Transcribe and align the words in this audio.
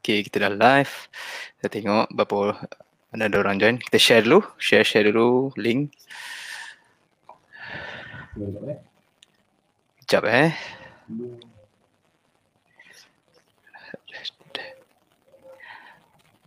Okay, 0.00 0.24
kita 0.24 0.48
dah 0.48 0.52
live. 0.56 1.12
Kita 1.60 1.68
tengok 1.68 2.08
berapa 2.16 2.56
mana 3.12 3.28
ada 3.28 3.36
orang 3.36 3.60
join. 3.60 3.76
Kita 3.76 4.00
share 4.00 4.24
dulu, 4.24 4.40
share 4.56 4.80
share 4.80 5.12
dulu 5.12 5.52
link. 5.60 5.92
Sekejap 10.00 10.24
eh. 10.24 10.56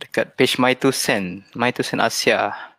Dekat 0.02 0.34
page 0.34 0.58
My 0.58 0.74
to 0.74 0.90
Send, 0.90 1.46
My 1.54 1.70
to 1.70 1.86
Send 1.86 2.02
Asia. 2.02 2.73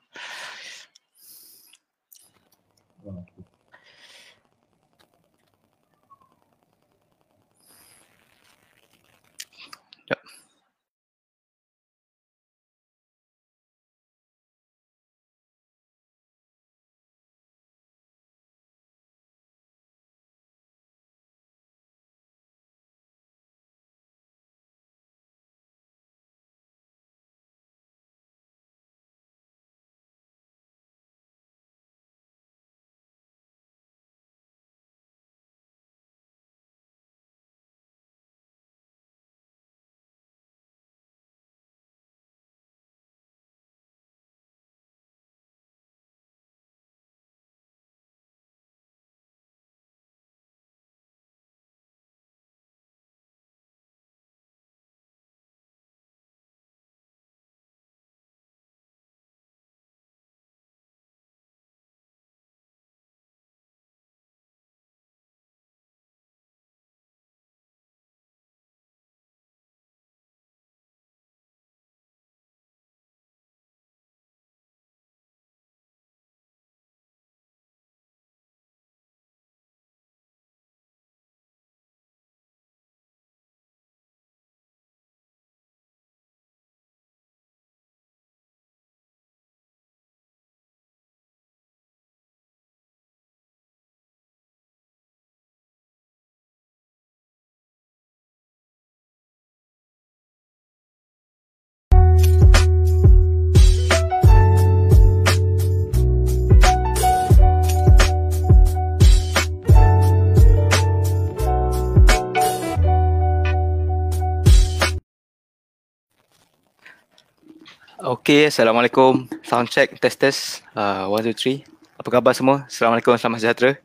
Okay, 118.25 118.49
Assalamualaikum. 118.49 119.29
Sound 119.45 119.69
check, 119.69 120.01
test 120.01 120.17
test. 120.17 120.65
Uh, 120.73 121.05
one, 121.13 121.21
two, 121.21 121.37
three. 121.37 121.61
Apa 121.93 122.09
khabar 122.09 122.33
semua? 122.33 122.65
Assalamualaikum, 122.65 123.13
selamat 123.21 123.37
sejahtera. 123.37 123.77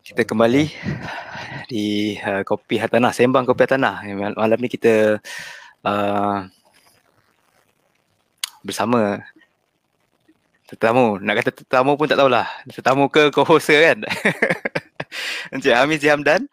Kita 0.00 0.24
kembali 0.24 0.72
di 1.68 2.16
uh, 2.16 2.40
Kopi 2.40 2.80
Hartanah, 2.80 3.12
Sembang 3.12 3.44
Kopi 3.44 3.68
Hartanah. 3.68 4.00
Mal- 4.16 4.32
Malam 4.32 4.56
ni 4.56 4.72
kita 4.72 5.20
uh, 5.84 6.48
bersama 8.64 9.20
tetamu. 10.72 11.20
Nak 11.20 11.44
kata 11.44 11.50
tetamu 11.52 12.00
pun 12.00 12.08
tak 12.08 12.16
tahulah. 12.16 12.48
Tetamu 12.64 13.12
ke 13.12 13.28
co-host 13.28 13.68
ke 13.68 13.92
kan? 13.92 14.08
Encik 15.52 15.76
Hamis 15.76 16.00
Hamdan. 16.00 16.48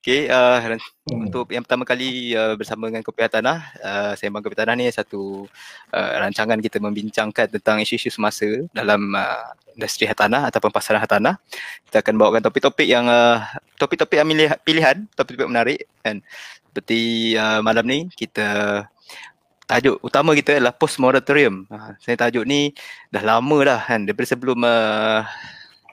Okay, 0.00 0.32
uh, 0.32 0.80
Hmm. 1.10 1.28
untuk 1.28 1.52
yang 1.52 1.60
pertama 1.60 1.84
kali 1.84 2.32
uh, 2.32 2.56
bersama 2.56 2.88
dengan 2.88 3.04
Kopi 3.04 3.20
Tanah, 3.28 3.58
uh, 3.84 4.12
Sembang 4.16 4.40
Kopi 4.40 4.56
Tanah 4.56 4.72
ni 4.72 4.88
satu 4.88 5.44
uh, 5.92 6.12
rancangan 6.24 6.56
kita 6.56 6.80
membincangkan 6.80 7.52
tentang 7.52 7.84
isu-isu 7.84 8.08
semasa 8.08 8.48
dalam 8.72 9.12
uh, 9.12 9.52
industri 9.76 10.08
hartanah 10.08 10.48
ataupun 10.48 10.72
pasaran 10.72 11.04
hartanah. 11.04 11.36
Kita 11.84 12.00
akan 12.00 12.16
bawakan 12.16 12.40
topik-topik 12.40 12.88
yang 12.88 13.12
uh, 13.12 13.44
topik-topik 13.76 14.24
yang 14.24 14.28
milih, 14.32 14.48
pilihan, 14.64 15.04
topik-topik 15.12 15.52
menarik 15.52 15.84
kan. 16.00 16.24
Seperti 16.72 17.34
uh, 17.36 17.60
malam 17.60 17.84
ni 17.84 18.08
kita 18.16 18.48
tajuk 19.68 20.00
utama 20.00 20.32
kita 20.32 20.56
adalah 20.56 20.72
post 20.72 20.96
moratorium. 20.96 21.68
Uh, 21.68 21.92
saya 22.00 22.16
tajuk 22.16 22.48
ni 22.48 22.72
dah 23.12 23.20
lama 23.20 23.58
dah 23.68 23.80
kan 23.84 24.08
daripada 24.08 24.32
sebelum 24.32 24.64
uh, 24.64 25.28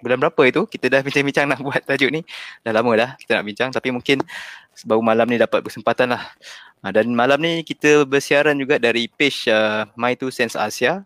bulan 0.03 0.17
berapa 0.21 0.41
itu 0.45 0.61
kita 0.67 0.85
dah 0.89 1.01
bincang-bincang 1.01 1.45
nak 1.49 1.59
buat 1.61 1.81
tajuk 1.83 2.09
ni. 2.11 2.21
Dah 2.61 2.73
lama 2.75 2.91
dah 2.95 3.09
kita 3.17 3.41
nak 3.41 3.45
bincang 3.45 3.69
tapi 3.73 3.89
mungkin 3.93 4.21
baru 4.85 5.01
malam 5.01 5.25
ni 5.29 5.37
dapat 5.41 5.65
kesempatan 5.65 6.13
lah. 6.13 6.23
Uh, 6.85 6.91
dan 6.93 7.09
malam 7.09 7.41
ni 7.41 7.65
kita 7.65 8.05
bersiaran 8.05 8.53
juga 8.57 8.77
dari 8.77 9.09
page 9.09 9.49
uh, 9.49 9.89
My 9.97 10.13
Two 10.13 10.29
Sense 10.29 10.53
Asia. 10.53 11.01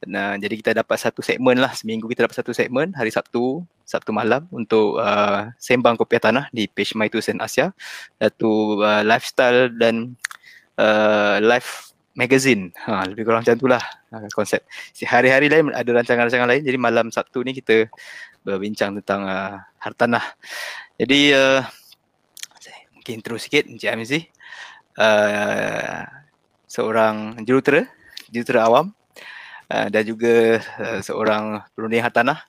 Nah, 0.00 0.32
jadi 0.40 0.56
kita 0.56 0.72
dapat 0.72 0.96
satu 0.96 1.20
segmen 1.20 1.60
lah 1.60 1.76
seminggu 1.76 2.08
kita 2.08 2.24
dapat 2.24 2.40
satu 2.40 2.56
segmen 2.56 2.96
hari 2.96 3.12
Sabtu 3.12 3.60
Sabtu 3.84 4.16
malam 4.16 4.48
untuk 4.48 4.96
uh, 4.96 5.52
sembang 5.60 6.00
kopi 6.00 6.16
tanah 6.16 6.48
di 6.56 6.64
page 6.64 6.96
My 6.96 7.12
Two 7.12 7.20
Sense 7.20 7.40
Asia. 7.40 7.76
Satu 8.16 8.80
uh, 8.80 9.04
lifestyle 9.04 9.68
dan 9.76 10.16
uh, 10.80 11.36
live 11.44 11.89
magazine. 12.14 12.74
Ha, 12.86 13.06
lebih 13.06 13.22
kurang 13.26 13.42
macam 13.46 13.54
itulah 13.54 13.82
uh, 14.10 14.28
konsep. 14.34 14.66
Hari-hari 15.02 15.46
lain 15.46 15.70
ada 15.70 15.90
rancangan-rancangan 15.90 16.48
lain. 16.48 16.62
Jadi 16.66 16.78
malam 16.78 17.06
Sabtu 17.14 17.42
ni 17.46 17.54
kita 17.54 17.86
berbincang 18.42 18.96
tentang 18.98 19.26
uh, 19.28 19.60
hartanah. 19.78 20.24
Jadi 20.98 21.32
uh, 21.34 21.62
mungkin 22.96 23.16
terus 23.24 23.46
sikit 23.46 23.66
Encik 23.66 23.90
Amizi. 23.90 24.20
Uh, 24.98 26.04
seorang 26.70 27.40
jurutera, 27.46 27.88
jurutera 28.28 28.68
awam 28.68 28.92
uh, 29.72 29.88
dan 29.88 30.02
juga 30.04 30.60
uh, 30.60 31.00
seorang 31.00 31.64
perundi 31.72 31.98
hartanah 31.98 32.42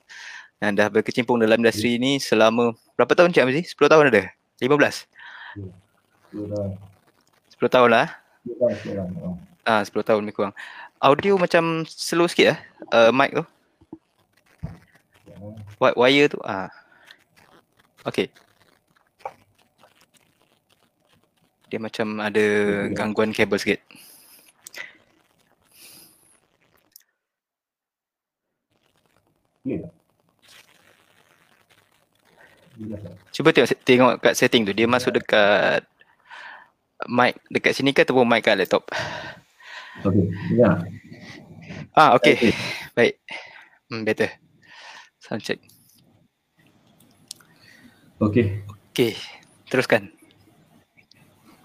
yang 0.62 0.78
dah 0.78 0.86
berkecimpung 0.92 1.42
dalam 1.42 1.58
industri 1.58 1.98
ini 1.98 2.22
selama 2.22 2.76
berapa 2.94 3.14
tahun 3.18 3.34
Encik 3.34 3.42
Amizi? 3.42 3.62
10 3.66 3.90
tahun 3.90 4.04
ada? 4.12 4.30
15? 4.62 5.10
10 7.58 7.66
tahun 7.66 7.88
lah. 7.90 8.06
eh? 8.06 8.10
Ah, 9.62 9.82
10 9.86 10.02
tahun 10.02 10.26
lebih 10.26 10.36
kurang. 10.42 10.54
Audio 10.98 11.38
macam 11.38 11.86
slow 11.86 12.26
sikit 12.26 12.54
eh. 12.54 12.58
Uh, 12.90 13.10
mic 13.14 13.30
tu. 13.34 13.44
Wi- 15.78 15.98
Wire 15.98 16.28
tu. 16.34 16.38
Ah. 16.42 16.70
Okay. 18.02 18.26
Dia 21.70 21.78
macam 21.78 22.18
ada 22.20 22.44
gangguan 22.90 23.30
kabel 23.30 23.58
sikit. 23.58 23.80
Cuba 33.32 33.48
tengok 33.54 33.68
tengok 33.86 34.12
kat 34.20 34.34
setting 34.36 34.62
tu. 34.66 34.72
Dia 34.74 34.90
masuk 34.90 35.16
dekat 35.16 35.86
mic 37.08 37.38
dekat 37.50 37.72
sini 37.74 37.90
ke 37.94 38.02
ataupun 38.04 38.26
mic 38.26 38.42
kat 38.44 38.58
laptop? 38.58 38.86
Okey, 40.00 40.24
ya. 40.56 40.80
Ah, 41.92 42.16
okay. 42.16 42.56
Baik. 42.92 43.20
Hmm, 43.86 44.02
better. 44.02 44.32
Sound 45.18 45.44
check. 45.44 45.60
Okey. 48.18 48.64
Okay. 48.90 49.12
Teruskan. 49.68 50.08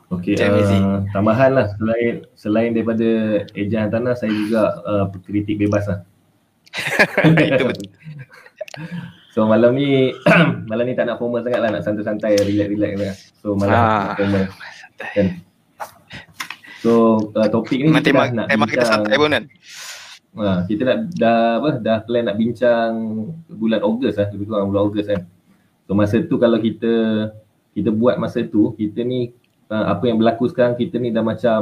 Okey, 0.08 0.40
Mizi. 0.40 0.80
uh, 0.80 1.04
tambahan 1.12 1.52
lah 1.52 1.68
selain 1.76 2.24
selain 2.34 2.72
daripada 2.72 3.04
ejahan 3.52 3.92
tanah 3.92 4.16
saya 4.16 4.32
juga 4.32 4.80
uh, 4.84 5.06
kritik 5.24 5.60
bebas 5.60 5.84
lah. 5.88 6.00
Itu 7.28 7.64
betul. 7.68 7.88
So 9.34 9.46
malam 9.46 9.78
ni 9.78 10.18
malam 10.72 10.86
ni 10.86 10.98
tak 10.98 11.06
nak 11.06 11.22
formal 11.22 11.46
sangat 11.46 11.62
lah 11.62 11.70
nak 11.70 11.86
santai-santai 11.86 12.42
relax-relax 12.42 12.94
lah. 12.98 13.14
So 13.38 13.54
malam 13.54 13.78
Ah. 13.78 14.18
formal. 14.18 14.50
Kan? 15.14 15.28
So 16.82 17.18
uh, 17.34 17.48
topik 17.50 17.82
ni 17.82 17.90
Memang 17.90 18.04
kita 18.04 18.12
tema, 18.14 18.24
nak 18.30 18.48
tema 18.50 18.66
kita 18.70 18.86
santai 18.86 19.16
pun 19.18 19.32
kan. 19.34 19.46
Ha, 20.38 20.70
kita 20.70 20.82
dah, 20.86 20.98
dah 21.18 21.40
apa 21.58 21.70
dah 21.82 21.98
plan 22.06 22.30
nak 22.30 22.38
bincang 22.38 22.92
bulan 23.50 23.82
Ogos 23.82 24.22
lah 24.22 24.30
lebih 24.30 24.46
kurang 24.46 24.70
bulan 24.70 24.84
Ogos 24.86 25.10
kan. 25.10 25.26
So 25.90 25.98
masa 25.98 26.22
tu 26.22 26.38
kalau 26.38 26.62
kita 26.62 26.94
kita 27.74 27.90
buat 27.90 28.22
masa 28.22 28.46
tu 28.46 28.76
kita 28.78 29.02
ni 29.02 29.34
uh, 29.74 29.86
apa 29.98 30.06
yang 30.06 30.22
berlaku 30.22 30.46
sekarang 30.46 30.78
kita 30.78 31.02
ni 31.02 31.10
dah 31.10 31.26
macam 31.26 31.62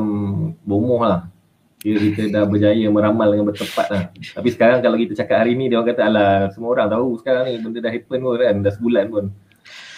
bomoh 0.67 0.99
lah. 1.07 1.31
Kira 1.79 2.01
kita 2.01 2.21
dah 2.33 2.43
berjaya 2.49 2.89
meramal 2.89 3.31
dengan 3.31 3.47
bertepat 3.53 3.87
lah. 3.93 4.03
Tapi 4.11 4.49
sekarang 4.51 4.81
kalau 4.83 4.97
kita 4.99 5.13
cakap 5.23 5.45
hari 5.45 5.55
ni 5.55 5.71
dia 5.71 5.79
orang 5.79 5.95
kata 5.95 6.01
alah 6.11 6.33
semua 6.51 6.75
orang 6.75 6.89
tahu 6.91 7.15
sekarang 7.21 7.43
ni 7.47 7.61
benda 7.61 7.79
dah 7.79 7.91
happen 7.93 8.19
pun 8.19 8.35
kan 8.35 8.55
dah 8.59 8.73
sebulan 8.75 9.05
pun. 9.07 9.23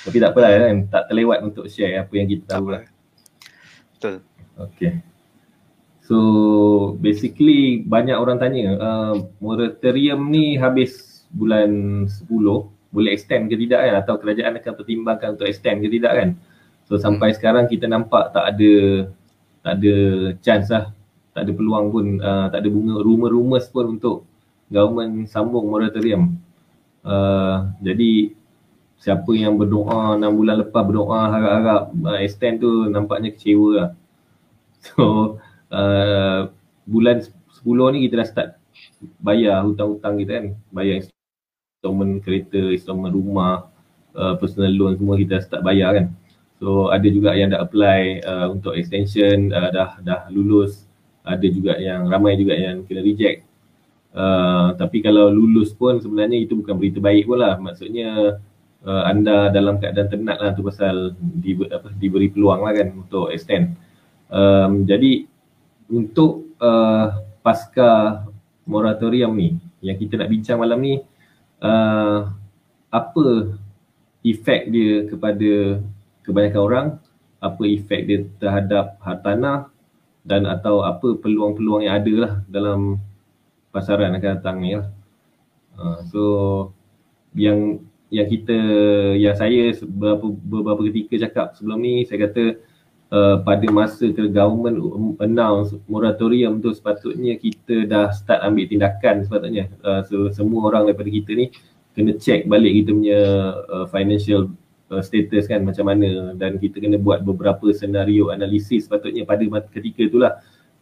Tapi 0.05 0.17
tak 0.21 0.29
apalah 0.35 0.49
kan 0.53 0.77
tak 0.85 1.03
terlewat 1.09 1.39
untuk 1.41 1.65
share 1.65 1.97
apa 1.97 2.13
yang 2.13 2.27
kita 2.29 2.45
tahu 2.45 2.77
lah. 2.77 2.83
Betul. 3.97 4.21
Okay. 4.57 4.99
So 6.07 6.17
basically 7.03 7.83
banyak 7.83 8.15
orang 8.15 8.39
tanya 8.39 8.79
uh, 8.79 9.15
moratorium 9.43 10.31
ni 10.31 10.55
habis 10.55 11.23
bulan 11.29 12.03
10 12.07 12.31
boleh 12.87 13.11
extend 13.11 13.51
ke 13.51 13.59
tidak 13.59 13.83
kan 13.83 13.93
atau 13.99 14.15
kerajaan 14.15 14.55
akan 14.57 14.73
pertimbangkan 14.73 15.35
untuk 15.35 15.45
extend 15.51 15.83
ke 15.83 15.91
tidak 15.91 16.13
kan. 16.15 16.29
So 16.87 16.95
sampai 16.95 17.35
hmm. 17.35 17.37
sekarang 17.37 17.65
kita 17.67 17.85
nampak 17.91 18.31
tak 18.31 18.55
ada 18.55 18.73
tak 19.61 19.73
ada 19.83 19.95
chance 20.39 20.71
lah 20.71 20.95
tak 21.35 21.45
ada 21.45 21.51
peluang 21.53 21.85
pun 21.93 22.05
uh, 22.17 22.47
tak 22.49 22.65
ada 22.65 22.69
bunga 22.71 22.95
rumor-rumors 23.03 23.69
pun 23.69 23.99
untuk 23.99 24.25
government 24.71 25.27
sambung 25.29 25.69
moratorium. 25.69 26.39
Uh, 27.05 27.69
jadi 27.83 28.31
siapa 28.97 29.29
yang 29.37 29.59
berdoa 29.59 30.17
6 30.17 30.23
bulan 30.33 30.55
lepas 30.65 30.81
berdoa 30.81 31.19
harap-harap 31.29 31.81
uh, 31.93 32.19
extend 32.23 32.63
tu 32.63 32.87
nampaknya 32.89 33.35
kecewa 33.35 33.69
lah. 33.75 33.89
So 34.87 35.37
uh, 35.73 36.51
bulan 36.87 37.23
10 37.23 37.93
ni 37.93 38.07
kita 38.07 38.23
dah 38.23 38.27
start 38.27 38.49
bayar 39.19 39.65
hutang-hutang 39.65 40.15
kita 40.21 40.31
kan. 40.39 40.45
Bayar 40.71 41.03
installment 41.03 42.23
kereta, 42.23 42.71
installment 42.71 43.13
rumah, 43.13 43.67
uh, 44.15 44.35
personal 44.39 44.71
loan 44.71 44.95
semua 44.95 45.15
kita 45.19 45.39
dah 45.39 45.43
start 45.43 45.61
bayar 45.65 45.89
kan. 45.97 46.05
So 46.57 46.89
ada 46.89 47.05
juga 47.05 47.37
yang 47.37 47.53
dah 47.53 47.61
apply 47.61 48.25
uh, 48.25 48.47
untuk 48.49 48.73
extension 48.73 49.51
uh, 49.53 49.69
dah 49.69 49.99
dah 50.01 50.21
lulus. 50.31 50.87
Ada 51.27 51.43
juga 51.51 51.75
yang 51.75 52.07
ramai 52.07 52.39
juga 52.39 52.55
yang 52.55 52.87
kena 52.87 53.03
reject. 53.03 53.43
Uh, 54.15 54.73
tapi 54.79 55.03
kalau 55.03 55.29
lulus 55.29 55.75
pun 55.75 55.99
sebenarnya 55.99 56.47
itu 56.47 56.55
bukan 56.55 56.79
berita 56.79 57.03
baik 57.03 57.27
pun 57.27 57.37
lah. 57.43 57.59
Maksudnya 57.59 58.39
uh, 58.87 59.03
anda 59.05 59.51
dalam 59.51 59.77
keadaan 59.77 60.07
tenat 60.07 60.37
lah 60.39 60.55
tu 60.55 60.63
pasal 60.63 61.13
di, 61.19 61.53
apa, 61.67 61.91
diberi 61.99 62.31
peluang 62.31 62.63
lah 62.63 62.73
kan 62.73 62.87
untuk 62.95 63.29
extend 63.29 63.75
um, 64.31 64.83
jadi 64.87 65.27
untuk 65.87 66.55
uh, 66.59 67.23
pasca 67.41 68.23
moratorium 68.67 69.31
ni 69.35 69.55
yang 69.79 69.95
kita 69.95 70.19
nak 70.19 70.29
bincang 70.31 70.59
malam 70.59 70.79
ni 70.83 70.99
uh, 71.63 72.27
apa 72.91 73.25
efek 74.25 74.67
dia 74.73 75.07
kepada 75.07 75.79
kebanyakan 76.27 76.61
orang 76.61 76.87
apa 77.39 77.63
efek 77.69 77.99
dia 78.09 78.17
terhadap 78.41 78.97
hartanah 78.99 79.69
dan 80.27 80.43
atau 80.43 80.83
apa 80.83 81.15
peluang-peluang 81.15 81.87
yang 81.87 82.03
ada 82.03 82.13
lah 82.19 82.33
dalam 82.51 82.99
pasaran 83.71 84.11
akan 84.11 84.31
datang 84.41 84.57
ni 84.59 84.75
lah. 84.75 84.89
Uh, 85.77 85.97
so 86.11 86.23
yang 87.37 87.79
yang 88.11 88.27
kita 88.27 88.57
yang 89.15 89.35
saya 89.37 89.71
beberapa 89.83 90.31
beberapa 90.33 90.81
ketika 90.91 91.27
cakap 91.29 91.47
sebelum 91.55 91.79
ni 91.79 92.03
saya 92.03 92.27
kata 92.27 92.59
uh, 93.11 93.39
pada 93.43 93.67
masa 93.71 94.11
ke 94.11 94.27
government 94.27 94.79
announce 95.23 95.75
moratorium 95.87 96.59
tu 96.59 96.71
sepatutnya 96.75 97.39
kita 97.39 97.87
dah 97.87 98.11
start 98.11 98.43
ambil 98.43 98.65
tindakan 98.67 99.23
sepatutnya. 99.23 99.71
Uh, 99.83 100.01
so 100.07 100.15
semua 100.33 100.71
orang 100.71 100.91
daripada 100.91 101.11
kita 101.11 101.31
ni 101.35 101.45
kena 101.95 102.13
check 102.19 102.45
balik 102.45 102.77
kita 102.83 102.89
punya 102.93 103.21
uh, 103.73 103.85
financial 103.89 104.51
uh, 104.93 105.01
status 105.01 105.47
kan 105.47 105.63
macam 105.63 105.87
mana. 105.87 106.35
Dan 106.35 106.59
kita 106.59 106.83
kena 106.83 106.99
buat 106.99 107.23
beberapa 107.23 107.71
senario 107.71 108.29
analisis 108.31 108.87
sepatutnya 108.87 109.23
pada 109.23 109.43
ketika 109.71 110.03
itulah. 110.07 110.33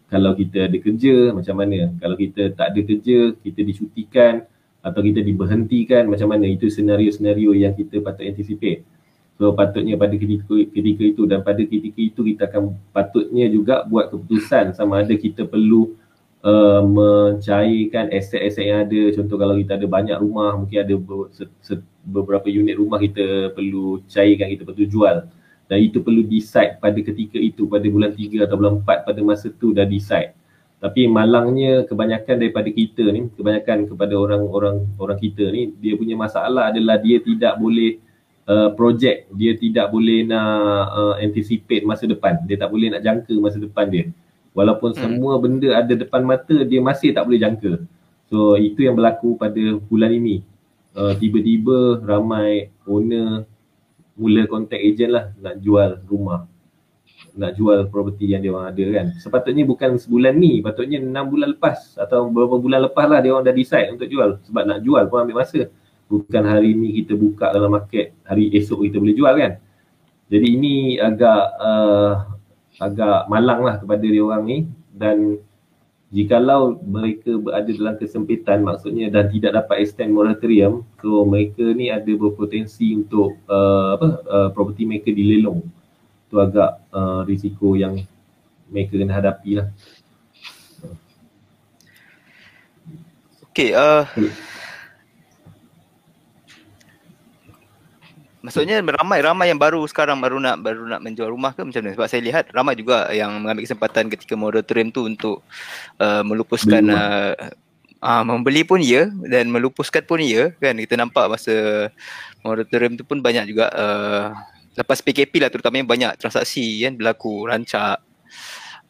Kalau 0.06 0.38
kita 0.38 0.69
ada 0.69 0.77
kerja 0.77 1.33
macam 1.33 1.66
mana? 1.66 1.89
Kalau 1.98 2.13
kita 2.13 2.54
tak 2.54 2.77
ada 2.77 2.80
kerja 2.86 3.33
kita 3.42 3.60
dicutikan 3.66 4.45
atau 4.86 5.01
kita 5.01 5.25
diberhentikan 5.25 6.06
macam 6.06 6.30
mana? 6.30 6.45
Itu 6.45 6.69
senario-senario 6.69 7.57
yang 7.57 7.74
kita 7.74 8.06
patut 8.06 8.22
anticipate 8.22 8.86
So 9.35 9.51
patutnya 9.51 9.99
pada 9.99 10.15
ketika, 10.15 10.47
ketika 10.47 11.03
itu 11.03 11.27
dan 11.27 11.43
pada 11.43 11.59
ketika 11.59 11.99
itu 11.99 12.21
kita 12.23 12.47
akan 12.47 12.79
patutnya 12.95 13.51
juga 13.51 13.83
buat 13.83 14.07
keputusan 14.07 14.71
sama 14.71 15.03
ada 15.03 15.11
kita 15.11 15.43
perlu 15.43 15.91
uh, 16.39 16.79
mencairkan 16.85 18.15
aset-aset 18.15 18.63
yang 18.63 18.87
ada. 18.87 19.01
Contoh 19.11 19.35
kalau 19.35 19.59
kita 19.59 19.75
ada 19.75 19.87
banyak 19.91 20.17
rumah, 20.23 20.55
mungkin 20.55 20.77
ada 20.87 20.95
beberapa 22.07 22.47
unit 22.47 22.79
rumah 22.79 23.01
kita 23.01 23.51
perlu 23.51 23.99
cairkan, 24.07 24.47
kita 24.55 24.63
perlu 24.63 24.87
jual. 24.87 25.17
Dan 25.65 25.77
itu 25.81 25.99
perlu 25.99 26.21
decide 26.23 26.77
pada 26.77 26.95
ketika 26.95 27.41
itu, 27.41 27.65
pada 27.65 27.89
bulan 27.89 28.13
3 28.13 28.45
atau 28.45 28.55
bulan 28.55 28.85
4 28.85 29.03
pada 29.03 29.19
masa 29.25 29.49
tu 29.49 29.73
dah 29.73 29.83
decide. 29.83 30.38
Tapi 30.79 31.09
malangnya 31.09 31.83
kebanyakan 31.89 32.38
daripada 32.38 32.69
kita 32.69 33.09
ni, 33.09 33.33
kebanyakan 33.33 33.89
kepada 33.89 34.13
orang-orang 34.13 34.85
orang 35.01 35.17
kita 35.17 35.49
ni, 35.49 35.73
dia 35.81 35.97
punya 35.97 36.13
masalah 36.13 36.69
adalah 36.69 37.01
dia 37.01 37.17
tidak 37.17 37.57
boleh 37.57 37.97
uh, 38.50 38.69
projek 38.74 39.30
dia 39.33 39.57
tidak 39.57 39.89
boleh 39.89 40.25
nak 40.25 40.86
uh, 40.94 41.15
anticipate 41.21 41.83
masa 41.86 42.06
depan. 42.09 42.42
Dia 42.45 42.57
tak 42.62 42.69
boleh 42.71 42.94
nak 42.94 43.01
jangka 43.01 43.33
masa 43.42 43.57
depan 43.62 43.89
dia. 43.89 44.06
Walaupun 44.56 44.95
hmm. 44.95 45.00
semua 45.01 45.33
benda 45.42 45.69
ada 45.75 45.94
depan 45.94 46.24
mata 46.24 46.56
dia 46.63 46.80
masih 46.80 47.12
tak 47.12 47.27
boleh 47.27 47.42
jangka. 47.42 47.83
So 48.31 48.57
itu 48.57 48.88
yang 48.88 48.97
berlaku 48.97 49.38
pada 49.38 49.77
bulan 49.89 50.15
ini. 50.15 50.42
Uh, 50.95 51.12
tiba-tiba 51.19 52.00
ramai 52.07 52.71
owner 52.88 53.44
mula 54.15 54.48
contact 54.48 54.80
agent 54.80 55.12
lah 55.12 55.25
nak 55.44 55.59
jual 55.59 56.00
rumah. 56.07 56.48
Nak 57.36 57.59
jual 57.59 57.91
property 57.91 58.31
yang 58.31 58.39
dia 58.39 58.56
orang 58.56 58.71
ada 58.71 58.86
kan. 58.95 59.07
Sepatutnya 59.19 59.67
bukan 59.67 60.00
sebulan 60.00 60.39
ni 60.39 60.63
patutnya 60.63 61.03
enam 61.03 61.27
bulan 61.27 61.51
lepas 61.51 62.00
atau 62.00 62.31
beberapa 62.31 62.55
bulan 62.63 62.88
lepas 62.88 63.12
lah 63.12 63.19
dia 63.19 63.36
orang 63.36 63.43
dah 63.43 63.51
decide 63.51 63.91
untuk 63.91 64.08
jual. 64.08 64.39
Sebab 64.48 64.63
nak 64.63 64.79
jual 64.88 65.03
pun 65.12 65.27
ambil 65.27 65.43
masa 65.43 65.67
bukan 66.05 66.43
hari 66.45 66.77
ni 66.77 67.01
kita 67.03 67.17
buka 67.17 67.50
dalam 67.50 67.74
market 67.74 68.13
hari 68.25 68.53
esok 68.53 68.85
kita 68.85 69.01
boleh 69.01 69.15
jual 69.17 69.33
kan? 69.35 69.53
Jadi 70.25 70.47
ini 70.57 70.74
agak 70.97 71.41
uh, 71.62 72.13
agak 72.81 73.29
malang 73.29 73.62
lah 73.62 73.75
kepada 73.81 74.05
dia 74.05 74.21
orang 74.21 74.43
ni. 74.45 74.57
Dan 74.95 75.38
jikalau 76.09 76.79
mereka 76.81 77.35
berada 77.35 77.67
dalam 77.67 77.95
kesempitan 78.00 78.63
maksudnya 78.63 79.12
dan 79.12 79.27
tidak 79.27 79.59
dapat 79.59 79.83
extend 79.83 80.15
moratorium 80.15 80.88
so 81.03 81.27
mereka 81.27 81.75
ni 81.75 81.91
ada 81.91 82.07
berpotensi 82.15 82.95
untuk 82.95 83.35
uh, 83.51 84.00
apa 84.00 84.07
uh, 84.25 84.50
property 84.55 84.88
mereka 84.88 85.12
dilelong. 85.12 85.62
Tu 86.31 86.35
agak 86.39 86.79
uh, 86.95 87.21
risiko 87.27 87.75
yang 87.75 88.01
mereka 88.71 88.97
kena 88.97 89.13
hadapi 89.13 89.62
lah. 89.62 89.67
Okay, 93.55 93.71
uh, 93.71 94.03
Maksudnya 98.45 98.77
ramai-ramai 98.77 99.49
yang 99.49 99.57
baru 99.57 99.81
sekarang 99.89 100.21
baru 100.21 100.37
nak 100.37 100.61
baru 100.61 100.85
nak 100.85 101.01
menjual 101.01 101.33
rumah 101.33 101.57
ke 101.57 101.65
macam 101.65 101.81
mana? 101.81 101.97
Sebab 101.97 102.05
saya 102.05 102.21
lihat 102.21 102.53
ramai 102.53 102.77
juga 102.77 103.09
yang 103.09 103.41
mengambil 103.41 103.65
kesempatan 103.65 104.05
ketika 104.13 104.37
moratorium 104.37 104.93
tu 104.93 105.01
untuk 105.09 105.41
uh, 105.97 106.21
melupuskan 106.21 106.85
uh, 106.93 107.33
uh, 108.05 108.21
membeli 108.21 108.61
pun 108.61 108.77
ya 108.85 109.09
dan 109.25 109.49
melupuskan 109.49 110.05
pun 110.05 110.21
ya 110.21 110.53
kan 110.61 110.77
kita 110.77 110.93
nampak 110.93 111.25
masa 111.25 111.89
moratorium 112.45 112.93
tu 112.93 113.01
pun 113.01 113.17
banyak 113.17 113.49
juga 113.49 113.65
uh, 113.73 114.29
lepas 114.77 115.01
PKP 115.01 115.41
lah 115.41 115.49
terutamanya 115.49 115.89
banyak 115.89 116.11
transaksi 116.21 116.85
kan 116.85 116.93
berlaku 116.93 117.49
rancak. 117.49 117.97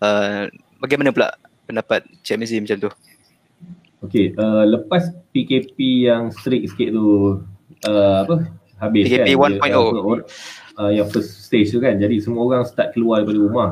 Uh, 0.03 0.51
bagaimana 0.83 1.15
pula 1.15 1.31
pendapat 1.63 2.03
Cik 2.27 2.43
Mizi 2.43 2.59
macam 2.59 2.91
tu? 2.91 2.91
Okay, 4.03 4.35
uh, 4.35 4.67
lepas 4.67 5.15
PKP 5.31 6.11
yang 6.11 6.27
strict 6.35 6.75
sikit 6.75 6.91
tu 6.91 7.39
uh, 7.87 8.17
apa 8.27 8.64
habis 8.79 9.07
PKP 9.07 9.27
kan 9.39 9.51
1.0 9.59 9.71
uh, 9.71 10.19
uh, 10.79 10.91
yang 10.91 11.07
first 11.07 11.47
stage 11.47 11.71
tu 11.71 11.79
kan. 11.79 11.95
Jadi 11.95 12.19
semua 12.19 12.43
orang 12.43 12.63
start 12.67 12.95
keluar 12.95 13.23
daripada 13.23 13.39
rumah. 13.41 13.71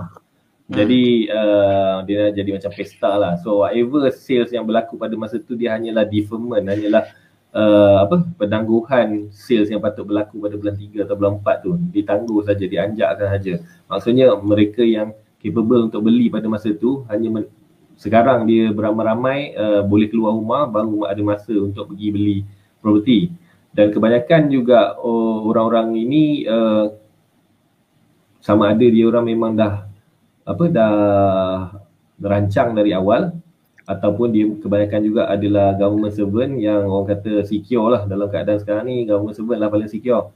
Hmm. 0.63 0.79
jadi 0.79 1.03
uh, 1.27 1.95
dia 2.07 2.21
jadi 2.31 2.49
macam 2.55 2.71
pesta 2.71 3.11
lah. 3.19 3.35
So 3.43 3.67
whatever 3.67 4.07
sales 4.15 4.47
yang 4.55 4.63
berlaku 4.63 4.95
pada 4.95 5.11
masa 5.19 5.35
tu 5.43 5.59
dia 5.59 5.75
hanyalah 5.75 6.07
deferment. 6.07 6.63
Hanyalah 6.63 7.03
uh, 7.51 8.07
apa 8.07 8.23
penangguhan 8.39 9.27
sales 9.35 9.67
yang 9.67 9.83
patut 9.83 10.07
berlaku 10.07 10.39
pada 10.39 10.55
bulan 10.55 10.75
3 10.79 11.03
atau 11.03 11.15
bulan 11.19 11.33
4 11.43 11.65
tu. 11.67 11.71
Ditangguh 11.91 12.39
saja 12.47 12.63
dianjakkan 12.63 13.27
saja. 13.35 13.53
Maksudnya 13.91 14.39
mereka 14.39 14.81
yang 14.81 15.11
capable 15.43 15.91
untuk 15.91 16.07
beli 16.07 16.31
pada 16.31 16.47
masa 16.47 16.71
tu 16.71 17.03
hanya 17.11 17.27
men- 17.27 17.51
sekarang 17.99 18.49
dia 18.49 18.73
beramai-ramai 18.73 19.53
uh, 19.53 19.81
boleh 19.85 20.09
keluar 20.09 20.33
rumah 20.33 20.65
baru 20.65 21.05
ada 21.05 21.21
masa 21.21 21.53
untuk 21.53 21.93
pergi 21.93 22.07
beli 22.09 22.37
property 22.81 23.29
dan 23.73 23.89
kebanyakan 23.89 24.53
juga 24.53 24.93
oh, 25.01 25.49
orang-orang 25.49 25.97
ini 25.97 26.45
uh, 26.45 26.93
sama 28.37 28.69
ada 28.69 28.85
dia 28.85 29.09
orang 29.09 29.25
memang 29.25 29.57
dah 29.57 29.89
apa 30.45 30.63
dah 30.69 30.93
merancang 32.21 32.77
dari 32.77 32.93
awal. 32.93 33.33
Ataupun 33.83 34.31
dia 34.31 34.47
kebanyakan 34.47 35.01
juga 35.03 35.21
adalah 35.27 35.75
government 35.75 36.15
servant 36.15 36.55
yang 36.55 36.87
orang 36.87 37.19
kata 37.19 37.43
secure 37.43 37.91
lah. 37.91 38.07
Dalam 38.07 38.31
keadaan 38.31 38.63
sekarang 38.63 38.87
ni 38.87 39.03
government 39.03 39.35
servant 39.35 39.59
lah 39.59 39.67
paling 39.67 39.91
secure. 39.91 40.31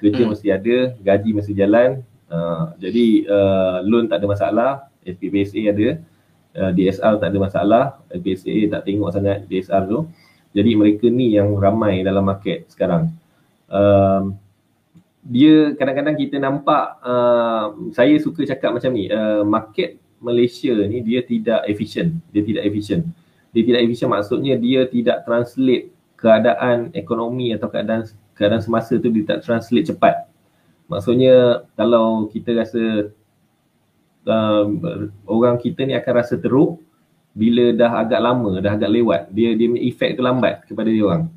Kerja 0.00 0.24
hmm. 0.24 0.30
mesti 0.32 0.48
ada 0.48 0.76
gaji 0.96 1.30
mesti 1.36 1.52
jalan. 1.52 2.00
Uh, 2.32 2.72
jadi 2.80 3.28
uh, 3.28 3.76
loan 3.84 4.08
tak 4.08 4.24
ada 4.24 4.26
masalah 4.32 4.70
SPPSA 5.04 5.60
ada. 5.68 5.88
Uh, 6.56 6.70
DSR 6.72 7.20
tak 7.20 7.28
ada 7.28 7.38
masalah. 7.42 7.84
SPPSA 8.08 8.72
tak 8.72 8.80
tengok 8.88 9.10
sangat 9.12 9.44
DSR 9.50 9.84
tu 9.84 10.08
jadi 10.52 10.70
mereka 10.76 11.06
ni 11.08 11.36
yang 11.36 11.52
ramai 11.56 12.00
dalam 12.00 12.24
market 12.24 12.68
sekarang. 12.72 13.12
Uh, 13.68 14.32
dia 15.28 15.76
kadang-kadang 15.76 16.16
kita 16.16 16.40
nampak 16.40 16.98
uh, 17.04 17.76
saya 17.92 18.16
suka 18.16 18.48
cakap 18.48 18.72
macam 18.72 18.96
ni 18.96 19.12
uh, 19.12 19.44
market 19.44 20.00
Malaysia 20.24 20.72
ni 20.88 21.04
dia 21.04 21.20
tidak 21.20 21.68
efisien 21.68 22.16
dia 22.32 22.40
tidak 22.40 22.64
efisien 22.64 23.12
dia 23.52 23.60
tidak 23.60 23.84
efisien 23.84 24.08
maksudnya 24.08 24.56
dia 24.56 24.88
tidak 24.88 25.28
translate 25.28 25.92
keadaan 26.18 26.90
ekonomi 26.96 27.54
atau 27.54 27.70
keadaan 27.70 28.08
keadaan 28.34 28.62
semasa 28.62 28.98
tu 28.98 29.10
dia 29.10 29.24
tak 29.26 29.46
translate 29.46 29.90
cepat. 29.90 30.26
Maksudnya 30.90 31.66
kalau 31.78 32.30
kita 32.30 32.54
rasa 32.54 33.10
uh, 34.26 34.64
orang 35.26 35.58
kita 35.62 35.86
ni 35.86 35.94
akan 35.94 36.12
rasa 36.14 36.34
teruk 36.38 36.82
bila 37.36 37.74
dah 37.76 38.02
agak 38.04 38.20
lama 38.20 38.60
dah 38.60 38.72
agak 38.76 38.90
lewat 38.90 39.20
dia 39.32 39.52
dia 39.54 39.68
efek 39.88 40.18
tu 40.18 40.22
lambat 40.24 40.64
kepada 40.66 40.88
dia 40.88 41.04
orang 41.04 41.28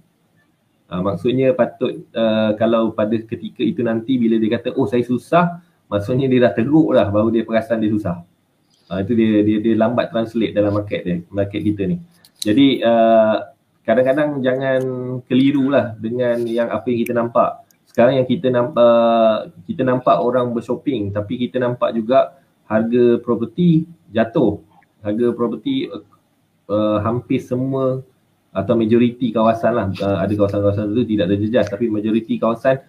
Uh, 0.91 0.99
maksudnya 0.99 1.55
patut 1.55 2.03
uh, 2.11 2.51
kalau 2.59 2.91
pada 2.91 3.15
ketika 3.15 3.63
itu 3.63 3.79
nanti 3.79 4.19
bila 4.19 4.35
dia 4.35 4.59
kata 4.59 4.75
oh 4.75 4.83
saya 4.83 4.99
susah 5.07 5.63
maksudnya 5.87 6.27
dia 6.27 6.43
dah 6.43 6.51
teruk 6.51 6.91
lah 6.91 7.07
baru 7.07 7.31
dia 7.31 7.47
perasan 7.47 7.79
dia 7.79 7.87
susah. 7.95 8.27
Uh, 8.91 8.99
itu 8.99 9.15
dia, 9.15 9.39
dia 9.39 9.57
dia 9.63 9.79
lambat 9.79 10.11
translate 10.11 10.51
dalam 10.51 10.75
market 10.75 11.07
dia, 11.07 11.23
market 11.31 11.63
kita 11.63 11.87
ni. 11.87 11.95
Jadi 12.43 12.83
uh, 12.83 13.39
kadang-kadang 13.87 14.43
jangan 14.43 14.81
keliru 15.31 15.71
lah 15.71 15.95
dengan 15.95 16.43
yang 16.43 16.67
apa 16.67 16.83
yang 16.91 16.99
kita 17.07 17.13
nampak. 17.15 17.63
Sekarang 17.87 18.19
yang 18.19 18.27
kita 18.27 18.51
nampak 18.51 19.55
kita 19.71 19.87
nampak 19.87 20.19
orang 20.19 20.51
bershopping 20.51 21.15
tapi 21.15 21.39
kita 21.39 21.55
nampak 21.55 21.95
juga 21.95 22.35
harga 22.67 23.15
property 23.23 23.87
jatuh. 24.11 24.59
Harga 25.01 25.33
property 25.33 25.89
uh, 25.89 26.05
uh, 26.69 26.97
hampir 27.01 27.41
semua 27.41 28.05
atau 28.51 28.75
majoriti 28.75 29.31
kawasan 29.31 29.71
lah 29.73 29.87
uh, 30.03 30.17
ada 30.19 30.33
kawasan-kawasan 30.35 30.91
tu 30.93 31.03
tidak 31.05 31.25
ada 31.29 31.35
jejas. 31.37 31.65
Tapi 31.67 31.89
majoriti 31.89 32.37
kawasan 32.37 32.79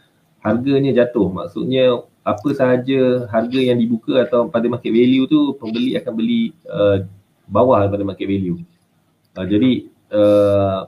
harganya 0.42 0.90
jatuh. 0.92 1.30
Maksudnya 1.30 2.02
apa 2.22 2.48
sahaja 2.54 3.26
harga 3.30 3.58
yang 3.58 3.78
dibuka 3.78 4.22
atau 4.22 4.46
pada 4.46 4.70
market 4.70 4.94
value 4.94 5.26
tu 5.26 5.58
pembeli 5.58 5.98
akan 5.98 6.12
beli 6.14 6.54
uh, 6.70 7.02
bawah 7.50 7.82
daripada 7.86 8.04
market 8.06 8.26
value. 8.30 8.58
Uh, 9.34 9.46
jadi 9.46 9.72
uh, 10.14 10.80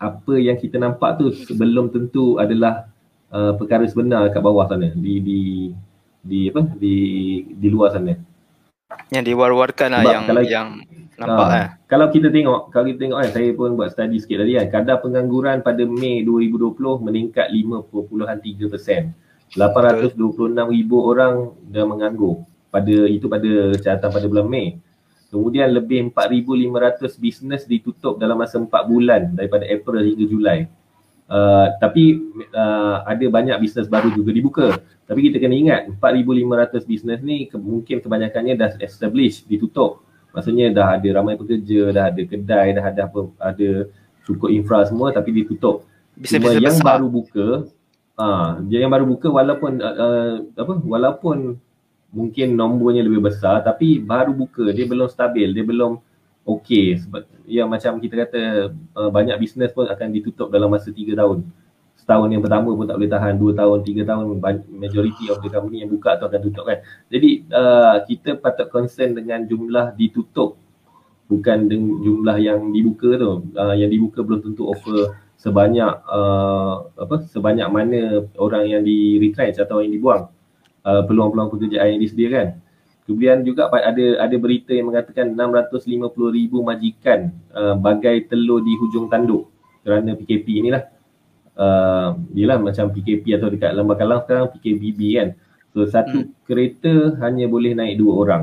apa 0.00 0.34
yang 0.40 0.56
kita 0.56 0.80
nampak 0.80 1.20
tu 1.20 1.32
sebelum 1.44 1.92
tentu 1.92 2.40
adalah 2.40 2.88
uh, 3.32 3.52
perkara 3.56 3.84
sebenar 3.84 4.32
kat 4.32 4.40
bawah 4.40 4.64
sana 4.64 4.92
di 4.96 5.20
di 5.20 5.40
di 6.20 6.40
apa? 6.48 6.64
Di 6.76 6.96
di 7.52 7.68
luar 7.68 7.92
sana 7.92 8.29
yang 9.10 9.24
diwar-warkan 9.26 9.90
lah 9.90 10.02
yang 10.02 10.24
kalau, 10.26 10.42
yang 10.42 10.68
Nampak 11.20 11.48
ha, 11.52 11.56
eh? 11.60 11.66
Kalau 11.84 12.08
kita 12.08 12.32
tengok, 12.32 12.72
kalau 12.72 12.88
kita 12.88 12.98
tengok 13.04 13.18
kan, 13.20 13.28
saya 13.28 13.52
pun 13.52 13.76
buat 13.76 13.92
study 13.92 14.16
sikit 14.24 14.40
tadi 14.40 14.56
kan, 14.56 14.66
kadar 14.72 15.04
pengangguran 15.04 15.60
pada 15.60 15.84
Mei 15.84 16.24
2020 16.24 16.80
meningkat 17.04 17.52
5.3%. 17.52 19.12
826 19.52 20.16
ribu 20.72 20.96
orang 21.04 21.52
dah 21.68 21.84
menganggur 21.84 22.46
pada 22.70 22.96
itu 23.04 23.26
pada 23.28 23.76
catatan 23.76 24.10
pada 24.16 24.26
bulan 24.32 24.48
Mei. 24.48 24.80
Kemudian 25.28 25.68
lebih 25.70 26.08
4,500 26.08 27.20
bisnes 27.20 27.62
ditutup 27.68 28.16
dalam 28.16 28.40
masa 28.40 28.56
4 28.56 28.66
bulan 28.88 29.36
daripada 29.36 29.68
April 29.68 30.00
hingga 30.00 30.24
Julai. 30.24 30.58
Uh, 31.30 31.78
tapi 31.78 32.18
uh, 32.58 33.06
ada 33.06 33.22
banyak 33.30 33.54
bisnes 33.62 33.86
baru 33.86 34.10
juga 34.10 34.34
dibuka. 34.34 34.66
Tapi 35.06 35.30
kita 35.30 35.38
kena 35.38 35.54
ingat 35.54 35.80
4,500 36.02 36.90
bisnes 36.90 37.22
ni 37.22 37.46
ke- 37.46 37.54
mungkin 37.54 38.02
kebanyakannya 38.02 38.58
dah 38.58 38.70
establish, 38.82 39.46
ditutup. 39.46 40.02
Maksudnya 40.34 40.74
dah 40.74 40.98
ada 40.98 41.08
ramai 41.14 41.38
pekerja, 41.38 41.94
dah 41.94 42.04
ada 42.10 42.22
kedai, 42.26 42.74
dah 42.74 42.82
ada 42.82 43.00
apa, 43.06 43.30
ada 43.38 43.86
cukup 44.26 44.50
infra 44.50 44.82
semua 44.90 45.14
tapi 45.14 45.30
ditutup. 45.30 45.86
Bisa 46.18 46.38
Cuma 46.38 46.50
yang 46.58 46.74
besar. 46.78 46.98
baru 46.98 47.06
buka, 47.06 47.46
ah, 48.18 48.58
ha, 48.58 48.66
yang 48.66 48.90
baru 48.90 49.06
buka 49.06 49.30
walaupun 49.30 49.78
uh, 49.78 50.34
apa, 50.58 50.72
walaupun 50.82 51.58
mungkin 52.10 52.58
nombornya 52.58 53.06
lebih 53.06 53.22
besar 53.22 53.62
tapi 53.62 54.02
baru 54.02 54.34
buka, 54.34 54.74
dia 54.74 54.82
belum 54.82 55.06
stabil, 55.06 55.54
dia 55.54 55.62
belum 55.62 56.02
okey 56.44 56.98
sebab 57.00 57.22
ya 57.44 57.64
macam 57.68 58.00
kita 58.00 58.14
kata 58.26 58.42
uh, 58.96 59.10
banyak 59.12 59.36
bisnes 59.40 59.72
pun 59.72 59.86
akan 59.86 60.08
ditutup 60.12 60.48
dalam 60.48 60.72
masa 60.72 60.92
3 60.92 61.14
tahun 61.16 61.44
setahun 62.00 62.28
yang 62.32 62.42
pertama 62.42 62.72
pun 62.72 62.88
tak 62.88 62.96
boleh 62.96 63.12
tahan, 63.12 63.34
dua 63.36 63.52
tahun, 63.52 63.78
tiga 63.84 64.02
tahun 64.08 64.40
majority 64.72 65.28
of 65.28 65.38
the 65.44 65.50
company 65.52 65.84
yang 65.84 65.92
buka 65.92 66.16
tu 66.16 66.24
akan 66.26 66.40
tutup 66.40 66.64
kan. 66.64 66.80
Jadi 67.12 67.44
uh, 67.52 68.02
kita 68.08 68.40
patut 68.40 68.66
concern 68.72 69.12
dengan 69.12 69.44
jumlah 69.44 69.94
ditutup 69.94 70.56
bukan 71.28 71.70
dengan 71.70 72.02
jumlah 72.02 72.36
yang 72.40 72.72
dibuka 72.72 73.14
tu. 73.20 73.46
Uh, 73.54 73.76
yang 73.76 73.92
dibuka 73.92 74.24
belum 74.24 74.40
tentu 74.42 74.66
offer 74.66 75.14
sebanyak 75.36 75.92
uh, 76.08 76.88
apa 76.98 77.22
sebanyak 77.30 77.68
mana 77.68 78.26
orang 78.40 78.66
yang 78.66 78.82
di 78.82 79.20
retrench 79.20 79.56
atau 79.62 79.78
yang 79.78 79.92
dibuang 79.92 80.28
uh, 80.82 81.02
peluang-peluang 81.04 81.52
pekerjaan 81.52 81.94
yang 81.94 82.00
disediakan. 82.00 82.46
Kemudian 83.10 83.42
juga 83.42 83.66
ada 83.74 84.22
ada 84.22 84.36
berita 84.38 84.70
yang 84.70 84.94
mengatakan 84.94 85.34
650,000 85.34 86.14
majikan 86.62 87.34
uh, 87.50 87.74
bagai 87.74 88.30
telur 88.30 88.62
di 88.62 88.78
hujung 88.78 89.10
tanduk 89.10 89.50
kerana 89.82 90.14
PKP 90.14 90.62
inilah 90.62 90.86
uh, 91.58 92.14
yelah 92.30 92.62
macam 92.62 92.86
PKP 92.94 93.34
atau 93.34 93.50
dekat 93.50 93.74
Lembah 93.74 93.98
Kalang 93.98 94.22
sekarang 94.22 94.54
PKBB 94.54 95.00
kan. 95.18 95.28
So 95.74 95.90
satu 95.90 96.22
hmm. 96.22 96.30
kereta 96.46 97.18
hanya 97.18 97.50
boleh 97.50 97.74
naik 97.74 97.98
dua 97.98 98.12
orang. 98.14 98.42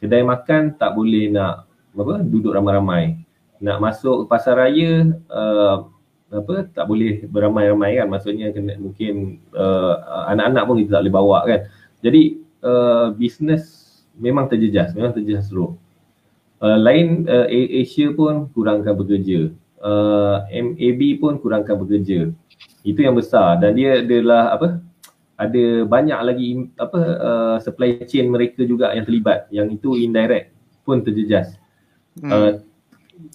Kedai 0.00 0.24
makan 0.24 0.80
tak 0.80 0.96
boleh 0.96 1.28
nak 1.28 1.68
apa 1.92 2.24
duduk 2.24 2.56
ramai-ramai. 2.56 3.20
Nak 3.60 3.84
masuk 3.84 4.32
pasar 4.32 4.64
raya 4.64 5.12
uh, 5.28 5.84
apa 6.32 6.72
tak 6.72 6.88
boleh 6.88 7.28
beramai-ramai 7.28 8.00
kan 8.00 8.08
maksudnya 8.08 8.48
kena 8.48 8.80
mungkin 8.80 9.44
uh, 9.52 10.24
anak-anak 10.32 10.62
pun 10.64 10.76
kita 10.80 10.96
tak 10.96 11.02
boleh 11.04 11.16
bawa 11.20 11.38
kan. 11.44 11.60
Jadi 12.00 12.40
uh, 12.64 13.12
bisnes 13.12 13.79
memang 14.18 14.50
terjejas, 14.50 14.94
memang 14.96 15.14
terjejas 15.14 15.50
teruk. 15.50 15.78
Uh, 16.60 16.76
lain 16.76 17.24
uh, 17.24 17.48
Asia 17.48 18.12
pun 18.12 18.52
kurangkan 18.52 18.92
bekerja 18.92 19.48
uh, 19.80 20.44
MAB 20.48 21.00
pun 21.18 21.40
kurangkan 21.40 21.76
bekerja. 21.80 22.30
Itu 22.84 23.00
yang 23.04 23.16
besar 23.16 23.60
dan 23.60 23.76
dia 23.76 24.00
adalah 24.00 24.56
apa? 24.56 24.80
Ada 25.40 25.88
banyak 25.88 26.20
lagi 26.20 26.48
apa 26.76 27.00
uh, 27.00 27.56
supply 27.64 28.04
chain 28.04 28.28
mereka 28.28 28.60
juga 28.68 28.92
yang 28.92 29.08
terlibat 29.08 29.48
yang 29.48 29.72
itu 29.72 29.96
indirect 29.96 30.52
pun 30.84 31.00
terjejas. 31.00 31.56
Hmm. 32.20 32.28
Uh, 32.28 32.52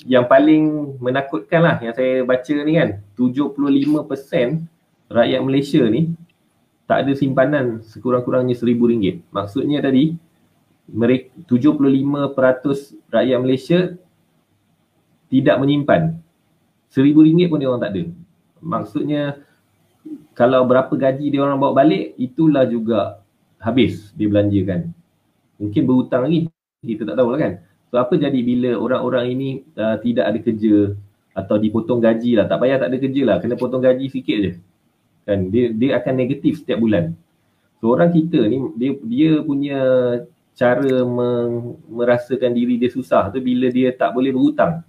yang 0.05 0.25
paling 0.25 0.97
menakutkan 0.97 1.61
lah 1.61 1.77
yang 1.81 1.93
saya 1.93 2.25
baca 2.25 2.55
ni 2.65 2.73
kan 2.77 2.89
75% 3.13 4.65
rakyat 5.13 5.41
Malaysia 5.45 5.81
ni 5.85 6.13
tak 6.85 7.05
ada 7.05 7.13
simpanan 7.17 7.81
sekurang-kurangnya 7.81 8.53
RM1,000. 8.53 9.33
Maksudnya 9.33 9.81
tadi 9.81 10.13
mereka 10.85 11.33
75% 11.49 13.11
rakyat 13.11 13.37
Malaysia 13.41 13.79
tidak 15.29 15.57
menyimpan 15.57 16.21
seribu 16.95 17.27
ringgit 17.27 17.51
pun 17.51 17.59
dia 17.59 17.67
orang 17.67 17.83
tak 17.83 17.91
ada. 17.91 18.03
Maksudnya 18.63 19.21
kalau 20.31 20.63
berapa 20.63 20.91
gaji 20.95 21.27
dia 21.27 21.41
orang 21.43 21.59
bawa 21.59 21.75
balik 21.75 22.15
itulah 22.15 22.63
juga 22.63 23.19
habis 23.59 24.15
dia 24.15 24.31
belanjakan. 24.31 24.95
Mungkin 25.59 25.81
berhutang 25.83 26.23
lagi 26.23 26.47
kita 26.79 27.03
tak 27.03 27.19
tahu 27.19 27.35
lah 27.35 27.39
kan. 27.43 27.53
So 27.91 27.99
apa 27.99 28.15
jadi 28.15 28.39
bila 28.39 28.79
orang-orang 28.79 29.25
ini 29.35 29.49
uh, 29.75 29.99
tidak 29.99 30.25
ada 30.31 30.39
kerja 30.39 30.95
atau 31.35 31.55
dipotong 31.59 31.99
gaji 31.99 32.39
lah. 32.39 32.47
Tak 32.47 32.63
payah 32.63 32.77
tak 32.79 32.89
ada 32.95 32.97
kerja 33.03 33.21
lah. 33.27 33.37
Kena 33.43 33.59
potong 33.59 33.83
gaji 33.83 34.07
sikit 34.07 34.37
je. 34.39 34.51
Kan 35.27 35.51
dia, 35.51 35.73
dia 35.73 35.99
akan 35.99 36.13
negatif 36.15 36.63
setiap 36.63 36.79
bulan. 36.79 37.11
So 37.83 37.91
orang 37.91 38.15
kita 38.15 38.45
ni 38.47 38.61
dia, 38.79 38.91
dia 39.03 39.31
punya 39.43 39.79
cara 40.55 41.03
merasakan 41.91 42.55
diri 42.55 42.79
dia 42.79 42.87
susah 42.87 43.27
tu 43.27 43.43
bila 43.43 43.67
dia 43.67 43.91
tak 43.91 44.15
boleh 44.15 44.31
berhutang. 44.31 44.81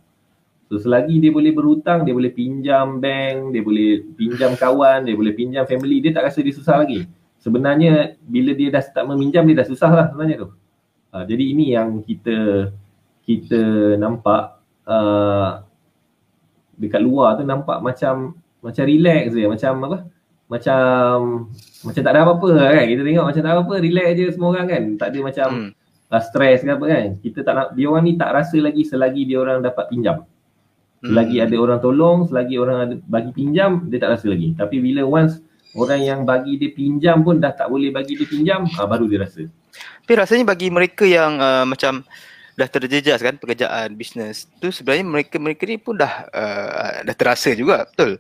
So 0.66 0.78
selagi 0.82 1.23
dia 1.23 1.30
boleh 1.30 1.54
berhutang, 1.54 2.02
dia 2.02 2.14
boleh 2.14 2.30
pinjam 2.30 2.99
bank, 2.99 3.54
dia 3.54 3.62
boleh 3.62 4.02
pinjam 4.14 4.54
kawan, 4.58 5.06
dia 5.06 5.14
boleh 5.14 5.35
pinjam 5.35 5.62
family, 5.66 6.02
dia 6.02 6.11
tak 6.14 6.26
rasa 6.30 6.42
dia 6.42 6.54
susah 6.54 6.82
lagi. 6.82 7.06
Sebenarnya 7.38 8.18
bila 8.26 8.50
dia 8.54 8.75
dah 8.75 8.82
start 8.82 9.06
meminjam, 9.06 9.46
dia 9.46 9.62
dah 9.62 9.66
susah 9.66 9.90
lah 9.90 10.06
sebenarnya 10.11 10.46
tu. 10.46 10.49
Uh, 11.14 11.23
jadi 11.23 11.44
ini 11.54 11.75
yang 11.75 12.02
kita 12.02 12.70
kita 13.23 13.94
nampak 13.99 14.58
uh, 14.87 15.62
dekat 16.78 17.02
luar 17.02 17.38
tu 17.38 17.46
nampak 17.46 17.78
macam 17.82 18.35
macam 18.58 18.82
relax 18.87 19.35
je, 19.35 19.46
macam 19.46 19.73
apa? 19.87 19.99
Macam 20.47 21.50
macam 21.83 22.03
tak 22.03 22.12
ada 22.15 22.21
apa-apa 22.23 22.50
kan. 22.55 22.85
Kita 22.87 23.03
tengok 23.03 23.25
macam 23.26 23.43
tak 23.43 23.50
ada 23.50 23.61
apa 23.62 23.75
relax 23.83 24.09
je 24.15 24.26
semua 24.31 24.49
orang 24.55 24.67
kan. 24.71 24.83
Tak 24.95 25.09
ada 25.11 25.19
macam 25.23 25.49
hmm. 25.50 25.71
uh, 26.11 26.23
stress 26.23 26.59
ke 26.62 26.71
apa 26.71 26.85
kan. 26.87 27.07
Kita 27.19 27.38
tak 27.43 27.55
nak 27.55 27.67
dia 27.75 27.87
orang 27.91 28.05
ni 28.07 28.12
tak 28.15 28.31
rasa 28.31 28.57
lagi 28.62 28.83
selagi 28.87 29.23
dia 29.26 29.38
orang 29.43 29.59
dapat 29.62 29.85
pinjam. 29.91 30.23
Selagi 31.03 31.37
hmm. 31.38 31.45
ada 31.47 31.57
orang 31.59 31.79
tolong 31.83 32.19
selagi 32.31 32.55
orang 32.59 32.79
ada 32.79 32.95
bagi 33.11 33.31
pinjam 33.35 33.91
dia 33.91 33.99
tak 33.99 34.11
rasa 34.19 34.26
lagi. 34.31 34.55
Tapi 34.55 34.76
bila 34.79 35.03
once 35.03 35.43
orang 35.75 36.00
yang 36.07 36.21
bagi 36.23 36.57
dia 36.57 36.71
pinjam 36.71 37.26
pun 37.26 37.43
dah 37.43 37.53
tak 37.53 37.67
boleh 37.67 37.91
bagi 37.91 38.15
dia 38.15 38.26
pinjam 38.31 38.71
uh, 38.71 38.87
baru 38.87 39.11
dia 39.11 39.26
rasa. 39.26 39.43
Tapi 40.07 40.12
rasanya 40.15 40.47
bagi 40.47 40.71
mereka 40.71 41.03
yang 41.03 41.43
uh, 41.43 41.67
macam 41.67 42.07
dah 42.57 42.65
terjejas 42.73 43.21
kan 43.21 43.37
pekerjaan 43.37 43.93
bisnes 44.00 44.49
tu 44.57 44.73
sebenarnya 44.73 45.05
mereka 45.05 45.37
mereka 45.37 45.69
ni 45.69 45.76
pun 45.76 45.93
dah 45.93 46.25
uh, 46.33 47.05
dah 47.05 47.17
terasa 47.19 47.53
juga 47.53 47.85
betul? 47.85 48.17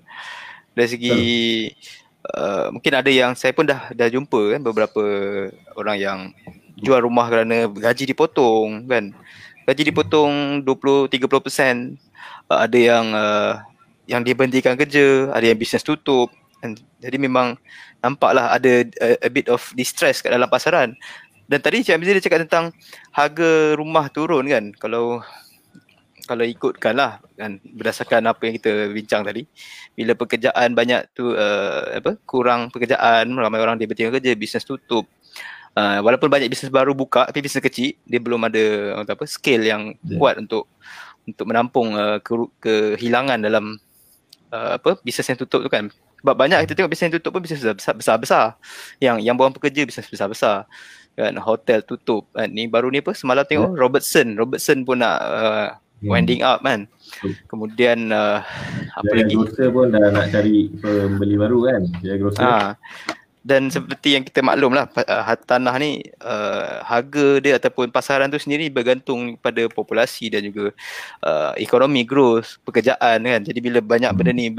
Dari 0.76 0.88
segi 0.92 1.14
betul 1.72 2.04
Uh, 2.34 2.74
mungkin 2.74 2.92
ada 2.96 3.06
yang 3.06 3.38
saya 3.38 3.54
pun 3.54 3.68
dah 3.68 3.92
dah 3.94 4.08
jumpa 4.10 4.58
kan 4.58 4.60
beberapa 4.64 5.02
orang 5.78 5.96
yang 6.00 6.18
jual 6.80 6.98
rumah 6.98 7.30
kerana 7.30 7.70
gaji 7.70 8.10
dipotong 8.10 8.88
kan. 8.90 9.14
Gaji 9.66 9.82
dipotong 9.90 10.62
20 10.62 11.10
30%. 11.10 11.94
Uh, 12.46 12.58
ada 12.62 12.78
yang 12.78 13.06
uh, 13.14 13.62
yang 14.06 14.22
diberhentikan 14.22 14.78
kerja, 14.78 15.30
ada 15.34 15.42
yang 15.42 15.58
bisnes 15.58 15.82
tutup. 15.82 16.30
Kan? 16.62 16.78
Jadi 17.02 17.16
memang 17.18 17.58
nampaklah 18.02 18.54
ada 18.54 18.86
a, 19.02 19.08
a 19.26 19.30
bit 19.30 19.50
of 19.50 19.62
distress 19.74 20.22
kat 20.22 20.30
dalam 20.30 20.46
pasaran. 20.46 20.94
Dan 21.46 21.62
tadi 21.62 21.86
Cik 21.86 21.94
Amizir 21.94 22.18
dia 22.18 22.26
cakap 22.26 22.42
tentang 22.42 22.74
harga 23.14 23.78
rumah 23.78 24.10
turun 24.10 24.50
kan. 24.50 24.74
Kalau 24.82 25.22
kalau 26.24 26.42
ikutkan 26.42 26.96
lah 26.96 27.20
kan 27.36 27.60
berdasarkan 27.62 28.24
apa 28.24 28.48
yang 28.48 28.54
kita 28.56 28.88
bincang 28.90 29.22
tadi. 29.22 29.44
Bila 29.92 30.16
pekerjaan 30.16 30.72
banyak 30.72 31.12
tu 31.12 31.36
uh, 31.36 32.00
apa 32.00 32.16
kurang 32.24 32.72
pekerjaan 32.72 33.28
ramai 33.36 33.60
orang 33.60 33.76
dia 33.76 33.84
bertinggal 33.84 34.16
kerja 34.16 34.32
bisnes 34.32 34.64
tutup. 34.64 35.04
Uh, 35.76 36.00
walaupun 36.00 36.32
banyak 36.32 36.48
bisnes 36.48 36.72
baru 36.72 36.96
buka 36.96 37.28
tapi 37.28 37.44
bisnes 37.44 37.60
kecil 37.60 37.92
dia 38.08 38.16
belum 38.16 38.48
ada 38.48 38.96
apa 39.04 39.28
scale 39.28 39.68
yang 39.68 39.92
yeah. 40.08 40.16
kuat 40.16 40.40
untuk 40.40 40.64
untuk 41.28 41.44
menampung 41.44 41.92
uh, 41.92 42.16
ke, 42.24 42.32
kehilangan 42.64 43.44
dalam 43.44 43.76
uh, 44.56 44.80
apa 44.80 44.96
bisnes 45.04 45.28
yang 45.28 45.38
tutup 45.38 45.62
tu 45.62 45.70
kan. 45.70 45.92
Sebab 46.24 46.32
banyak 46.32 46.64
kita 46.64 46.74
tengok 46.74 46.90
bisnes 46.90 47.06
yang 47.06 47.14
tutup 47.20 47.30
pun 47.36 47.42
bisnes 47.44 47.62
besar-besar 47.76 48.56
yang 48.98 49.20
yang 49.20 49.36
buang 49.36 49.52
pekerja 49.52 49.84
bisnes 49.84 50.08
besar-besar 50.08 50.64
kan 51.16 51.36
hotel 51.40 51.80
tutup. 51.84 52.28
Kan 52.32 52.50
ni 52.50 52.68
baru 52.68 52.88
ni 52.88 53.04
apa 53.04 53.12
semalam 53.12 53.44
tengok 53.44 53.72
yeah. 53.72 53.80
Robertson. 53.80 54.26
Robertson 54.34 54.82
pun 54.82 55.04
nak 55.04 55.16
uh, 55.20 55.68
hmm. 56.02 56.10
winding 56.10 56.42
up 56.44 56.60
kan. 56.64 56.88
Kemudian 57.48 58.10
uh, 58.12 58.42
apa 58.96 59.12
Jaya 59.12 59.20
lagi? 59.24 59.34
Grocer 59.36 59.68
pun 59.72 59.92
dah 59.92 60.10
nak 60.12 60.26
cari 60.32 60.68
pembeli 60.80 61.36
baru 61.38 61.58
kan. 61.68 61.82
Jaya 62.02 62.16
Grocer. 62.18 62.42
Ha. 62.42 62.74
Dan 63.46 63.70
seperti 63.70 64.18
yang 64.18 64.26
kita 64.26 64.42
maklum 64.42 64.74
lah 64.74 64.90
uh, 64.90 65.38
tanah 65.46 65.78
ni 65.78 66.02
uh, 66.18 66.82
harga 66.82 67.38
dia 67.38 67.54
ataupun 67.54 67.94
pasaran 67.94 68.26
tu 68.26 68.42
sendiri 68.42 68.66
bergantung 68.66 69.38
pada 69.38 69.70
populasi 69.70 70.26
dan 70.34 70.42
juga 70.42 70.74
uh, 71.22 71.54
ekonomi 71.54 72.02
growth, 72.02 72.58
pekerjaan 72.66 73.22
kan. 73.22 73.40
Jadi 73.46 73.58
bila 73.62 73.78
banyak 73.78 74.10
benda 74.18 74.34
ni 74.34 74.50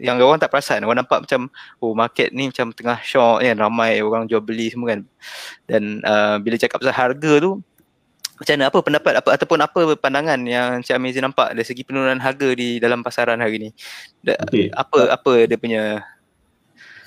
yang 0.00 0.16
orang 0.24 0.40
tak 0.40 0.48
perasan, 0.48 0.88
orang 0.88 1.04
nampak 1.04 1.28
macam 1.28 1.52
oh 1.84 1.92
market 1.92 2.32
ni 2.32 2.48
macam 2.48 2.72
tengah 2.72 2.96
shock 3.04 3.44
kan, 3.44 3.56
ramai 3.60 4.00
orang 4.00 4.24
jual 4.24 4.40
beli 4.40 4.72
semua 4.72 4.96
kan. 4.96 5.00
Dan 5.68 6.00
uh, 6.00 6.40
bila 6.40 6.56
cakap 6.56 6.80
pasal 6.80 6.96
harga 6.96 7.32
tu 7.44 7.60
macam 8.38 8.52
mana 8.54 8.64
apa 8.70 8.78
pendapat 8.78 9.12
apa 9.18 9.28
ataupun 9.34 9.58
apa 9.58 9.80
pandangan 9.98 10.38
yang 10.46 10.78
Cik 10.80 10.94
Amizi 10.94 11.18
nampak 11.18 11.58
dari 11.58 11.66
segi 11.66 11.82
penurunan 11.82 12.22
harga 12.22 12.48
di 12.54 12.78
dalam 12.78 13.02
pasaran 13.02 13.42
hari 13.42 13.58
ini? 13.58 13.70
Okay. 14.22 14.70
Apa 14.70 15.10
apa 15.10 15.32
dia 15.44 15.58
punya 15.58 16.06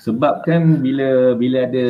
sebab 0.02 0.42
kan 0.42 0.82
bila 0.82 1.38
bila 1.38 1.64
ada 1.64 1.86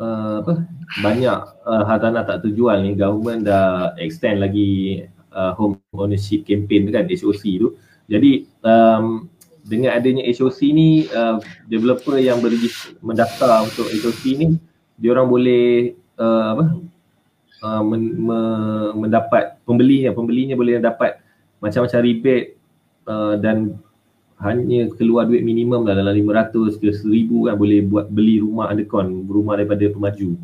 uh, 0.00 0.36
apa 0.40 0.64
banyak 1.04 1.38
uh, 1.68 1.84
hartanah 1.84 2.24
tak 2.24 2.42
terjual 2.48 2.80
ni 2.80 2.96
government 2.96 3.44
dah 3.44 3.92
extend 4.00 4.40
lagi 4.40 5.04
uh, 5.36 5.52
home 5.54 5.76
ownership 5.92 6.48
campaign 6.48 6.88
tu 6.88 6.92
kan 6.96 7.04
HOC 7.04 7.42
tu. 7.60 7.68
Jadi 8.08 8.48
um, 8.64 9.28
dengan 9.62 9.94
adanya 9.94 10.26
HOC 10.26 10.58
ni 10.74 11.06
uh, 11.12 11.38
developer 11.70 12.18
yang 12.18 12.42
berregis 12.42 12.90
mendaftar 12.98 13.62
untuk 13.62 13.86
HOC 13.86 14.22
ni 14.40 14.48
dia 14.96 15.12
orang 15.14 15.28
boleh 15.28 15.94
uh, 16.18 16.56
apa 16.56 16.64
uh, 17.62 17.82
men, 17.82 18.02
me, 18.18 18.38
mendapat 18.98 19.56
pembeli 19.64 20.04
yang 20.04 20.14
pembelinya 20.18 20.58
boleh 20.58 20.82
dapat 20.82 21.22
macam-macam 21.62 21.98
rebate 22.02 22.58
uh, 23.06 23.38
dan 23.38 23.78
hanya 24.42 24.90
keluar 24.98 25.30
duit 25.30 25.46
minimum 25.46 25.86
lah 25.86 25.94
dalam 25.94 26.18
500 26.18 26.82
ke 26.82 26.90
1000 26.90 27.46
kan 27.46 27.54
boleh 27.54 27.86
buat 27.86 28.10
beli 28.10 28.42
rumah 28.42 28.74
undercon 28.74 29.22
rumah 29.30 29.54
daripada 29.54 29.86
pemaju. 29.86 30.34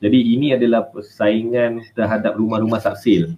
Jadi 0.00 0.18
ini 0.38 0.56
adalah 0.56 0.86
persaingan 0.88 1.82
terhadap 1.92 2.38
rumah-rumah 2.38 2.80
subsale 2.80 3.36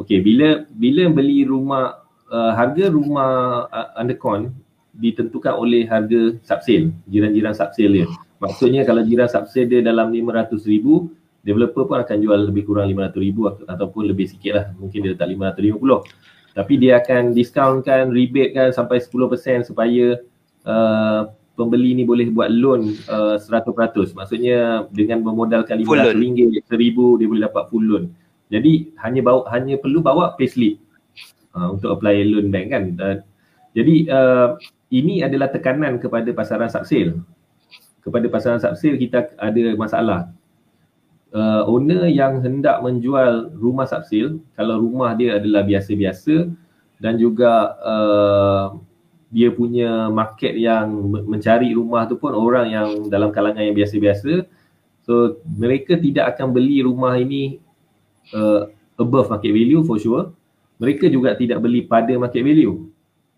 okey 0.00 0.18
bila 0.24 0.64
bila 0.72 1.12
beli 1.12 1.44
rumah 1.44 2.00
uh, 2.32 2.52
harga 2.56 2.88
rumah 2.88 3.66
uh, 3.68 3.92
undercon 4.00 4.48
ditentukan 4.96 5.54
oleh 5.54 5.84
harga 5.86 6.34
subsale 6.42 6.90
jiran-jiran 7.06 7.52
subsale 7.52 7.92
dia. 8.02 8.06
Maksudnya 8.40 8.88
kalau 8.88 9.04
jiran 9.04 9.28
subsale 9.28 9.68
dia 9.68 9.80
dalam 9.84 10.08
500000 10.08 11.19
developer 11.40 11.88
pun 11.88 12.00
akan 12.02 12.16
jual 12.20 12.38
lebih 12.52 12.68
kurang 12.68 12.92
500 12.92 13.16
ribu 13.16 13.48
ataupun 13.48 14.02
lebih 14.08 14.28
sikit 14.28 14.52
lah. 14.52 14.66
Mungkin 14.76 15.04
dia 15.04 15.12
letak 15.16 15.28
550 15.28 16.30
tapi 16.50 16.82
dia 16.82 16.98
akan 16.98 17.30
discountkan, 17.30 18.10
rebate 18.10 18.52
kan 18.54 18.68
sampai 18.74 18.98
10% 18.98 19.70
supaya 19.70 20.18
uh, 20.66 21.30
pembeli 21.54 21.94
ni 21.94 22.02
boleh 22.02 22.26
buat 22.34 22.50
loan 22.50 22.98
uh, 23.06 23.38
100% 23.38 23.70
maksudnya 24.18 24.88
dengan 24.90 25.22
memodalkan 25.22 25.78
RM500, 25.78 26.66
RM1000 26.66 26.98
dia 27.22 27.26
boleh 27.30 27.42
dapat 27.46 27.64
full 27.70 27.84
loan. 27.86 28.04
Jadi 28.50 28.90
hanya 28.98 29.22
bawa, 29.22 29.46
hanya 29.54 29.78
perlu 29.78 30.02
bawa 30.02 30.34
payslip 30.34 30.82
uh, 31.54 31.70
untuk 31.70 31.94
apply 31.94 32.26
loan 32.26 32.50
bank 32.50 32.66
kan. 32.74 32.84
Uh, 32.98 33.16
jadi 33.70 33.94
uh, 34.10 34.48
ini 34.90 35.22
adalah 35.22 35.54
tekanan 35.54 36.02
kepada 36.02 36.34
pasaran 36.34 36.66
subsale. 36.66 37.22
Kepada 38.02 38.26
pasaran 38.26 38.58
subsale 38.58 38.98
kita 38.98 39.38
ada 39.38 39.78
masalah 39.78 40.34
uh, 41.34 41.62
owner 41.66 42.06
yang 42.06 42.40
hendak 42.42 42.82
menjual 42.82 43.50
rumah 43.56 43.86
subsale 43.86 44.38
kalau 44.54 44.80
rumah 44.82 45.14
dia 45.14 45.38
adalah 45.38 45.66
biasa-biasa 45.66 46.50
dan 47.00 47.16
juga 47.16 47.74
uh, 47.80 48.66
dia 49.30 49.54
punya 49.54 50.10
market 50.10 50.58
yang 50.58 50.90
mencari 51.26 51.70
rumah 51.70 52.10
tu 52.10 52.18
pun 52.18 52.34
orang 52.34 52.66
yang 52.70 52.88
dalam 53.06 53.30
kalangan 53.30 53.62
yang 53.62 53.78
biasa-biasa 53.78 54.44
so 55.06 55.38
mereka 55.46 55.94
tidak 55.94 56.34
akan 56.36 56.50
beli 56.50 56.82
rumah 56.82 57.14
ini 57.14 57.62
uh, 58.34 58.68
above 59.00 59.32
market 59.32 59.50
value 59.50 59.82
for 59.82 59.96
sure. 59.96 60.30
Mereka 60.80 61.08
juga 61.12 61.36
tidak 61.36 61.60
beli 61.64 61.84
pada 61.84 62.12
market 62.20 62.44
value. 62.44 62.88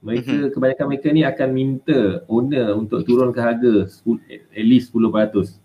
Mereka 0.02 0.30
mm-hmm. 0.30 0.52
kebanyakan 0.54 0.86
mereka 0.90 1.06
ni 1.14 1.22
akan 1.22 1.48
minta 1.54 1.98
owner 2.26 2.74
untuk 2.74 3.06
turun 3.06 3.30
ke 3.30 3.38
harga 3.38 3.86
at 4.50 4.66
least 4.66 4.90
10% 4.90 5.61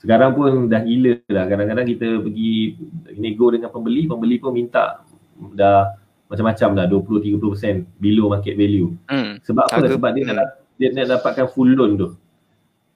sekarang 0.00 0.32
pun 0.32 0.72
dah 0.72 0.80
gila 0.80 1.20
lah. 1.28 1.44
Kadang-kadang 1.44 1.86
kita 1.86 2.08
pergi 2.24 2.80
nego 3.20 3.52
dengan 3.52 3.68
pembeli 3.68 4.08
pembeli 4.08 4.40
pun 4.40 4.56
minta 4.56 5.04
dah 5.52 5.92
macam-macam 6.32 6.68
dah 6.78 6.86
20-30% 6.88 8.00
below 8.00 8.32
market 8.32 8.56
value. 8.56 8.96
Hmm. 9.12 9.36
sebab 9.44 9.68
apa? 9.68 9.76
Harga, 9.76 9.98
sebab 10.00 10.10
dia 10.16 10.24
nak 10.32 10.48
dia 10.80 10.88
nak 10.96 11.06
dapatkan 11.20 11.46
full 11.52 11.76
loan 11.76 12.00
tu. 12.00 12.08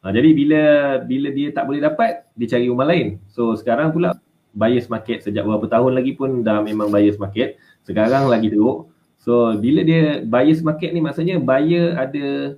Ha, 0.01 0.13
jadi 0.13 0.31
bila 0.33 0.63
bila 1.05 1.29
dia 1.29 1.49
tak 1.53 1.69
boleh 1.69 1.85
dapat 1.85 2.25
dia 2.33 2.57
cari 2.57 2.73
rumah 2.73 2.89
lain. 2.89 3.21
So 3.29 3.53
sekarang 3.53 3.93
pula 3.93 4.17
buyers 4.57 4.89
market 4.89 5.21
sejak 5.21 5.45
beberapa 5.45 5.69
tahun 5.69 5.93
lagi 5.93 6.17
pun 6.17 6.41
dah 6.41 6.65
memang 6.65 6.89
buyers 6.89 7.21
market. 7.21 7.61
Sekarang 7.85 8.33
lagi 8.33 8.49
teruk. 8.49 8.89
So 9.21 9.53
bila 9.61 9.85
dia 9.85 10.25
buyers 10.25 10.65
market 10.65 10.89
ni 10.97 11.05
maksudnya 11.05 11.37
buyer 11.37 12.01
ada 12.01 12.57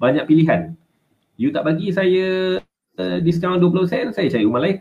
banyak 0.00 0.26
pilihan. 0.26 0.74
You 1.38 1.52
tak 1.52 1.68
bagi 1.68 1.92
saya 1.92 2.58
uh, 3.00 3.18
diskaun 3.20 3.60
20 3.60 3.90
sen 3.90 4.06
saya 4.12 4.26
cari 4.28 4.44
rumah 4.44 4.62
lain. 4.64 4.78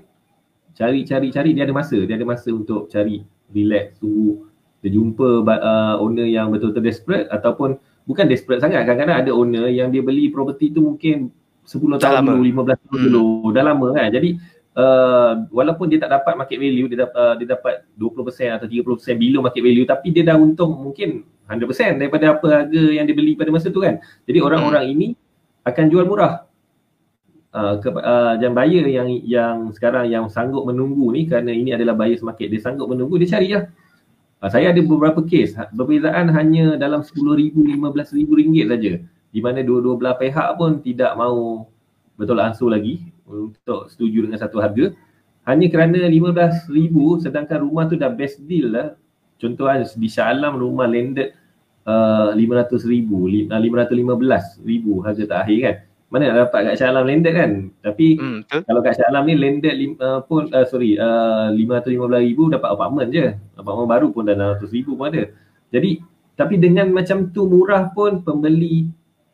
Cari 0.75 1.08
cari 1.08 1.28
cari 1.32 1.49
dia 1.56 1.63
ada 1.63 1.75
masa. 1.75 1.97
Dia 2.04 2.15
ada 2.19 2.28
masa 2.28 2.49
untuk 2.51 2.91
cari 2.91 3.23
relax 3.51 3.99
tunggu. 3.99 4.47
Dia 4.84 4.91
jumpa 4.91 5.43
uh, 5.47 5.95
owner 6.04 6.28
yang 6.28 6.51
betul-betul 6.51 6.84
desperate 6.84 7.28
ataupun 7.32 7.80
bukan 8.06 8.25
desperate 8.28 8.62
sangat. 8.62 8.84
Kadang-kadang 8.86 9.17
ada 9.25 9.32
owner 9.32 9.65
yang 9.71 9.89
dia 9.89 10.04
beli 10.04 10.30
property 10.30 10.69
tu 10.69 10.84
mungkin 10.84 11.32
10 11.65 11.97
tahun 11.97 12.21
lama. 12.21 12.38
dulu 12.38 12.43
15 12.78 12.84
tahun 12.86 12.97
hmm. 12.99 13.06
dulu 13.10 13.25
dah 13.49 13.63
lama 13.65 13.88
kan? 13.97 14.08
Jadi 14.13 14.30
uh, 14.78 15.32
walaupun 15.49 15.86
dia 15.89 15.99
tak 16.04 16.12
dapat 16.13 16.34
market 16.38 16.58
value 16.62 16.88
dia 16.91 17.08
dapat 17.10 17.17
uh, 17.17 17.34
dia 17.39 17.47
dapat 17.58 17.73
20% 17.97 18.58
atau 18.62 18.67
30% 18.69 19.17
below 19.17 19.41
market 19.41 19.63
value 19.65 19.88
tapi 19.89 20.08
dia 20.13 20.23
dah 20.28 20.38
untung 20.38 20.75
mungkin 20.78 21.25
100% 21.49 22.01
daripada 22.01 22.38
apa 22.38 22.47
harga 22.49 22.84
yang 22.89 23.06
dia 23.06 23.15
beli 23.17 23.34
pada 23.34 23.49
masa 23.49 23.73
tu 23.73 23.82
kan? 23.82 23.97
Jadi 24.30 24.38
orang-orang 24.38 24.86
hmm. 24.86 24.93
ini 24.93 25.08
akan 25.65 25.86
jual 25.89 26.06
murah 26.06 26.45
uh, 27.55 27.75
ke, 27.79 27.89
uh, 27.89 28.35
dan 28.35 28.51
buyer 28.51 28.83
yang 28.83 29.07
yang 29.23 29.55
sekarang 29.71 30.11
yang 30.11 30.27
sanggup 30.27 30.67
menunggu 30.67 31.07
ni 31.15 31.23
kerana 31.25 31.55
ini 31.55 31.71
adalah 31.71 31.95
buyer 31.95 32.19
market 32.19 32.51
dia 32.51 32.59
sanggup 32.59 32.91
menunggu 32.91 33.15
dia 33.15 33.39
cari 33.39 33.55
lah. 33.55 33.71
Uh, 34.43 34.49
saya 34.51 34.75
ada 34.75 34.81
beberapa 34.83 35.23
kes. 35.23 35.55
Ha, 35.55 35.71
perbezaan 35.71 36.27
hanya 36.35 36.75
dalam 36.75 37.01
RM10,000 37.01 37.55
RM15,000 37.55 38.29
ringgit 38.35 38.65
saja. 38.67 38.93
Di 39.31 39.39
mana 39.39 39.63
dua-dua 39.63 39.95
belah 39.95 40.15
pihak 40.19 40.59
pun 40.59 40.83
tidak 40.83 41.15
mahu 41.15 41.67
betul 42.15 42.39
ansur 42.39 42.71
lagi 42.71 43.11
untuk 43.27 43.87
setuju 43.87 44.27
dengan 44.27 44.39
satu 44.39 44.59
harga. 44.59 44.91
Hanya 45.47 45.71
kerana 45.71 46.11
RM15,000 46.11 46.95
sedangkan 47.23 47.57
rumah 47.63 47.87
tu 47.87 47.95
dah 47.95 48.11
best 48.11 48.43
deal 48.43 48.75
lah. 48.75 48.99
Contoh 49.35 49.67
lah 49.67 49.83
di 49.83 50.07
Shah 50.07 50.31
Alam 50.31 50.55
rumah 50.55 50.87
landed 50.87 51.35
uh, 51.83 52.31
RM500,000 52.31 53.51
RM515,000 53.51 54.85
harga 55.03 55.23
terakhir 55.27 55.59
kan 55.59 55.75
mana 56.15 56.32
nak 56.32 56.47
dapat 56.47 56.71
kat 56.71 56.75
Shah 56.80 56.95
Alam 56.95 57.12
landed 57.12 57.34
kan? 57.36 57.51
Tapi 57.84 58.15
hmm, 58.15 58.39
kalau 58.47 58.80
kat 58.80 58.95
Shah 58.95 59.12
Alam 59.12 59.28
ni 59.28 59.36
landed 59.36 59.75
uh, 59.99 60.23
pun 60.23 60.47
uh, 60.56 60.63
sorry 60.63 60.95
uh, 60.95 61.51
RM515,000 61.51 62.39
dapat 62.56 62.69
apartment 62.71 63.10
je. 63.12 63.36
Apartment 63.60 63.89
baru 63.91 64.08
pun 64.15 64.23
dah 64.23 64.56
RM600,000 64.63 64.88
pun 64.95 65.06
ada. 65.12 65.23
Jadi 65.75 65.99
tapi 66.39 66.56
dengan 66.56 66.88
macam 66.95 67.36
tu 67.36 67.51
murah 67.51 67.91
pun 67.91 68.23
pembeli 68.23 68.88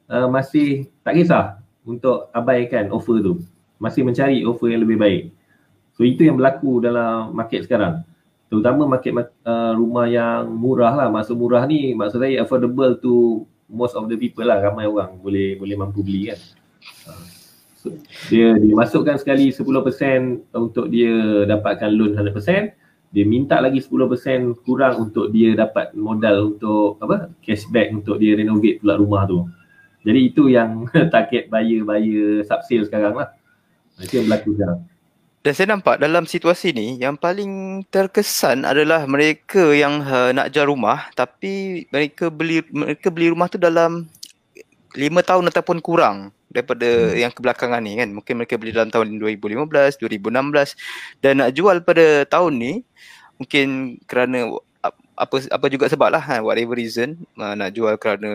uh, 0.10 0.26
masih 0.26 0.90
tak 1.06 1.22
kisah 1.22 1.62
untuk 1.86 2.34
abaikan 2.34 2.90
offer 2.90 3.22
tu. 3.22 3.46
Masih 3.78 4.02
mencari 4.02 4.42
offer 4.42 4.74
yang 4.74 4.82
lebih 4.82 4.98
baik. 4.98 5.22
So 5.94 6.02
itu 6.02 6.26
yang 6.26 6.42
berlaku 6.42 6.82
dalam 6.82 7.30
market 7.38 7.70
sekarang. 7.70 8.02
Terutama 8.50 8.90
market 8.90 9.14
uh, 9.46 9.78
rumah 9.78 10.10
yang 10.10 10.50
murah 10.50 10.98
lah. 10.98 11.14
Maksud 11.14 11.38
murah 11.38 11.62
ni 11.70 11.94
maksud 11.94 12.18
saya 12.18 12.42
affordable 12.42 12.98
to 12.98 13.46
most 13.70 13.94
of 13.94 14.10
the 14.10 14.18
people 14.18 14.50
lah. 14.50 14.58
Ramai 14.58 14.90
orang 14.90 15.22
boleh 15.22 15.62
boleh 15.62 15.78
mampu 15.78 16.02
beli 16.02 16.34
kan 16.34 16.42
so, 17.78 17.94
dia 18.30 18.58
dia 18.58 18.74
masukkan 18.74 19.18
sekali 19.18 19.50
10% 19.50 19.66
untuk 20.54 20.86
dia 20.90 21.46
dapatkan 21.46 21.90
loan 21.92 22.18
100% 22.18 22.78
dia 23.12 23.26
minta 23.28 23.60
lagi 23.60 23.84
10% 23.84 24.64
kurang 24.64 25.10
untuk 25.10 25.36
dia 25.36 25.52
dapat 25.54 25.92
modal 25.98 26.56
untuk 26.56 26.96
apa 27.04 27.28
cashback 27.44 27.92
untuk 27.92 28.18
dia 28.18 28.40
renovate 28.40 28.80
pula 28.80 28.96
rumah 28.96 29.28
tu 29.28 29.44
jadi 30.02 30.20
itu 30.20 30.50
yang 30.50 30.90
target 31.14 31.48
buyer-buyer 31.48 32.46
sub-sale 32.46 32.86
sekarang 32.86 33.14
lah. 33.18 33.30
Itu 34.02 34.22
yang 34.22 34.26
berlaku 34.30 34.58
sekarang. 34.58 34.80
Dan 35.42 35.52
saya 35.58 35.68
nampak 35.74 35.98
dalam 35.98 36.30
situasi 36.30 36.70
ni 36.70 37.02
yang 37.02 37.18
paling 37.18 37.82
terkesan 37.90 38.62
adalah 38.62 39.10
mereka 39.10 39.74
yang 39.74 40.06
uh, 40.06 40.30
nak 40.30 40.54
jual 40.54 40.70
rumah 40.70 41.10
tapi 41.18 41.82
mereka 41.90 42.30
beli 42.30 42.62
mereka 42.70 43.10
beli 43.10 43.34
rumah 43.34 43.50
tu 43.50 43.58
dalam 43.58 44.06
lima 44.94 45.26
tahun 45.26 45.50
ataupun 45.50 45.82
kurang 45.82 46.30
daripada 46.52 46.86
hmm. 46.86 47.18
yang 47.18 47.32
kebelakangan 47.32 47.82
ni 47.82 47.98
kan. 47.98 48.10
Mungkin 48.12 48.34
mereka 48.44 48.60
beli 48.60 48.76
dalam 48.76 48.92
tahun 48.92 49.18
2015, 49.18 49.98
2016 49.98 51.24
dan 51.24 51.34
nak 51.40 51.52
jual 51.56 51.80
pada 51.82 52.28
tahun 52.28 52.54
ni 52.60 52.74
mungkin 53.42 53.98
kerana 54.06 54.54
apa 55.18 55.38
apa 55.50 55.66
juga 55.70 55.86
sebab 55.90 56.10
lah 56.14 56.22
kan, 56.22 56.42
whatever 56.46 56.78
reason 56.78 57.18
uh, 57.38 57.54
nak 57.54 57.74
jual 57.74 57.94
kerana 57.98 58.32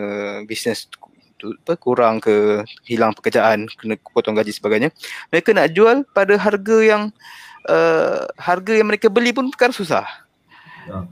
bisnes 0.46 0.90
tu 1.36 1.52
apa 1.52 1.76
kurang 1.76 2.16
ke 2.18 2.64
hilang 2.88 3.12
pekerjaan 3.12 3.68
kena 3.76 4.00
potong 4.12 4.32
gaji 4.32 4.56
sebagainya 4.56 4.88
mereka 5.28 5.52
nak 5.52 5.68
jual 5.76 6.02
pada 6.16 6.32
harga 6.40 6.78
yang 6.80 7.02
uh, 7.68 8.24
harga 8.40 8.72
yang 8.72 8.88
mereka 8.88 9.12
beli 9.12 9.36
pun 9.36 9.52
kan 9.52 9.68
susah 9.68 10.08
ya, 10.88 11.04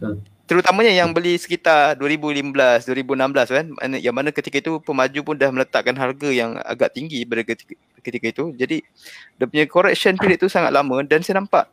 terutamanya 0.45 0.93
yang 0.93 1.17
beli 1.17 1.41
sekitar 1.41 1.97
2015 1.97 2.85
2016 2.85 3.57
kan. 3.57 3.67
Yang 3.97 4.15
mana 4.15 4.29
ketika 4.31 4.57
itu 4.61 4.73
pemaju 4.81 5.21
pun 5.25 5.35
dah 5.37 5.51
meletakkan 5.51 5.97
harga 5.97 6.29
yang 6.29 6.61
agak 6.63 6.93
tinggi 6.93 7.25
pada 7.25 7.43
ketika, 7.45 7.75
ketika 8.05 8.27
itu. 8.29 8.45
Jadi 8.57 8.77
dia 9.41 9.47
punya 9.49 9.65
correction 9.65 10.15
period 10.21 10.45
tu 10.45 10.49
sangat 10.53 10.71
lama. 10.71 11.01
Dan 11.05 11.25
saya 11.25 11.41
nampak 11.41 11.73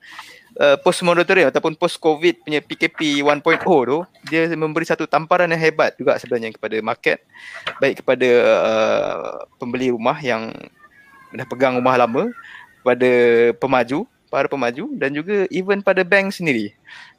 uh, 0.56 0.80
post 0.80 1.04
moratorium 1.04 1.52
ataupun 1.52 1.76
post 1.76 2.00
covid 2.00 2.40
punya 2.48 2.64
PKP 2.64 3.20
1.0 3.20 3.44
tu 3.68 4.00
dia 4.32 4.48
memberi 4.56 4.88
satu 4.88 5.04
tamparan 5.04 5.52
yang 5.52 5.60
hebat 5.60 5.92
juga 6.00 6.16
sebenarnya 6.16 6.56
kepada 6.56 6.78
market. 6.80 7.18
Baik 7.84 8.00
kepada 8.04 8.30
uh, 8.64 9.32
pembeli 9.60 9.92
rumah 9.92 10.16
yang 10.24 10.48
dah 11.36 11.48
pegang 11.48 11.76
rumah 11.76 11.96
lama 12.00 12.32
pada 12.84 13.12
pemaju 13.60 14.08
para 14.32 14.48
pemaju 14.48 14.88
dan 14.96 15.12
juga 15.12 15.44
even 15.52 15.84
pada 15.84 16.08
bank 16.08 16.32
sendiri 16.32 16.72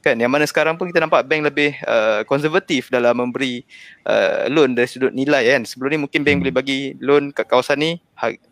kan 0.02 0.18
yang 0.18 0.28
mana 0.28 0.42
sekarang 0.42 0.74
pun 0.74 0.90
kita 0.90 0.98
nampak 0.98 1.22
bank 1.24 1.46
lebih 1.46 1.78
uh, 1.86 2.26
konservatif 2.26 2.90
dalam 2.90 3.14
memberi 3.14 3.62
uh, 4.04 4.50
loan 4.50 4.74
dari 4.74 4.90
sudut 4.90 5.14
nilai 5.14 5.54
kan 5.54 5.62
sebelum 5.62 5.94
ni 5.94 5.98
mungkin 6.02 6.26
bank 6.26 6.42
boleh 6.42 6.54
bagi 6.54 6.80
loan 6.98 7.30
kat 7.30 7.46
kawasan 7.46 7.78
ni 7.78 7.90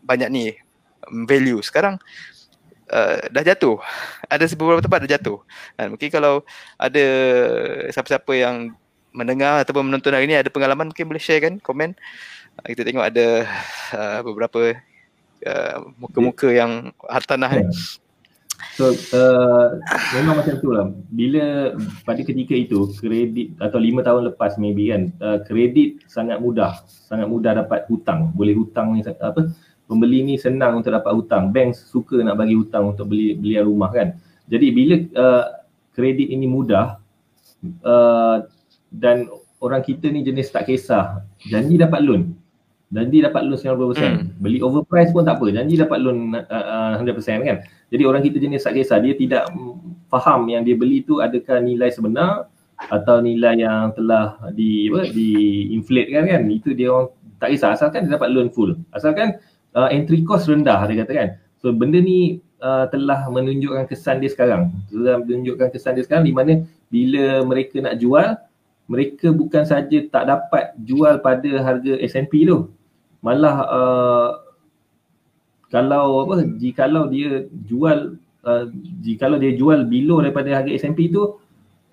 banyak 0.01 0.31
ni 0.31 0.55
um, 1.11 1.27
value 1.27 1.59
sekarang 1.59 1.99
uh, 2.91 3.17
dah 3.31 3.43
jatuh. 3.43 3.79
Ada 4.27 4.51
beberapa 4.53 4.83
tempat 4.83 5.07
dah 5.07 5.11
jatuh. 5.17 5.39
Dan 5.79 5.95
mungkin 5.95 6.09
kalau 6.11 6.43
ada 6.75 7.05
siapa-siapa 7.89 8.31
yang 8.35 8.75
mendengar 9.11 9.63
ataupun 9.63 9.91
menonton 9.91 10.15
hari 10.15 10.27
ini 10.27 10.39
ada 10.39 10.47
pengalaman 10.47 10.91
mungkin 10.91 11.07
boleh 11.07 11.23
share 11.23 11.41
kan 11.41 11.57
komen. 11.59 11.95
Uh, 12.59 12.67
kita 12.71 12.83
tengok 12.83 13.07
ada 13.07 13.47
uh, 13.95 14.19
beberapa 14.27 14.75
uh, 15.47 15.75
muka-muka 15.97 16.51
yang 16.51 16.91
hartanah 17.07 17.51
ni. 17.59 17.65
So 18.77 18.93
uh, 18.93 19.77
memang 20.17 20.41
macam 20.41 20.55
tu 20.57 20.69
lah. 20.73 20.89
Bila 21.11 21.75
pada 22.07 22.21
ketika 22.23 22.55
itu 22.55 22.89
kredit 22.97 23.57
atau 23.61 23.77
lima 23.77 24.01
tahun 24.01 24.33
lepas 24.33 24.57
maybe 24.57 24.89
kan 24.89 25.13
uh, 25.21 25.39
kredit 25.45 26.01
sangat 26.07 26.41
mudah, 26.41 26.81
sangat 26.87 27.27
mudah 27.27 27.61
dapat 27.61 27.85
hutang. 27.91 28.33
Boleh 28.33 28.57
hutang 28.57 28.95
ni 28.95 29.05
apa 29.05 29.51
pembeli 29.85 30.23
ni 30.23 30.35
senang 30.39 30.79
untuk 30.79 30.95
dapat 30.95 31.11
hutang. 31.13 31.51
Bank 31.51 31.75
suka 31.75 32.23
nak 32.23 32.39
bagi 32.39 32.55
hutang 32.55 32.95
untuk 32.95 33.11
beli 33.11 33.35
belian 33.35 33.67
rumah 33.67 33.91
kan. 33.91 34.17
Jadi 34.47 34.67
bila 34.71 34.95
uh, 35.19 35.45
kredit 35.91 36.31
ini 36.31 36.47
mudah 36.47 36.97
uh, 37.83 38.37
dan 38.91 39.27
orang 39.61 39.85
kita 39.85 40.09
ni 40.09 40.25
jenis 40.25 40.49
tak 40.49 40.67
kisah, 40.67 41.21
janji 41.45 41.77
dapat 41.77 42.01
loan. 42.01 42.33
Janji 42.91 43.23
dapat 43.23 43.47
loan 43.47 43.55
90%. 43.55 44.03
Hmm. 44.03 44.35
Beli 44.43 44.59
overprice 44.59 45.15
pun 45.15 45.23
tak 45.23 45.39
apa, 45.39 45.47
janji 45.55 45.79
dapat 45.79 46.03
loan 46.03 46.35
uh, 46.35 46.99
uh, 46.99 46.99
100% 46.99 47.47
kan. 47.47 47.57
Jadi 47.87 48.03
orang 48.03 48.19
kita 48.19 48.37
jenis 48.43 48.67
tak 48.67 48.75
kisah, 48.75 48.99
dia 48.99 49.15
tidak 49.15 49.47
faham 50.11 50.43
yang 50.51 50.67
dia 50.67 50.75
beli 50.75 50.99
tu 51.07 51.23
adakah 51.23 51.63
nilai 51.63 51.87
sebenar 51.87 52.51
atau 52.91 53.23
nilai 53.23 53.63
yang 53.63 53.95
telah 53.95 54.35
di 54.51 54.91
apa 54.91 55.07
di 55.07 55.29
inflate 55.71 56.11
kan 56.11 56.27
kan. 56.27 56.41
Itu 56.51 56.75
dia 56.75 56.91
orang 56.91 57.07
tak 57.39 57.55
kisah 57.55 57.79
asalkan 57.79 58.11
dia 58.11 58.19
dapat 58.19 58.29
loan 58.35 58.51
full. 58.51 58.75
Asalkan 58.91 59.39
uh, 59.71 59.87
entry 59.87 60.27
cost 60.27 60.51
rendah 60.51 60.83
dia 60.91 61.07
kata 61.07 61.11
kan. 61.15 61.29
So 61.63 61.71
benda 61.71 62.03
ni 62.03 62.43
uh, 62.59 62.91
telah 62.91 63.23
menunjukkan 63.31 63.87
kesan 63.87 64.19
dia 64.19 64.27
sekarang. 64.27 64.67
Telah 64.91 65.23
menunjukkan 65.23 65.71
kesan 65.71 65.95
dia 65.95 66.03
sekarang 66.03 66.27
di 66.27 66.33
mana 66.35 66.59
bila 66.91 67.39
mereka 67.47 67.79
nak 67.79 68.03
jual, 68.03 68.35
mereka 68.91 69.31
bukan 69.31 69.63
saja 69.63 69.97
tak 70.11 70.27
dapat 70.27 70.75
jual 70.83 71.23
pada 71.23 71.49
harga 71.63 71.95
S&P 72.03 72.43
tu. 72.43 72.67
Malah 73.21 73.55
uh, 73.69 74.29
kalau 75.69 76.27
apa 76.27 76.43
jikalau 76.57 77.07
dia 77.07 77.47
jual 77.69 78.17
uh, 78.43 78.63
jikalau 79.05 79.37
dia 79.37 79.55
jual 79.55 79.87
below 79.87 80.19
daripada 80.19 80.61
harga 80.61 80.73
S&P 80.73 81.13
tu 81.13 81.37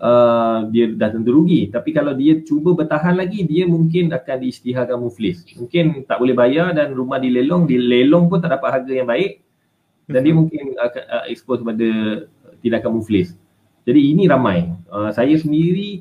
uh, 0.03 0.59
dia 0.73 0.91
dah 0.95 1.13
tentu 1.13 1.31
rugi. 1.35 1.69
Tapi 1.71 1.91
kalau 1.95 2.17
dia 2.17 2.43
cuba 2.43 2.75
bertahan 2.75 3.15
lagi, 3.15 3.45
dia 3.45 3.69
mungkin 3.69 4.11
akan 4.11 4.37
diisytiharkan 4.43 4.99
muflis. 4.99 5.45
Mungkin 5.55 6.09
tak 6.09 6.19
boleh 6.19 6.35
bayar 6.35 6.75
dan 6.75 6.95
rumah 6.97 7.23
dilelong, 7.23 7.69
dilelong 7.69 8.27
pun 8.27 8.43
tak 8.43 8.57
dapat 8.57 8.83
harga 8.83 8.93
yang 8.93 9.09
baik 9.09 9.45
dan 10.09 10.25
dia 10.25 10.33
mhm. 10.33 10.39
mungkin 10.41 10.65
akan 10.81 11.03
uh, 11.05 11.25
expose 11.29 11.61
pada 11.61 11.89
tindakan 12.65 12.99
muflis. 12.99 13.37
Jadi 13.85 14.01
ini 14.13 14.25
ramai. 14.29 14.69
Uh, 14.89 15.13
saya 15.13 15.37
sendiri 15.37 16.01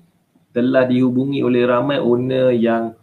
telah 0.56 0.88
dihubungi 0.88 1.44
oleh 1.44 1.68
ramai 1.68 2.00
owner 2.02 2.56
yang 2.56 2.96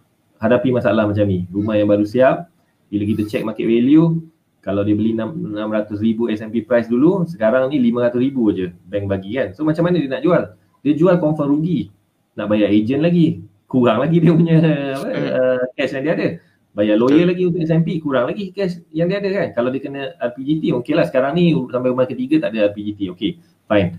hadapi 0.44 0.68
masalah 0.68 1.08
macam 1.08 1.24
ni. 1.24 1.48
Rumah 1.48 1.74
yang 1.80 1.88
baru 1.88 2.04
siap, 2.04 2.52
bila 2.92 3.02
kita 3.08 3.24
check 3.24 3.42
market 3.48 3.64
value, 3.64 4.20
kalau 4.60 4.84
dia 4.84 4.92
beli 4.92 5.16
600 5.16 5.96
ribu 6.04 6.28
S&P 6.28 6.68
price 6.68 6.92
dulu, 6.92 7.24
sekarang 7.24 7.72
ni 7.72 7.80
500 7.80 8.20
ribu 8.20 8.52
je 8.52 8.68
bank 8.88 9.08
bagi 9.08 9.40
kan. 9.40 9.56
So 9.56 9.64
macam 9.64 9.88
mana 9.88 9.96
dia 9.96 10.12
nak 10.12 10.20
jual? 10.20 10.44
dia 10.84 10.92
jual 10.92 11.16
confirm 11.16 11.58
rugi. 11.58 11.88
Nak 12.36 12.46
bayar 12.46 12.68
agent 12.68 13.00
lagi. 13.00 13.40
Kurang 13.64 14.04
lagi 14.04 14.20
dia 14.20 14.30
punya 14.36 14.60
uh, 15.00 15.64
cash 15.74 15.96
yang 15.96 16.04
dia 16.04 16.14
ada. 16.14 16.28
Bayar 16.76 17.00
lawyer 17.00 17.24
lagi 17.24 17.48
untuk 17.48 17.64
SMP 17.64 17.98
kurang 18.04 18.28
lagi 18.28 18.52
cash 18.52 18.78
yang 18.92 19.08
dia 19.08 19.18
ada 19.18 19.30
kan. 19.32 19.48
Kalau 19.56 19.72
dia 19.72 19.80
kena 19.80 20.12
RPGT 20.20 20.70
okey 20.76 20.92
lah. 20.92 21.08
Sekarang 21.08 21.32
ni 21.34 21.56
sampai 21.72 21.88
rumah 21.90 22.04
ketiga 22.04 22.46
tak 22.46 22.52
ada 22.54 22.70
RPGT 22.70 23.08
okey 23.16 23.40
fine. 23.66 23.96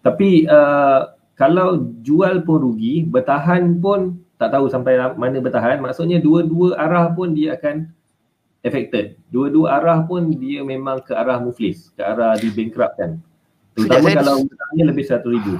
Tapi 0.00 0.46
uh, 0.46 1.10
kalau 1.34 1.90
jual 2.00 2.46
pun 2.46 2.62
rugi 2.62 3.04
bertahan 3.04 3.82
pun 3.82 4.22
tak 4.40 4.56
tahu 4.56 4.72
sampai 4.72 4.96
mana 5.20 5.36
bertahan. 5.44 5.76
Maksudnya 5.84 6.16
dua-dua 6.16 6.80
arah 6.80 7.12
pun 7.12 7.36
dia 7.36 7.60
akan 7.60 7.92
affected. 8.64 9.20
Dua-dua 9.28 9.76
arah 9.76 10.00
pun 10.08 10.32
dia 10.32 10.64
memang 10.64 11.04
ke 11.04 11.12
arah 11.12 11.36
muflis 11.36 11.92
ke 11.92 12.00
arah 12.00 12.32
di 12.40 12.48
bankrupt 12.48 12.96
kan 12.96 13.20
terutama 13.76 14.06
kalau 14.12 14.44
bertahannya 14.44 14.84
lebih 14.92 15.04
satu 15.06 15.26
ribu. 15.30 15.54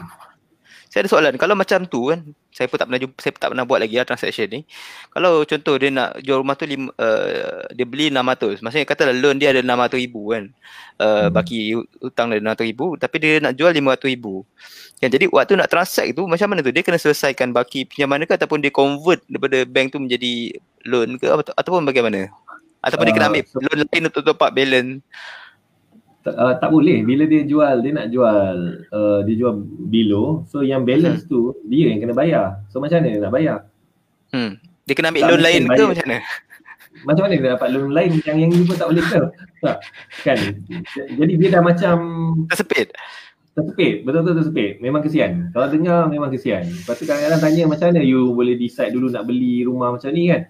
Saya 0.91 1.07
ada 1.07 1.11
soalan. 1.11 1.35
Kalau 1.39 1.55
macam 1.55 1.87
tu 1.87 2.11
kan 2.11 2.21
saya 2.51 2.67
pun 2.67 2.83
tak 2.83 2.91
pernah 2.91 3.01
jumpa, 3.01 3.17
saya 3.23 3.31
pun 3.31 3.41
tak 3.41 3.51
pernah 3.55 3.65
buat 3.67 3.79
lagi 3.79 3.95
lah 3.95 4.07
transaction 4.07 4.49
ni. 4.51 4.61
Kalau 5.15 5.47
contoh 5.47 5.75
dia 5.79 5.91
nak 5.95 6.19
jual 6.19 6.43
rumah 6.43 6.59
tu 6.59 6.67
lima, 6.67 6.91
uh, 6.99 7.63
dia 7.71 7.87
beli 7.87 8.11
600 8.11 8.59
maksudnya 8.59 8.87
katalah 8.87 9.15
loan 9.15 9.39
dia 9.39 9.55
ada 9.55 9.63
600 9.63 10.03
ribu 10.03 10.35
kan. 10.35 10.45
Uh, 11.01 11.27
hmm. 11.27 11.29
baki 11.33 11.59
hutang 12.03 12.29
dia 12.35 12.43
600 12.43 12.71
ribu 12.75 12.87
tapi 12.99 13.17
dia 13.23 13.33
nak 13.39 13.55
jual 13.55 13.71
500 13.71 14.13
ribu. 14.13 14.43
Kan 15.01 15.09
jadi 15.09 15.27
waktu 15.31 15.57
nak 15.57 15.71
transact 15.71 16.11
tu 16.13 16.27
macam 16.27 16.47
mana 16.51 16.61
tu? 16.61 16.75
Dia 16.75 16.83
kena 16.83 16.99
selesaikan 16.99 17.55
baki 17.55 17.89
pinjaman 17.89 18.27
ke 18.27 18.35
ataupun 18.37 18.61
dia 18.61 18.75
convert 18.75 19.23
daripada 19.31 19.63
bank 19.65 19.95
tu 19.95 19.99
menjadi 20.03 20.61
loan 20.85 21.17
ke 21.17 21.31
atau, 21.31 21.55
ataupun 21.55 21.87
bagaimana? 21.87 22.29
Ataupun 22.83 23.09
dia 23.09 23.15
kena 23.15 23.33
ambil 23.33 23.47
Uh, 23.47 23.49
so- 23.49 23.63
loan 23.63 23.79
lain 23.87 24.03
untuk 24.11 24.23
top 24.27 24.43
up 24.43 24.51
balance. 24.53 25.01
Tak, 26.21 26.35
uh, 26.37 26.55
tak 26.61 26.69
boleh. 26.69 27.01
Bila 27.01 27.25
dia 27.25 27.43
jual 27.49 27.81
dia 27.81 27.93
nak 27.97 28.09
jual 28.13 28.55
uh, 28.93 29.21
dia 29.25 29.35
jual 29.37 29.55
below. 29.89 30.45
So 30.53 30.61
yang 30.61 30.85
balance 30.85 31.25
tu 31.25 31.57
dia 31.65 31.93
yang 31.93 32.01
kena 32.05 32.13
bayar. 32.13 32.61
So 32.69 32.79
macam 32.79 33.01
mana 33.01 33.09
dia 33.17 33.21
nak 33.25 33.35
bayar? 33.35 33.59
Hmm. 34.31 34.61
Dia 34.85 34.95
kena 34.95 35.09
ambil 35.13 35.23
Tak 35.25 35.31
loan 35.33 35.43
lain 35.43 35.61
ke 35.61 35.69
bayar. 35.71 35.89
macam 35.89 36.07
mana? 36.07 36.19
macam 37.09 37.23
mana 37.25 37.35
dia 37.39 37.51
dapat 37.57 37.69
loan 37.73 37.91
lain 37.95 38.11
yang 38.27 38.37
yang 38.37 38.51
ni 38.53 38.65
pun 38.69 38.77
tak 38.77 38.89
boleh 38.93 39.05
ke 39.05 39.21
tak. 39.65 39.77
Kan? 40.25 40.39
Jadi 41.17 41.33
dia 41.41 41.49
dah 41.53 41.63
macam 41.65 41.97
Tersepit. 42.53 42.89
tersepit. 43.57 43.95
Betul-betul 44.05 44.35
tersepit. 44.41 44.73
Memang 44.81 45.01
kesian. 45.05 45.51
Kalau 45.53 45.67
dengar 45.73 46.07
memang 46.07 46.31
kesian. 46.33 46.65
Lepas 46.69 46.97
tu 47.01 47.05
kadang-kadang 47.09 47.41
tanya 47.41 47.63
macam 47.69 47.87
mana 47.93 48.01
you 48.05 48.33
boleh 48.33 48.55
decide 48.57 48.93
dulu 48.93 49.09
nak 49.09 49.25
beli 49.25 49.65
rumah 49.65 49.97
macam 49.97 50.13
ni 50.13 50.29
kan? 50.31 50.45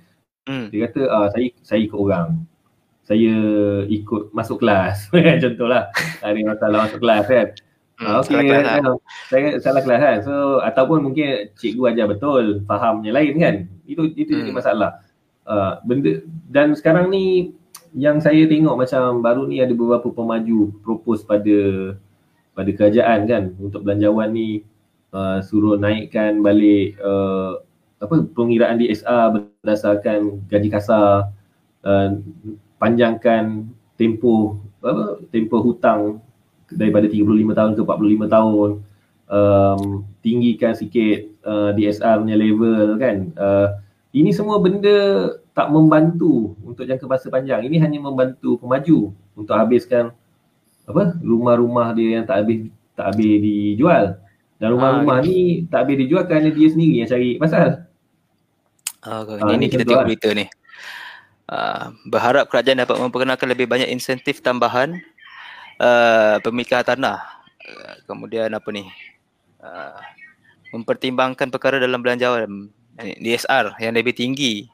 Hmm. 0.49 0.67
dia 0.73 0.89
kata 0.89 1.01
ah, 1.07 1.29
saya 1.31 1.53
saya 1.63 1.85
ikut 1.85 1.95
orang 1.95 2.43
saya 3.11 3.35
ikut 3.91 4.31
masuk 4.31 4.63
kelas 4.63 5.11
kan 5.11 5.37
contohlah 5.45 5.91
ada 6.23 6.41
masalah 6.47 6.79
masuk 6.87 7.03
kelas 7.03 7.27
kan 7.27 7.49
Hmm. 8.01 8.17
Ah, 8.17 8.25
Salah 8.25 8.41
Okey, 8.41 8.49
kelas 8.49 8.65
kan, 8.65 8.85
saya 9.29 9.47
salah 9.61 9.83
kelas 9.85 10.01
kan. 10.01 10.17
So 10.25 10.35
ataupun 10.65 11.05
mungkin 11.05 11.53
cikgu 11.53 11.93
ajar 11.93 12.09
betul, 12.09 12.65
fahamnya 12.65 13.13
lain 13.13 13.37
kan. 13.37 13.55
Itu 13.85 14.09
itu 14.17 14.41
jadi 14.41 14.49
Hmm. 14.49 14.57
masalah. 14.57 15.05
Uh, 15.45 15.77
benda 15.85 16.25
dan 16.49 16.73
sekarang 16.73 17.13
ni 17.13 17.53
yang 17.93 18.17
saya 18.17 18.49
tengok 18.49 18.81
macam 18.81 19.21
baru 19.21 19.45
ni 19.45 19.61
ada 19.61 19.77
beberapa 19.77 20.09
pemaju 20.09 20.73
propose 20.81 21.29
pada 21.29 21.93
pada 22.57 22.71
kerajaan 22.73 23.29
kan 23.29 23.53
untuk 23.61 23.85
belanjawan 23.85 24.33
ni 24.33 24.65
uh, 25.13 25.45
suruh 25.45 25.77
naikkan 25.77 26.41
balik 26.41 26.97
uh, 27.05 27.61
apa 28.01 28.25
pengiraan 28.33 28.81
DSR 28.81 29.37
berdasarkan 29.61 30.41
gaji 30.49 30.69
kasar 30.73 31.29
uh, 31.85 32.09
panjangkan 32.81 33.69
tempoh 34.01 34.57
apa 34.81 35.21
tempoh 35.29 35.61
hutang 35.61 36.25
daripada 36.73 37.05
35 37.05 37.53
tahun 37.53 37.73
ke 37.77 37.81
45 37.85 38.27
tahun 38.33 38.71
um, 39.29 39.81
tinggikan 40.25 40.73
sikit 40.73 41.19
uh, 41.45 41.71
DSR 41.77 42.25
punya 42.25 42.37
level 42.41 42.97
kan. 42.97 43.17
Uh, 43.37 43.69
ini 44.11 44.35
semua 44.35 44.59
benda 44.59 45.31
tak 45.55 45.71
membantu 45.71 46.59
untuk 46.67 46.89
jangka 46.89 47.07
masa 47.07 47.31
panjang. 47.31 47.63
Ini 47.63 47.77
hanya 47.85 47.99
membantu 48.03 48.59
pemaju 48.59 49.15
untuk 49.39 49.55
habiskan 49.55 50.11
apa 50.89 51.15
rumah-rumah 51.23 51.95
dia 51.95 52.19
yang 52.19 52.25
tak 52.27 52.43
habis 52.43 52.67
tak 52.99 53.15
habis 53.15 53.39
dijual. 53.39 54.19
Dan 54.61 54.77
rumah-rumah 54.77 55.23
ni 55.25 55.65
tak 55.71 55.87
habis 55.87 55.97
dijual 56.05 56.27
kerana 56.27 56.51
dia 56.51 56.69
sendiri 56.69 57.05
yang 57.05 57.09
cari 57.09 57.39
pasal. 57.39 57.87
Ah, 59.01 59.25
Ah, 59.25 59.57
ini, 59.57 59.65
ni 59.65 59.65
ni 59.65 59.73
kita 59.73 59.89
tengok 59.89 60.05
lah. 60.05 60.07
berita 60.09 60.29
ni. 60.37 60.45
Ah, 61.51 61.91
berharap 62.07 62.47
kerajaan 62.47 62.79
dapat 62.79 62.95
memperkenalkan 63.03 63.51
lebih 63.51 63.67
banyak 63.67 63.91
insentif 63.91 64.39
tambahan 64.39 65.03
uh, 65.83 66.39
pemilikan 66.47 66.87
tanah. 66.87 67.27
Uh, 67.59 67.95
kemudian 68.07 68.55
apa 68.55 68.71
ni? 68.71 68.87
Uh, 69.59 69.99
mempertimbangkan 70.71 71.51
perkara 71.51 71.83
dalam 71.83 71.99
belanjawan 71.99 72.71
DSR 73.19 73.75
yang 73.83 73.99
lebih 73.99 74.15
tinggi. 74.15 74.71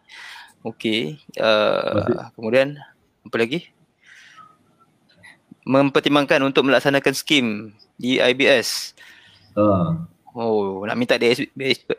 Okey. 0.68 1.16
Uh, 1.40 2.28
kemudian 2.36 2.76
apa 3.24 3.36
lagi? 3.40 3.72
Mempertimbangkan 5.64 6.44
untuk 6.44 6.68
melaksanakan 6.68 7.14
skim 7.16 7.72
di 7.96 8.20
IBS. 8.20 8.92
uh, 9.56 9.96
Oh, 10.36 10.84
nak 10.84 11.00
minta 11.00 11.16
dia 11.16 11.32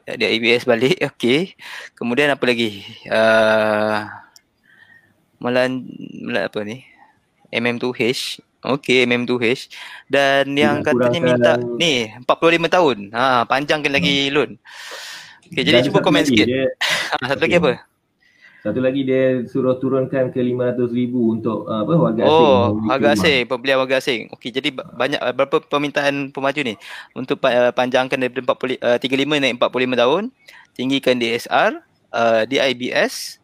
ABS 0.05 0.69
balik. 0.69 1.01
Okey. 1.17 1.57
Kemudian 1.97 2.29
apa 2.29 2.45
lagi? 2.45 2.85
Uh, 3.09 4.26
melan, 5.41 5.85
melan 6.21 6.49
apa 6.49 6.59
ni? 6.63 6.85
MM2H. 7.53 8.43
Okey, 8.67 9.05
MM2H. 9.07 9.71
Dan 10.09 10.57
yang 10.57 10.81
Tidak 10.81 10.97
katanya 10.97 11.19
minta 11.23 11.53
ni 11.79 12.09
45 12.25 12.67
tahun. 12.67 12.97
Ha, 13.13 13.45
panjangkan 13.47 13.93
lagi 13.93 14.33
loan. 14.33 14.57
Okey, 15.47 15.63
jadi 15.63 15.85
cuba 15.87 16.03
komen 16.03 16.27
lagi 16.27 16.35
sikit. 16.35 16.47
dia, 16.47 16.67
satu 17.31 17.41
lagi 17.47 17.55
apa? 17.61 17.71
Satu 18.57 18.83
lagi 18.83 19.07
dia 19.07 19.47
suruh 19.47 19.79
turunkan 19.79 20.27
ke 20.33 20.43
500 20.43 20.91
ribu 20.91 21.31
untuk 21.31 21.63
uh, 21.71 21.87
apa 21.87 21.93
warga 21.95 22.21
asing. 22.27 22.43
Oh, 22.43 22.75
warga 22.83 23.07
asing, 23.15 23.41
pembelian 23.47 23.79
warga 23.79 23.95
asing. 24.01 24.27
Okey, 24.35 24.51
jadi 24.51 24.75
ba- 24.75 24.91
banyak 24.91 25.21
uh, 25.23 25.31
berapa 25.31 25.63
permintaan 25.63 26.35
pemaju 26.35 26.59
ni 26.67 26.75
untuk 27.15 27.39
uh, 27.47 27.71
panjangkan 27.71 28.19
daripada 28.19 28.43
40 28.43 28.75
uh, 28.83 28.97
35 28.99 29.39
naik 29.39 29.55
45 29.61 30.03
tahun, 30.03 30.23
tinggikan 30.75 31.15
DSR, 31.15 31.71
uh, 32.11 32.43
DIBS, 32.43 33.39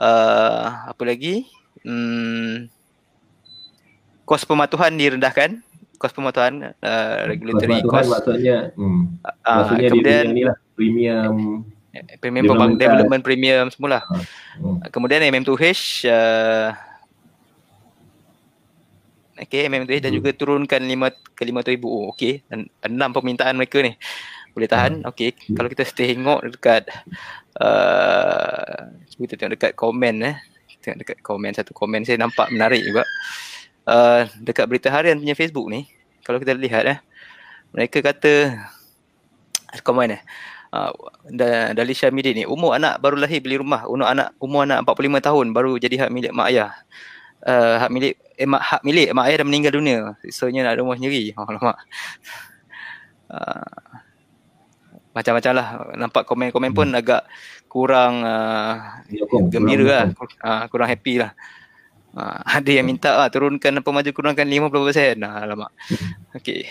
uh, 0.00 0.64
apa 0.88 1.02
lagi? 1.04 1.44
Hmm, 1.80 2.66
kos 4.22 4.42
pematuhan 4.42 4.92
direndahkan, 4.92 5.60
kos 5.96 6.10
pematuhan 6.10 6.72
uh, 6.74 7.16
regulatory 7.24 7.78
Tuhan 7.78 7.86
cost. 7.86 8.10
maksudnya 8.10 8.72
hmm, 8.74 9.02
Uh, 9.40 9.56
maksudnya 9.56 9.80
dia 9.80 9.90
kemudian 9.90 10.22
punya 10.22 10.32
ni 10.32 10.42
lah 10.44 10.56
premium 10.74 11.34
premium 12.18 12.44
development 12.44 12.46
pembang- 12.46 12.70
charge. 12.70 12.82
development 12.82 13.22
premium 13.22 13.66
semula. 13.68 13.98
hmm. 14.56 14.76
Kemudian 14.88 15.20
MM2H 15.24 15.80
uh, 16.06 16.70
Okay, 19.40 19.64
MM2H 19.64 20.04
dan 20.04 20.12
Hmm. 20.12 20.18
juga 20.20 20.30
turunkan 20.32 20.76
5 20.78 21.08
ke 21.32 21.42
500 21.42 21.72
ribu. 21.72 21.88
Oh, 21.88 22.12
okay, 22.12 22.44
Dan 22.44 22.68
enam 22.84 23.08
permintaan 23.08 23.56
mereka 23.56 23.80
ni. 23.80 23.96
Boleh 24.54 24.68
tahan. 24.68 25.02
Hmm. 25.06 25.54
kalau 25.54 25.68
kita 25.70 25.84
tengok 25.86 26.40
dekat 26.56 26.90
uh, 27.60 28.90
kita 29.18 29.34
tengok 29.36 29.52
dekat 29.56 29.72
komen 29.78 30.14
eh. 30.26 30.36
Tengok 30.80 30.98
dekat 31.04 31.18
komen 31.20 31.50
satu 31.54 31.72
komen 31.76 32.02
saya 32.02 32.18
nampak 32.18 32.50
menarik 32.50 32.82
juga. 32.82 33.04
Uh, 33.86 34.26
dekat 34.42 34.68
berita 34.70 34.88
harian 34.92 35.18
punya 35.18 35.34
Facebook 35.34 35.66
ni, 35.66 35.88
kalau 36.22 36.38
kita 36.38 36.54
lihat 36.54 36.84
eh, 36.86 36.98
mereka 37.74 37.98
kata 38.04 38.60
komen 39.86 40.18
eh. 40.18 40.22
Uh, 40.70 40.94
da- 41.26 41.74
Dalisha 41.74 42.14
Midi 42.14 42.30
ni 42.30 42.44
umur 42.46 42.78
anak 42.78 43.02
baru 43.02 43.18
lahir 43.18 43.42
beli 43.42 43.58
rumah 43.58 43.90
umur 43.90 44.06
anak 44.06 44.30
umur 44.38 44.62
anak 44.62 44.86
45 44.86 45.18
tahun 45.18 45.46
baru 45.50 45.74
jadi 45.82 46.06
hak 46.06 46.10
milik 46.14 46.30
mak 46.30 46.46
ayah 46.54 46.70
uh, 47.42 47.82
hak 47.82 47.90
milik 47.90 48.14
eh, 48.38 48.46
mak, 48.46 48.62
hak 48.62 48.82
milik 48.86 49.08
mak 49.10 49.26
ayah 49.26 49.36
dah 49.42 49.48
meninggal 49.50 49.72
dunia 49.74 50.14
sisanya 50.22 50.70
nak 50.70 50.78
ada 50.78 50.80
rumah 50.86 50.94
sendiri 50.94 51.34
oh, 51.34 51.42
alamak 51.50 51.76
uh, 53.34 53.98
macam-macam 55.10 55.52
lah 55.58 55.66
nampak 55.98 56.22
komen-komen 56.22 56.70
pun 56.70 56.88
agak 56.94 57.26
kurang 57.66 58.22
uh, 58.22 59.02
Menyokong, 59.10 59.50
gembira 59.50 59.84
lah 59.86 60.06
kurang 60.14 60.38
uh, 60.42 60.64
kurang 60.70 60.88
happy 60.90 61.18
lah 61.18 61.34
uh, 62.14 62.38
ada 62.62 62.70
yang 62.70 62.86
minta 62.86 63.14
lah 63.18 63.26
turunkan 63.26 63.82
pemaju 63.82 64.10
kurangkan 64.14 64.46
50% 64.46 65.18
nah, 65.18 65.42
alamak 65.42 65.74
okay 66.34 66.66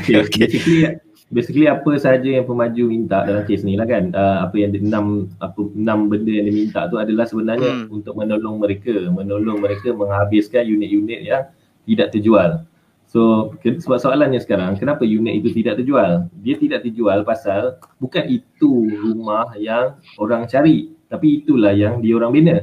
Okay. 0.00 0.16
Okay. 0.26 0.46
Basically, 0.46 0.82
basically 1.30 1.66
apa 1.70 1.90
sahaja 1.96 2.26
yang 2.26 2.46
pemaju 2.46 2.82
minta 2.90 3.22
dalam 3.22 3.42
kes 3.46 3.62
ni 3.62 3.78
lah 3.78 3.86
kan. 3.86 4.10
Uh, 4.10 4.38
apa 4.46 4.54
yang 4.58 4.74
enam 4.74 5.30
apa 5.38 5.60
enam 5.74 6.10
benda 6.10 6.30
yang 6.30 6.46
dia 6.50 6.54
minta 6.54 6.80
tu 6.90 6.98
adalah 6.98 7.24
sebenarnya 7.24 7.86
Hmm. 7.86 8.02
untuk 8.02 8.18
menolong 8.18 8.58
mereka, 8.58 8.94
menolong 9.10 9.62
mereka 9.62 9.94
menghabiskan 9.94 10.66
unit-unit 10.66 11.20
yang 11.22 11.42
tidak 11.86 12.10
terjual. 12.14 12.66
So 13.10 13.50
sebab 13.58 13.98
soalannya 13.98 14.38
sekarang 14.38 14.78
kenapa 14.78 15.02
unit 15.02 15.42
itu 15.42 15.50
tidak 15.50 15.82
terjual? 15.82 16.30
Dia 16.46 16.54
tidak 16.54 16.86
terjual 16.86 17.26
pasal 17.26 17.82
bukan 17.98 18.22
itu 18.30 18.86
rumah 19.02 19.50
yang 19.58 19.98
orang 20.14 20.46
cari, 20.46 20.94
tapi 21.10 21.42
itulah 21.42 21.74
yang 21.74 21.98
dia 21.98 22.14
orang 22.14 22.30
bina. 22.30 22.56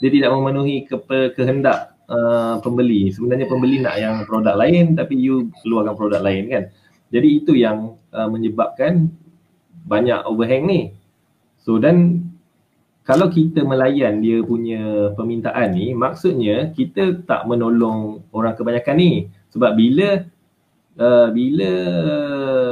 Dia 0.00 0.08
tidak 0.08 0.32
memenuhi 0.32 0.88
ke- 0.88 1.36
kehendak 1.36 1.92
uh, 2.08 2.56
pembeli. 2.64 3.12
Sebenarnya 3.12 3.44
pembeli 3.44 3.84
nak 3.84 4.00
yang 4.00 4.24
produk 4.24 4.56
lain 4.56 4.96
tapi 4.96 5.20
you 5.20 5.52
keluarkan 5.60 6.00
produk 6.00 6.24
lain 6.24 6.48
kan. 6.48 6.64
Jadi 7.12 7.28
itu 7.44 7.52
yang 7.52 8.00
uh, 8.16 8.24
menyebabkan 8.24 9.12
banyak 9.84 10.24
overhang 10.24 10.64
ni. 10.64 10.96
So 11.60 11.76
dan 11.76 12.24
kalau 13.04 13.28
kita 13.28 13.68
melayan 13.68 14.24
dia 14.24 14.40
punya 14.40 15.12
permintaan 15.12 15.76
ni 15.76 15.92
maksudnya 15.92 16.72
kita 16.72 17.20
tak 17.28 17.44
menolong 17.44 18.24
orang 18.32 18.56
kebanyakan 18.56 18.96
ni. 18.96 19.12
Sebab 19.48 19.74
bila 19.74 20.24
uh, 20.96 21.28
bila 21.30 21.70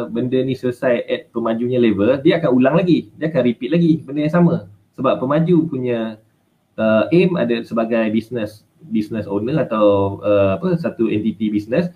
benda 0.07 0.39
ni 0.39 0.53
selesai 0.53 1.05
at 1.05 1.29
pemajunya 1.31 1.77
level 1.77 2.21
dia 2.21 2.37
akan 2.37 2.51
ulang 2.53 2.75
lagi. 2.75 3.11
Dia 3.15 3.29
akan 3.29 3.43
repeat 3.43 3.71
lagi 3.71 3.93
benda 4.01 4.21
yang 4.23 4.35
sama. 4.35 4.57
Sebab 4.95 5.19
pemaju 5.19 5.57
punya 5.67 6.17
uh, 6.75 7.05
aim 7.11 7.35
ada 7.35 7.61
sebagai 7.63 8.09
business 8.09 8.65
business 8.87 9.25
owner 9.25 9.57
atau 9.59 10.19
uh, 10.21 10.57
apa 10.57 10.77
satu 10.77 11.07
entity 11.07 11.49
business 11.49 11.89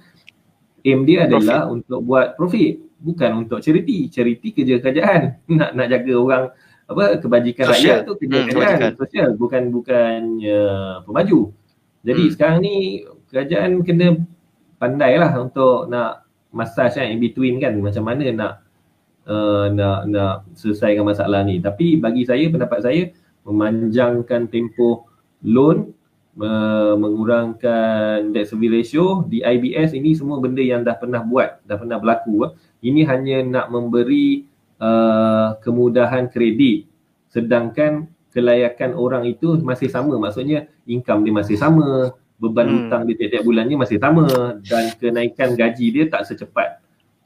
aim 0.80 1.04
dia 1.04 1.24
adalah 1.24 1.64
profit. 1.64 1.74
untuk 1.76 2.00
buat 2.02 2.26
profit 2.34 2.72
bukan 2.98 3.30
untuk 3.38 3.60
charity 3.60 4.08
charity 4.08 4.48
kerja 4.50 4.80
kerajaan 4.80 5.22
nak 5.60 5.70
nak 5.72 5.86
jaga 5.86 6.12
orang 6.14 6.44
apa 6.84 7.20
kebajikan 7.20 7.64
Sosial. 7.68 7.76
rakyat 7.76 7.98
tu 8.02 8.12
kerja 8.16 8.32
Hmm, 8.34 8.48
kerajaan 8.48 8.72
kebajikan. 8.74 8.92
sosial 8.98 9.28
bukan 9.36 9.62
bukannya 9.70 10.60
pemaju 11.04 11.40
jadi 12.00 12.22
Hmm. 12.22 12.32
sekarang 12.32 12.58
ni 12.58 12.74
kerajaan 13.28 13.70
kena 13.80 14.06
pandai 14.80 15.20
lah 15.20 15.36
untuk 15.36 15.86
nak 15.92 16.24
massage 16.50 16.96
kan 16.96 17.06
in 17.06 17.20
between 17.20 17.60
kan 17.60 17.76
macam 17.76 18.02
mana 18.02 18.24
nak 18.32 18.52
uh, 19.28 19.68
nak 19.68 20.08
nak 20.08 20.34
selesaikan 20.56 21.04
masalah 21.04 21.44
ni 21.44 21.60
tapi 21.60 22.00
bagi 22.00 22.24
saya 22.24 22.48
pendapat 22.48 22.80
saya 22.80 23.02
memanjangkan 23.44 24.48
tempoh 24.48 25.04
loan 25.44 25.92
uh, 26.38 26.94
mengurangkan 26.94 28.30
debt 28.30 28.46
service 28.48 28.70
ratio 28.70 29.26
di 29.26 29.42
IBS 29.42 29.96
ini 29.96 30.14
semua 30.14 30.38
benda 30.38 30.62
yang 30.62 30.86
dah 30.86 30.94
pernah 30.94 31.24
buat, 31.24 31.64
dah 31.66 31.76
pernah 31.80 31.98
berlaku. 31.98 32.46
Uh. 32.46 32.52
Ini 32.84 33.02
hanya 33.08 33.42
nak 33.42 33.66
memberi 33.72 34.46
uh, 34.78 35.58
kemudahan 35.60 36.30
kredit 36.30 36.86
sedangkan 37.30 38.10
kelayakan 38.30 38.94
orang 38.94 39.26
itu 39.26 39.58
masih 39.60 39.90
sama. 39.90 40.14
Maksudnya 40.18 40.70
income 40.86 41.26
dia 41.26 41.34
masih 41.34 41.56
sama, 41.58 42.14
beban 42.40 42.66
hmm. 42.66 42.76
hutang 42.88 43.02
dia 43.04 43.14
tiap-tiap 43.20 43.44
bulannya 43.44 43.76
masih 43.76 44.00
sama 44.00 44.56
dan 44.64 44.96
kenaikan 44.96 45.52
gaji 45.52 45.86
dia 45.92 46.04
tak 46.08 46.24
secepat 46.24 46.80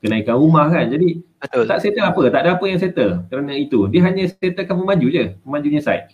kenaikan 0.04 0.36
rumah 0.36 0.68
kan. 0.68 0.92
Jadi 0.92 1.24
Betul. 1.40 1.64
tak 1.64 1.80
settle 1.80 2.04
apa, 2.04 2.22
tak 2.28 2.40
ada 2.44 2.50
apa 2.60 2.64
yang 2.68 2.76
settle 2.76 3.24
kerana 3.32 3.56
itu. 3.56 3.88
Dia 3.88 4.04
hanya 4.04 4.28
settlekan 4.28 4.76
pemaju 4.76 5.06
je, 5.08 5.24
pemajunya 5.40 5.80
side. 5.80 6.12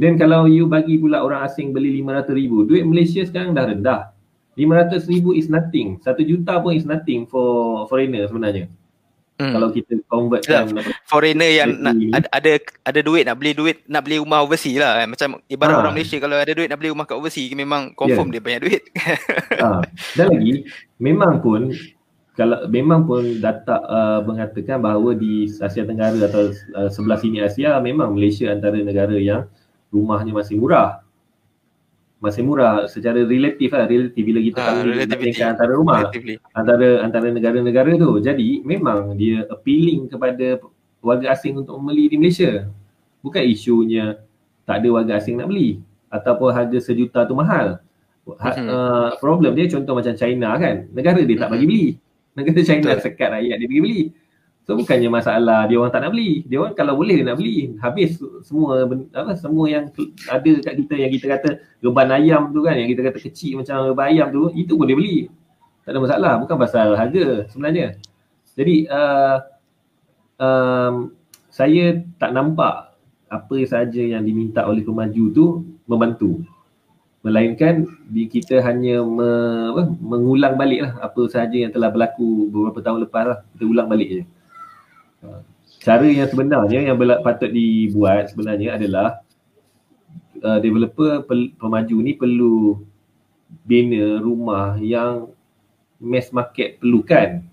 Dan 0.00 0.16
kalau 0.16 0.48
you 0.48 0.64
bagi 0.64 0.96
pula 0.96 1.20
orang 1.20 1.44
asing 1.44 1.76
beli 1.76 2.00
500 2.00 2.32
ribu, 2.32 2.64
duit 2.64 2.88
Malaysia 2.88 3.20
sekarang 3.20 3.52
dah 3.52 3.68
rendah. 3.68 4.16
500 4.56 5.04
ribu 5.12 5.36
is 5.36 5.52
nothing. 5.52 6.00
1 6.00 6.16
juta 6.24 6.56
pun 6.56 6.72
is 6.72 6.88
nothing 6.88 7.28
for 7.28 7.84
foreigner 7.92 8.24
sebenarnya. 8.24 8.72
Hmm. 9.40 9.56
Kalau 9.56 9.68
kita 9.72 9.92
convert 10.04 10.44
kan 10.44 10.68
foreigner 11.08 11.48
yang 11.48 11.80
nak 11.80 11.96
ada, 12.12 12.28
ada 12.28 12.52
ada 12.84 13.00
duit 13.00 13.24
nak 13.24 13.40
beli 13.40 13.56
duit 13.56 13.80
nak 13.88 14.04
beli 14.04 14.20
rumah 14.20 14.44
overseas 14.44 14.76
lah 14.76 15.00
macam 15.08 15.40
ibarat 15.48 15.74
ha. 15.74 15.80
orang 15.80 15.94
Malaysia 15.96 16.20
kalau 16.20 16.36
ada 16.36 16.52
duit 16.52 16.68
nak 16.68 16.76
beli 16.76 16.92
rumah 16.92 17.08
kat 17.08 17.16
overseas 17.16 17.48
memang 17.56 17.96
confirm 17.96 18.28
yeah. 18.28 18.34
dia 18.36 18.42
banyak 18.44 18.60
duit. 18.60 18.82
ha. 19.56 19.80
Dan 20.20 20.26
lagi 20.36 20.68
memang 21.00 21.40
pun 21.40 21.72
kalau 22.36 22.68
memang 22.68 23.08
pun 23.08 23.40
data 23.40 23.80
uh, 23.84 24.20
mengatakan 24.24 24.80
bahawa 24.80 25.16
di 25.16 25.48
Asia 25.48 25.88
Tenggara 25.88 26.20
atau 26.24 26.52
uh, 26.76 26.88
sebelah 26.92 27.16
sini 27.16 27.40
Asia 27.40 27.80
memang 27.80 28.12
Malaysia 28.12 28.52
antara 28.52 28.76
negara 28.76 29.16
yang 29.16 29.48
rumahnya 29.88 30.36
masih 30.36 30.56
murah. 30.56 31.02
Masih 32.20 32.44
murah 32.44 32.84
secara 32.84 33.24
relatif 33.24 33.72
lah, 33.72 33.88
relatif 33.88 34.20
bila 34.20 34.44
kita 34.44 34.60
ha, 34.60 34.84
bandingkan 35.08 35.56
antara 35.56 35.72
rumah 35.72 36.04
relatively. 36.04 36.36
antara 36.52 37.00
antara 37.00 37.26
negara-negara 37.32 37.96
tu. 37.96 38.20
Jadi 38.20 38.60
memang 38.60 39.16
dia 39.16 39.48
appealing 39.48 40.04
kepada 40.12 40.60
warga 41.00 41.32
asing 41.32 41.56
untuk 41.64 41.80
membeli 41.80 42.12
di 42.12 42.16
Malaysia. 42.20 42.68
Bukan 43.24 43.40
isunya 43.40 44.20
tak 44.68 44.84
ada 44.84 44.88
warga 44.92 45.16
asing 45.16 45.40
nak 45.40 45.48
beli 45.48 45.80
ataupun 46.12 46.52
harga 46.52 46.78
sejuta 46.78 47.24
tu 47.24 47.32
mahal. 47.32 47.80
Ha, 48.30 48.50
hmm. 48.52 48.68
uh, 48.68 49.08
problem 49.16 49.56
dia 49.56 49.66
contoh 49.72 49.96
macam 49.96 50.12
China 50.12 50.54
kan, 50.60 50.86
negara 50.92 51.24
dia 51.24 51.36
tak 51.40 51.50
bagi 51.56 51.66
beli. 51.66 51.86
Negara 52.36 52.60
China 52.62 52.94
sekat 53.00 53.28
rakyat 53.32 53.56
dia 53.58 53.66
pergi 53.66 53.82
beli. 53.82 54.00
So 54.70 54.78
bukannya 54.78 55.10
masalah 55.10 55.66
dia 55.66 55.82
orang 55.82 55.90
tak 55.90 56.06
nak 56.06 56.14
beli. 56.14 56.46
Dia 56.46 56.62
orang 56.62 56.78
kalau 56.78 56.94
boleh 56.94 57.18
dia 57.18 57.26
nak 57.26 57.42
beli. 57.42 57.74
Habis 57.82 58.22
semua 58.46 58.86
apa 58.86 59.34
semua 59.34 59.66
yang 59.66 59.90
ada 60.30 60.52
kat 60.62 60.74
kita 60.78 60.94
yang 60.94 61.10
kita 61.10 61.26
kata 61.26 61.48
reban 61.82 62.06
ayam 62.14 62.54
tu 62.54 62.62
kan 62.62 62.78
yang 62.78 62.86
kita 62.86 63.02
kata 63.10 63.18
kecil 63.18 63.58
macam 63.58 63.90
reban 63.90 64.14
ayam 64.14 64.30
tu 64.30 64.46
itu 64.54 64.78
boleh 64.78 64.94
beli. 64.94 65.18
Tak 65.82 65.90
ada 65.90 65.98
masalah 65.98 66.32
bukan 66.38 66.54
pasal 66.54 66.94
harga 66.94 67.50
sebenarnya. 67.50 67.98
Jadi 68.54 68.86
uh, 68.86 69.42
um, 70.38 71.18
saya 71.50 72.06
tak 72.22 72.30
nampak 72.30 72.94
apa 73.26 73.56
saja 73.66 73.98
yang 74.06 74.22
diminta 74.22 74.70
oleh 74.70 74.86
pemaju 74.86 75.24
tu 75.34 75.66
membantu 75.90 76.46
melainkan 77.26 77.90
di 78.06 78.30
kita 78.30 78.62
hanya 78.62 79.02
me, 79.02 79.30
apa, 79.74 79.82
mengulang 79.98 80.54
balik 80.54 80.86
lah 80.86 80.92
apa 81.02 81.26
sahaja 81.26 81.58
yang 81.58 81.74
telah 81.74 81.90
berlaku 81.90 82.46
beberapa 82.54 82.78
tahun 82.78 83.10
lepas 83.10 83.24
lah 83.26 83.38
kita 83.58 83.66
ulang 83.66 83.90
balik 83.90 84.10
je 84.14 84.22
cara 85.80 86.04
yang 86.04 86.28
sebenarnya 86.28 86.80
yang 86.92 86.96
patut 87.24 87.50
dibuat 87.52 88.32
sebenarnya 88.32 88.76
adalah 88.76 89.24
uh, 90.44 90.58
developer 90.60 91.24
pel, 91.24 91.52
pemaju 91.56 91.96
ni 92.04 92.12
perlu 92.16 92.84
bina 93.64 94.20
rumah 94.20 94.76
yang 94.80 95.32
mass 96.00 96.28
market 96.32 96.80
perlukan 96.80 97.44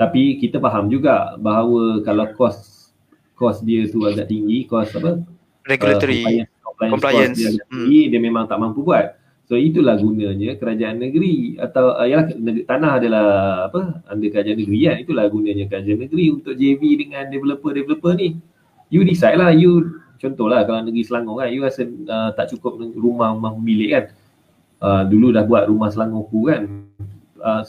tapi 0.00 0.40
kita 0.40 0.56
faham 0.56 0.88
juga 0.88 1.36
bahawa 1.36 2.00
kalau 2.00 2.24
kos 2.32 2.90
kos 3.36 3.60
dia 3.60 3.84
tu 3.88 4.04
agak 4.08 4.28
tinggi 4.28 4.64
kos 4.64 4.92
apa 4.96 5.20
regulatory 5.68 6.44
uh, 6.44 6.60
compliance, 6.88 7.36
compliance. 7.36 7.36
Dia, 7.36 7.50
hmm. 7.68 8.08
dia 8.08 8.20
memang 8.20 8.44
tak 8.48 8.58
mampu 8.60 8.80
buat. 8.80 9.19
So 9.50 9.58
itulah 9.58 9.98
gunanya 9.98 10.54
kerajaan 10.54 11.02
negeri 11.02 11.58
atau 11.58 11.98
uh, 11.98 12.06
ya 12.06 12.22
tanah 12.70 13.02
adalah 13.02 13.26
apa 13.66 13.98
under 14.06 14.30
kerajaan 14.30 14.62
negeri 14.62 14.78
kan. 14.86 14.96
Itulah 15.02 15.26
gunanya 15.26 15.66
kerajaan 15.66 16.06
negeri 16.06 16.30
untuk 16.30 16.54
JV 16.54 16.78
dengan 17.02 17.26
developer-developer 17.26 18.14
ni. 18.14 18.38
You 18.94 19.02
decide 19.02 19.42
lah 19.42 19.50
you 19.50 19.90
contohlah 20.22 20.62
kalau 20.70 20.86
negeri 20.86 21.02
Selangor 21.02 21.42
kan 21.42 21.50
you 21.50 21.66
rasa 21.66 21.82
uh, 21.82 22.30
tak 22.38 22.54
cukup 22.54 22.78
rumah 22.94 23.34
rumah 23.34 23.50
milik 23.58 23.90
kan. 23.90 24.04
Uh, 24.78 25.02
dulu 25.10 25.34
dah 25.34 25.42
buat 25.42 25.66
rumah 25.66 25.90
Selangorku 25.90 26.46
kan. 26.46 26.86
Uh, 27.42 27.66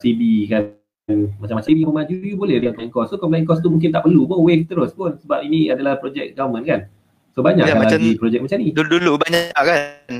CB 0.00 0.48
kan 0.48 0.72
macam-macam 1.36 1.68
ini 1.68 1.82
maju 1.84 2.14
you 2.16 2.38
boleh 2.38 2.56
riangkan 2.62 2.88
kos 2.88 3.12
so 3.12 3.18
complain 3.18 3.44
kos 3.44 3.60
tu 3.60 3.68
mungkin 3.68 3.90
tak 3.90 4.06
perlu 4.06 4.24
pun 4.24 4.40
wave 4.46 4.64
terus 4.64 4.94
pun 4.94 5.18
sebab 5.18 5.42
ini 5.42 5.68
adalah 5.68 5.98
projek 5.98 6.32
government 6.38 6.64
kan 6.64 6.80
so 7.34 7.40
banyak 7.40 7.64
ya, 7.66 7.74
macam 7.78 7.98
lagi 7.98 8.18
projek 8.18 8.40
macam 8.42 8.56
ni 8.58 8.68
dulu-dulu 8.74 9.12
banyak 9.22 9.54
kan 9.54 10.18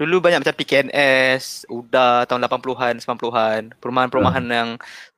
dulu 0.00 0.24
banyak 0.24 0.40
macam 0.40 0.56
PKNS 0.56 1.68
UDA 1.68 2.26
tahun 2.26 2.48
80-an 2.48 2.94
90-an 2.98 3.62
perumahan-perumahan 3.78 4.44
hmm. 4.44 4.56
yang 4.56 4.68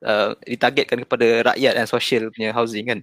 uh, 0.03 0.35
ditargetkan 0.43 1.07
kepada 1.07 1.53
rakyat 1.53 1.73
dan 1.73 1.87
sosial 1.87 2.29
punya 2.29 2.51
housing 2.51 2.85
kan 2.85 2.99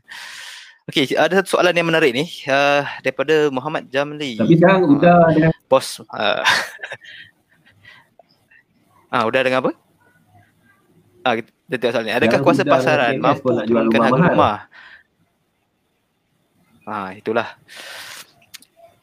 Okey, 0.91 1.15
ada 1.15 1.39
satu 1.39 1.55
soalan 1.55 1.79
yang 1.79 1.87
menarik 1.87 2.11
ni 2.11 2.27
uh, 2.51 2.83
daripada 3.07 3.47
Muhammad 3.55 3.87
Jamli. 3.87 4.35
Tapi 4.35 4.59
sekarang 4.59 4.91
UDA 4.91 5.15
dengan 5.31 5.55
bos. 5.71 6.03
Uh, 6.11 6.43
ah, 9.15 9.23
UDA 9.23 9.47
dengan 9.47 9.63
apa? 9.63 9.71
Ah, 11.23 11.39
kita 11.39 11.79
tengok 11.79 11.95
soalan 11.95 12.07
ni. 12.11 12.15
Adakah 12.19 12.39
kuasa 12.43 12.67
pasaran 12.67 13.15
mampu 13.23 13.47
turunkan 13.63 14.01
harga 14.03 14.19
mahal. 14.19 14.31
rumah? 14.35 14.59
Ah, 16.87 17.15
itulah. 17.15 17.55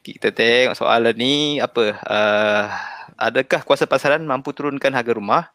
Kita 0.04 0.32
tengok 0.32 0.76
soalan 0.80 1.16
ni 1.16 1.60
apa? 1.60 1.96
Uh, 2.04 2.66
adakah 3.20 3.62
kuasa 3.64 3.86
pasaran 3.86 4.24
mampu 4.24 4.56
turunkan 4.56 4.92
harga 4.96 5.12
rumah? 5.16 5.52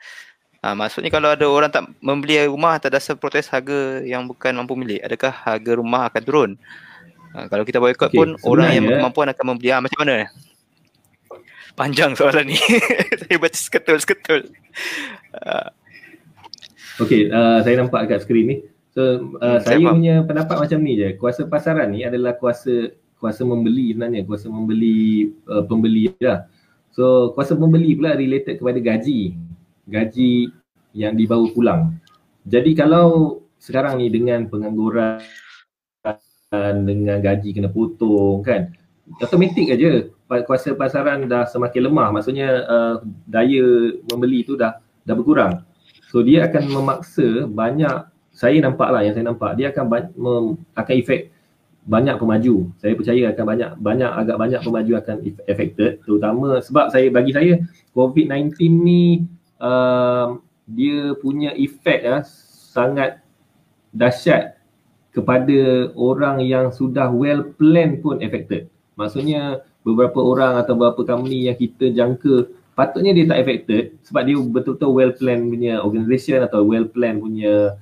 Ha, 0.64 0.72
maksudnya 0.72 1.12
kalau 1.12 1.28
ada 1.36 1.44
orang 1.44 1.68
tak 1.68 1.84
membeli 2.00 2.40
rumah 2.48 2.80
atas 2.80 2.88
dasar 2.88 3.14
protes 3.20 3.52
harga 3.52 4.00
yang 4.00 4.24
bukan 4.24 4.56
mampu 4.56 4.72
milik, 4.72 5.04
adakah 5.04 5.28
harga 5.28 5.72
rumah 5.76 6.08
akan 6.08 6.22
turun? 6.24 6.50
Ha, 7.36 7.52
kalau 7.52 7.68
kita 7.68 7.76
boycott 7.84 8.08
okay, 8.08 8.16
pun 8.16 8.32
orang 8.48 8.72
yang 8.72 8.84
berkemampuan 8.88 9.28
akan 9.28 9.44
membeli. 9.44 9.68
Ha, 9.76 9.84
macam 9.84 9.98
mana? 10.00 10.32
Panjang 11.76 12.16
soalan 12.16 12.48
ni. 12.48 12.56
Saya 13.20 13.36
baca 13.36 13.58
seketul-seketul. 13.58 14.48
Uh, 15.34 15.68
Okay, 16.94 17.26
uh, 17.26 17.58
saya 17.66 17.74
nampak 17.82 18.06
kat 18.06 18.22
skrin 18.22 18.46
ni. 18.46 18.56
So, 18.94 19.34
uh, 19.42 19.58
hmm, 19.58 19.60
saya 19.66 19.78
punya 19.82 20.14
pendapat 20.22 20.56
macam 20.66 20.78
ni 20.82 20.94
je. 20.94 21.08
Kuasa 21.18 21.50
pasaran 21.50 21.90
ni 21.90 22.06
adalah 22.06 22.38
kuasa 22.38 22.94
kuasa 23.18 23.42
membeli 23.42 23.90
sebenarnya. 23.90 24.22
Kuasa 24.22 24.46
membeli 24.46 25.30
uh, 25.50 25.66
pembeli 25.66 26.14
lah. 26.22 26.46
So, 26.94 27.34
kuasa 27.34 27.58
pembeli 27.58 27.98
pula 27.98 28.14
related 28.14 28.62
kepada 28.62 28.78
gaji. 28.78 29.34
Gaji 29.90 30.48
yang 30.94 31.18
dibawa 31.18 31.50
pulang. 31.50 31.98
Jadi 32.46 32.70
kalau 32.78 33.40
sekarang 33.58 33.98
ni 33.98 34.12
dengan 34.14 34.46
pengangguran 34.46 35.18
dengan 36.86 37.18
gaji 37.18 37.50
kena 37.50 37.66
potong 37.66 38.44
kan 38.46 38.70
automatik 39.18 39.74
aja 39.74 40.06
kuasa 40.46 40.78
pasaran 40.78 41.26
dah 41.26 41.50
semakin 41.50 41.90
lemah 41.90 42.14
maksudnya 42.14 42.62
uh, 42.68 42.96
daya 43.26 43.90
membeli 44.06 44.46
tu 44.46 44.54
dah 44.54 44.78
dah 45.02 45.14
berkurang 45.18 45.66
So 46.14 46.22
dia 46.22 46.46
akan 46.46 46.70
memaksa 46.70 47.50
banyak 47.50 48.06
saya 48.34 48.58
nampak 48.58 48.90
lah 48.90 49.00
yang 49.06 49.14
saya 49.14 49.30
nampak 49.30 49.54
dia 49.54 49.70
akan 49.70 49.84
mem, 50.18 50.44
akan 50.74 50.94
efek 50.98 51.30
banyak 51.84 52.16
pemaju. 52.16 52.54
Saya 52.80 52.92
percaya 52.98 53.22
akan 53.30 53.44
banyak 53.44 53.70
banyak 53.78 54.10
agak 54.10 54.36
banyak 54.36 54.60
pemaju 54.60 54.92
akan 54.98 55.16
affected 55.46 56.02
terutama 56.02 56.58
sebab 56.58 56.90
saya 56.90 57.06
bagi 57.14 57.30
saya 57.30 57.62
COVID-19 57.94 58.50
ni 58.82 59.24
uh, 59.62 60.40
dia 60.66 61.14
punya 61.22 61.54
efek 61.54 62.02
ya 62.02 62.26
sangat 62.74 63.22
dahsyat 63.94 64.58
kepada 65.14 65.94
orang 65.94 66.42
yang 66.42 66.74
sudah 66.74 67.06
well 67.14 67.46
plan 67.54 68.02
pun 68.02 68.18
affected. 68.18 68.66
Maksudnya 68.98 69.62
beberapa 69.86 70.18
orang 70.18 70.58
atau 70.58 70.74
beberapa 70.74 71.06
company 71.06 71.46
yang 71.46 71.54
kita 71.54 71.94
jangka 71.94 72.50
patutnya 72.74 73.14
dia 73.14 73.30
tak 73.30 73.46
affected 73.46 73.94
sebab 74.02 74.22
dia 74.26 74.36
betul-betul 74.40 74.90
well 74.90 75.12
plan 75.14 75.46
punya 75.46 75.78
organisation 75.78 76.42
atau 76.42 76.66
well 76.66 76.90
plan 76.90 77.22
punya 77.22 77.78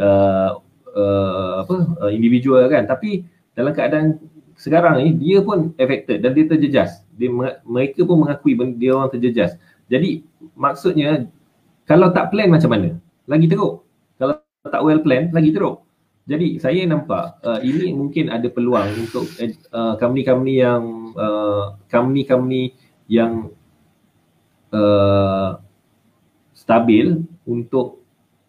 uh, 0.00 0.60
uh, 0.96 1.52
apa 1.64 1.76
uh, 2.06 2.10
individual 2.12 2.64
kan. 2.68 2.88
Tapi 2.88 3.24
dalam 3.56 3.72
keadaan 3.76 4.20
sekarang 4.56 5.00
ni 5.00 5.06
dia 5.20 5.44
pun 5.44 5.76
affected 5.76 6.24
dan 6.24 6.32
dia 6.32 6.44
terjejas. 6.48 7.04
Dia 7.16 7.28
mereka 7.64 8.04
pun 8.04 8.24
mengakui 8.24 8.56
dia 8.76 8.96
orang 8.96 9.12
terjejas. 9.12 9.56
Jadi 9.86 10.24
maksudnya 10.56 11.28
kalau 11.86 12.10
tak 12.10 12.32
plan 12.34 12.50
macam 12.50 12.72
mana? 12.72 12.88
Lagi 13.28 13.46
teruk. 13.46 13.86
Kalau 14.18 14.40
tak 14.66 14.82
well 14.82 15.00
plan 15.04 15.30
lagi 15.30 15.52
teruk. 15.52 15.86
Jadi 16.26 16.58
saya 16.58 16.82
nampak 16.82 17.38
uh, 17.46 17.62
ini 17.62 17.94
mungkin 17.94 18.34
ada 18.34 18.50
peluang 18.50 18.90
untuk 18.98 19.30
uh, 19.70 19.94
company-company 19.94 20.58
yang 20.58 21.14
uh, 21.14 21.78
company-company 21.86 22.74
yang 23.06 23.54
uh, 24.74 25.62
stabil 26.50 27.22
untuk 27.46 28.02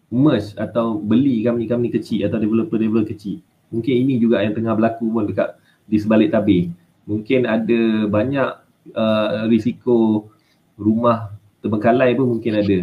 merge 0.08 0.56
atau 0.56 0.96
beli 0.96 1.44
company-company 1.44 1.92
kecil 2.00 2.24
atau 2.24 2.40
developer-developer 2.40 3.12
kecil. 3.12 3.44
Mungkin 3.68 3.94
ini 4.08 4.16
juga 4.16 4.40
yang 4.40 4.56
tengah 4.56 4.72
berlaku 4.72 5.12
pun 5.12 5.28
dekat 5.28 5.60
di 5.84 5.96
sebalik 6.00 6.32
tabir. 6.32 6.72
Mungkin 7.04 7.44
ada 7.44 8.08
banyak 8.08 8.48
uh, 8.96 9.44
risiko 9.48 10.28
rumah 10.80 11.36
terbengkalai 11.60 12.16
pun 12.16 12.38
mungkin 12.38 12.60
ada. 12.60 12.78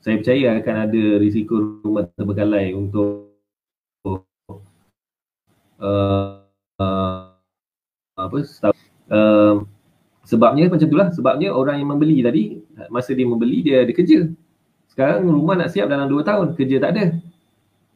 Saya 0.00 0.20
percaya 0.20 0.60
akan 0.60 0.76
ada 0.88 1.04
risiko 1.20 1.80
rumah 1.84 2.08
terbengkalai 2.16 2.72
untuk 2.76 3.32
uh, 4.04 4.20
uh, 6.80 7.20
apa 8.20 8.38
uh, 9.08 9.64
sebabnya 10.28 10.68
macam 10.68 10.88
itulah 10.88 11.08
sebabnya 11.12 11.48
orang 11.52 11.80
yang 11.80 11.88
membeli 11.96 12.20
tadi 12.20 12.60
masa 12.92 13.16
dia 13.16 13.24
membeli 13.24 13.64
dia 13.64 13.84
ada 13.84 13.92
kerja 13.96 14.28
sekarang 15.00 15.24
rumah 15.24 15.56
nak 15.56 15.72
siap 15.72 15.88
dalam 15.88 16.12
2 16.12 16.20
tahun 16.20 16.46
kerja 16.60 16.76
tak 16.76 16.90
ada. 16.92 17.04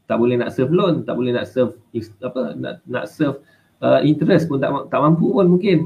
Tak 0.09 0.17
boleh 0.17 0.41
nak 0.41 0.57
serve 0.57 0.73
loan 0.73 1.05
tak 1.05 1.21
boleh 1.21 1.37
nak 1.37 1.45
serve 1.45 1.77
apa 2.25 2.57
nak 2.57 2.81
nak 2.89 3.05
serve 3.13 3.45
uh, 3.85 4.01
interest 4.01 4.49
pun 4.49 4.57
tak 4.57 4.73
tak 4.89 5.01
mampu 5.05 5.29
pun 5.29 5.45
mungkin. 5.45 5.85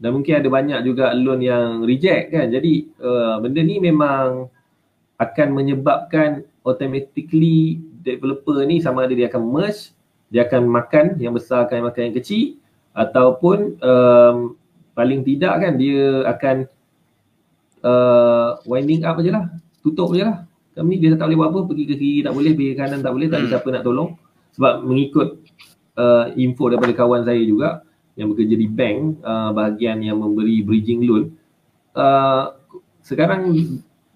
Dan 0.00 0.16
mungkin 0.16 0.40
ada 0.40 0.48
banyak 0.48 0.80
juga 0.80 1.12
loan 1.12 1.44
yang 1.44 1.84
reject 1.84 2.32
kan. 2.32 2.48
Jadi 2.48 2.88
uh, 3.04 3.36
benda 3.44 3.60
ni 3.60 3.76
memang 3.84 4.48
akan 5.20 5.48
menyebabkan 5.52 6.40
automatically 6.64 7.84
developer 8.00 8.64
ni 8.64 8.80
sama 8.80 9.04
ada 9.04 9.12
dia 9.12 9.28
akan 9.28 9.44
merge 9.44 9.92
dia 10.32 10.48
akan 10.48 10.66
makan 10.72 11.20
yang 11.20 11.36
besar 11.36 11.68
akan 11.68 11.92
makan 11.92 12.10
yang 12.10 12.16
kecil 12.16 12.56
ataupun 12.96 13.76
um, 13.84 14.56
paling 14.96 15.20
tidak 15.20 15.54
kan 15.60 15.76
dia 15.76 16.24
akan 16.24 16.56
uh, 17.84 18.56
winding 18.64 19.04
up 19.04 19.20
je 19.20 19.30
lah 19.30 19.46
tutup 19.84 20.14
je 20.14 20.24
lah 20.26 20.45
kami 20.76 21.00
dia 21.00 21.16
tak 21.16 21.32
boleh 21.32 21.38
buat 21.40 21.48
apa 21.50 21.60
pergi 21.64 21.84
ke 21.88 21.94
kiri 21.96 22.20
tak 22.20 22.32
boleh 22.36 22.52
pergi 22.52 22.68
ke 22.70 22.76
kanan 22.76 23.00
tak 23.00 23.12
boleh 23.16 23.26
tak 23.32 23.38
ada 23.40 23.46
hmm. 23.48 23.52
siapa 23.56 23.68
nak 23.72 23.82
tolong 23.82 24.10
sebab 24.52 24.74
mengikut 24.84 25.28
uh, 25.96 26.24
info 26.36 26.68
daripada 26.68 26.92
kawan 26.92 27.24
saya 27.24 27.40
juga 27.40 27.68
yang 28.16 28.32
bekerja 28.32 28.56
di 28.56 28.68
bank 28.68 29.24
uh, 29.24 29.50
bahagian 29.56 30.04
yang 30.04 30.20
memberi 30.20 30.60
bridging 30.60 31.08
loan 31.08 31.32
uh, 31.96 32.52
sekarang 33.00 33.56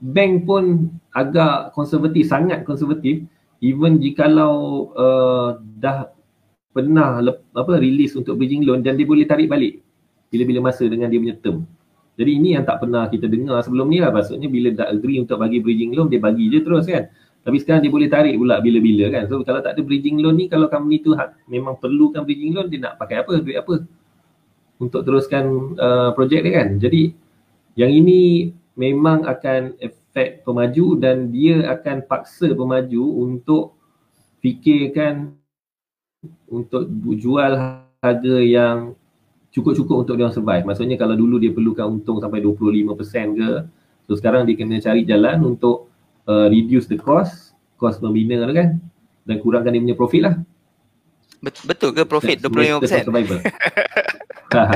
bank 0.01 0.45
pun 0.45 0.93
agak 1.17 1.73
konservatif 1.73 2.29
sangat 2.29 2.65
konservatif 2.69 3.25
even 3.61 4.01
jikalau 4.01 4.89
uh, 4.97 5.61
dah 5.81 6.09
pernah 6.71 7.21
lep, 7.21 7.45
apa 7.53 7.77
release 7.77 8.15
untuk 8.17 8.39
bridging 8.39 8.65
loan 8.65 8.81
dan 8.81 8.97
dia 8.97 9.05
boleh 9.05 9.27
tarik 9.27 9.51
balik 9.51 9.83
bila-bila 10.31 10.71
masa 10.71 10.87
dengan 10.87 11.11
dia 11.11 11.19
punya 11.19 11.37
term. 11.37 11.67
Jadi 12.21 12.37
ini 12.37 12.53
yang 12.53 12.68
tak 12.68 12.85
pernah 12.85 13.09
kita 13.09 13.25
dengar 13.25 13.64
sebelum 13.64 13.89
ni 13.89 14.05
lah 14.05 14.12
maksudnya 14.12 14.53
bila 14.53 14.68
dah 14.77 14.93
agree 14.93 15.16
untuk 15.16 15.41
bagi 15.41 15.64
bridging 15.64 15.97
loan 15.97 16.12
dia 16.12 16.21
bagi 16.21 16.53
je 16.53 16.61
terus 16.61 16.85
kan. 16.85 17.09
Tapi 17.41 17.57
sekarang 17.57 17.81
dia 17.81 17.89
boleh 17.89 18.09
tarik 18.12 18.37
pula 18.37 18.61
bila-bila 18.61 19.09
kan. 19.09 19.25
So 19.25 19.41
kalau 19.41 19.64
tak 19.64 19.81
ada 19.81 19.81
bridging 19.81 20.21
loan 20.21 20.37
ni 20.37 20.53
kalau 20.53 20.68
company 20.68 21.01
tu 21.01 21.16
ha, 21.16 21.33
memang 21.49 21.81
perlukan 21.81 22.21
bridging 22.21 22.53
loan 22.53 22.68
dia 22.68 22.85
nak 22.85 23.01
pakai 23.01 23.25
apa 23.25 23.41
duit 23.41 23.57
apa 23.57 23.81
untuk 24.77 25.01
teruskan 25.09 25.73
uh, 25.81 26.12
projek 26.12 26.45
dia 26.45 26.61
kan. 26.61 26.77
Jadi 26.77 27.16
yang 27.81 27.89
ini 27.89 28.53
memang 28.77 29.25
akan 29.25 29.81
efek 29.81 30.45
pemaju 30.45 31.01
dan 31.01 31.33
dia 31.33 31.64
akan 31.73 32.05
paksa 32.05 32.53
pemaju 32.53 33.25
untuk 33.25 33.81
fikirkan 34.45 35.33
untuk 36.53 36.85
jual 37.16 37.57
harga 38.05 38.37
yang 38.45 38.93
cukup-cukup 39.51 40.07
untuk 40.07 40.15
dia 40.17 40.31
survive. 40.31 40.65
Maksudnya 40.67 40.97
kalau 40.97 41.19
dulu 41.19 41.43
dia 41.43 41.51
perlukan 41.51 41.87
untung 41.91 42.23
sampai 42.23 42.39
25% 42.43 43.39
ke, 43.39 43.51
so 44.07 44.15
sekarang 44.15 44.47
dia 44.47 44.55
kena 44.55 44.79
cari 44.79 45.03
jalan 45.03 45.43
untuk 45.43 45.91
uh, 46.31 46.47
reduce 46.47 46.87
the 46.87 46.99
cost, 46.99 47.55
cost 47.75 47.99
pembina 47.99 48.47
tu 48.47 48.55
kan 48.55 48.79
dan 49.27 49.37
kurangkan 49.43 49.75
dia 49.75 49.83
punya 49.83 49.97
profit 49.99 50.23
lah. 50.23 50.35
Betul 51.41 51.97
ke 51.97 52.05
profit 52.05 52.37
25%? 52.45 53.09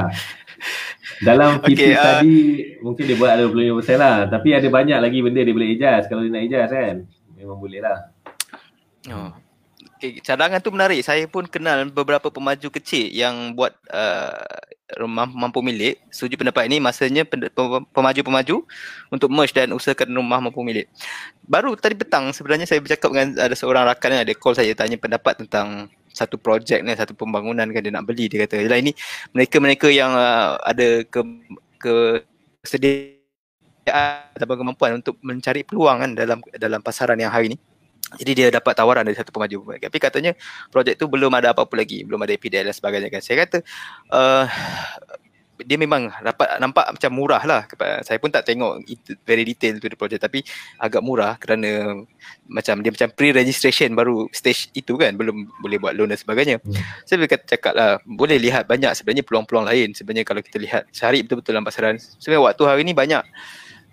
Dalam 1.21 1.61
PT 1.63 1.77
okay, 1.77 1.93
uh, 1.95 2.03
tadi 2.03 2.37
mungkin 2.81 3.05
dia 3.05 3.17
buat 3.21 3.31
ada 3.37 3.45
25% 3.47 4.01
lah. 4.01 4.17
Tapi 4.27 4.49
ada 4.57 4.69
banyak 4.73 4.99
lagi 4.99 5.19
benda 5.21 5.45
dia 5.45 5.55
boleh 5.55 5.71
ijaz 5.77 6.09
kalau 6.09 6.25
dia 6.25 6.33
nak 6.33 6.43
ijaz 6.49 6.69
kan. 6.73 6.97
Memang 7.37 7.59
boleh 7.61 7.81
lah. 7.85 7.99
Oh. 9.13 9.44
Cadangan 10.21 10.61
tu 10.61 10.71
menarik. 10.75 11.01
Saya 11.01 11.25
pun 11.25 11.49
kenal 11.49 11.89
beberapa 11.89 12.29
pemaju 12.29 12.69
kecil 12.69 13.09
yang 13.09 13.57
buat 13.57 13.73
uh, 13.89 14.45
rumah 15.01 15.25
mampu 15.25 15.65
milik. 15.65 16.01
Setuju 16.13 16.37
pendapat 16.37 16.69
ini 16.69 16.83
masanya 16.83 17.25
pemaju-pemaju 17.93 18.57
untuk 19.09 19.29
merge 19.33 19.57
dan 19.57 19.73
usahakan 19.73 20.13
rumah 20.13 20.45
mampu 20.45 20.61
milik. 20.61 20.91
Baru 21.49 21.73
tadi 21.75 21.97
petang 21.97 22.31
sebenarnya 22.37 22.69
saya 22.69 22.85
bercakap 22.85 23.09
dengan 23.13 23.29
ada 23.41 23.55
seorang 23.57 23.85
rakan 23.89 24.11
yang 24.21 24.23
ada 24.29 24.35
call 24.37 24.53
saya 24.53 24.77
tanya 24.77 25.01
pendapat 25.01 25.41
tentang 25.47 25.89
satu 26.15 26.39
projek 26.39 26.87
ni 26.87 26.95
satu 26.95 27.11
pembangunan 27.17 27.67
kan 27.67 27.83
dia 27.83 27.91
nak 27.91 28.07
beli 28.07 28.31
dia 28.31 28.47
kata 28.47 28.63
ini 28.79 28.95
mereka-mereka 29.35 29.91
yang 29.91 30.15
uh, 30.15 30.63
ada 30.63 31.03
ke 31.03 31.21
ke 31.83 31.95
atau 33.85 34.55
kemampuan 34.57 35.03
untuk 35.03 35.19
mencari 35.21 35.67
peluang 35.67 36.01
kan 36.01 36.11
dalam 36.15 36.39
dalam 36.57 36.81
pasaran 36.81 37.19
yang 37.19 37.35
hari 37.35 37.53
ni 37.53 37.59
jadi 38.21 38.33
dia 38.37 38.49
dapat 38.53 38.77
tawaran 38.77 39.05
dari 39.07 39.17
satu 39.17 39.33
pemaju 39.33 39.81
tapi 39.81 39.99
katanya 39.99 40.33
projek 40.69 41.01
tu 41.01 41.09
belum 41.09 41.33
ada 41.33 41.57
apa-apa 41.57 41.75
lagi 41.75 42.05
belum 42.05 42.21
ada 42.21 42.37
APDL 42.37 42.71
dan 42.71 42.77
sebagainya 42.77 43.09
kan 43.09 43.23
saya 43.25 43.37
kata 43.49 43.59
uh, 44.13 44.45
dia 45.63 45.79
memang 45.79 46.11
dapat 46.19 46.59
nampak 46.59 46.83
macam 46.99 47.11
murah 47.15 47.43
lah. 47.47 47.63
Saya 48.03 48.19
pun 48.19 48.35
tak 48.35 48.43
tengok 48.43 48.83
very 49.23 49.47
detail 49.47 49.79
tu 49.79 49.87
the 49.87 49.95
project 49.95 50.27
tapi 50.27 50.43
agak 50.83 50.99
murah 50.99 51.39
kerana 51.39 52.03
macam 52.51 52.83
dia 52.83 52.91
macam 52.91 53.09
pre-registration 53.15 53.95
baru 53.95 54.27
stage 54.35 54.75
itu 54.75 54.99
kan 54.99 55.15
belum 55.15 55.47
boleh 55.63 55.79
buat 55.79 55.95
loan 55.95 56.11
dan 56.11 56.19
sebagainya. 56.19 56.59
Hmm. 56.59 56.75
Saya 57.07 57.23
boleh 57.23 57.31
kata 57.31 57.45
cakap 57.47 57.73
lah 57.79 58.03
boleh 58.03 58.37
lihat 58.43 58.67
banyak 58.67 58.91
sebenarnya 58.99 59.23
peluang-peluang 59.23 59.67
lain 59.71 59.89
sebenarnya 59.95 60.27
kalau 60.27 60.43
kita 60.43 60.59
lihat 60.59 60.83
cari 60.91 61.23
betul-betul 61.23 61.55
dalam 61.55 61.67
pasaran. 61.67 61.97
Sebenarnya 62.19 62.43
waktu 62.51 62.63
hari 62.67 62.83
ni 62.83 62.93
banyak 62.93 63.23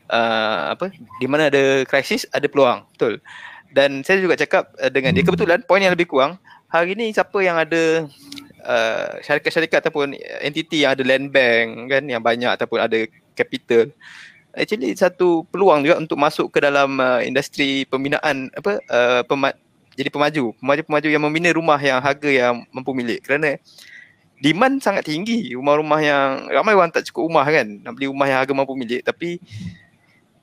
uh, 0.09 0.74
apa 0.74 0.89
di 1.22 1.28
mana 1.30 1.53
ada 1.53 1.86
krisis 1.86 2.26
ada 2.34 2.49
peluang 2.49 2.89
betul. 2.97 3.22
Dan 3.72 4.03
saya 4.03 4.19
juga 4.19 4.36
cakap 4.36 4.72
uh, 4.78 4.91
dengan 4.91 5.15
dia 5.15 5.24
kebetulan 5.24 5.63
poin 5.63 5.80
yang 5.80 5.95
lebih 5.95 6.11
kurang 6.11 6.36
hari 6.72 6.95
ni 6.95 7.11
siapa 7.11 7.36
yang 7.43 7.59
ada 7.59 8.07
uh, 8.63 9.19
syarikat-syarikat 9.19 9.84
ataupun 9.84 10.15
entiti 10.39 10.88
yang 10.88 10.95
ada 10.95 11.03
land 11.03 11.28
bank 11.28 11.91
kan 11.91 12.03
yang 12.07 12.24
banyak 12.24 12.47
ataupun 12.47 12.80
ada 12.80 12.95
capital 13.36 13.91
actually 14.55 14.91
satu 14.95 15.47
peluang 15.47 15.84
juga 15.84 15.99
untuk 15.99 16.19
masuk 16.19 16.51
ke 16.51 16.59
dalam 16.63 16.99
uh, 16.99 17.19
industri 17.24 17.88
pembinaan 17.88 18.51
apa 18.55 18.80
uh, 18.88 19.22
pema- 19.28 19.55
jadi 19.95 20.07
pemaju 20.11 20.55
pemaju-pemaju 20.59 21.07
yang 21.11 21.24
membina 21.24 21.49
rumah 21.51 21.80
yang 21.80 21.99
harga 21.99 22.30
yang 22.32 22.63
mampu 22.72 22.95
milik. 22.95 23.24
Kerana 23.28 23.59
demand 24.39 24.80
sangat 24.80 25.07
tinggi 25.07 25.51
rumah-rumah 25.53 25.99
yang 25.99 26.28
ramai 26.49 26.74
orang 26.76 26.91
tak 26.91 27.05
cukup 27.11 27.32
rumah 27.32 27.45
kan 27.47 27.67
nak 27.84 27.93
beli 27.95 28.07
rumah 28.07 28.28
yang 28.28 28.39
harga 28.43 28.53
mampu 28.55 28.74
milik. 28.76 29.03
Tapi 29.03 29.39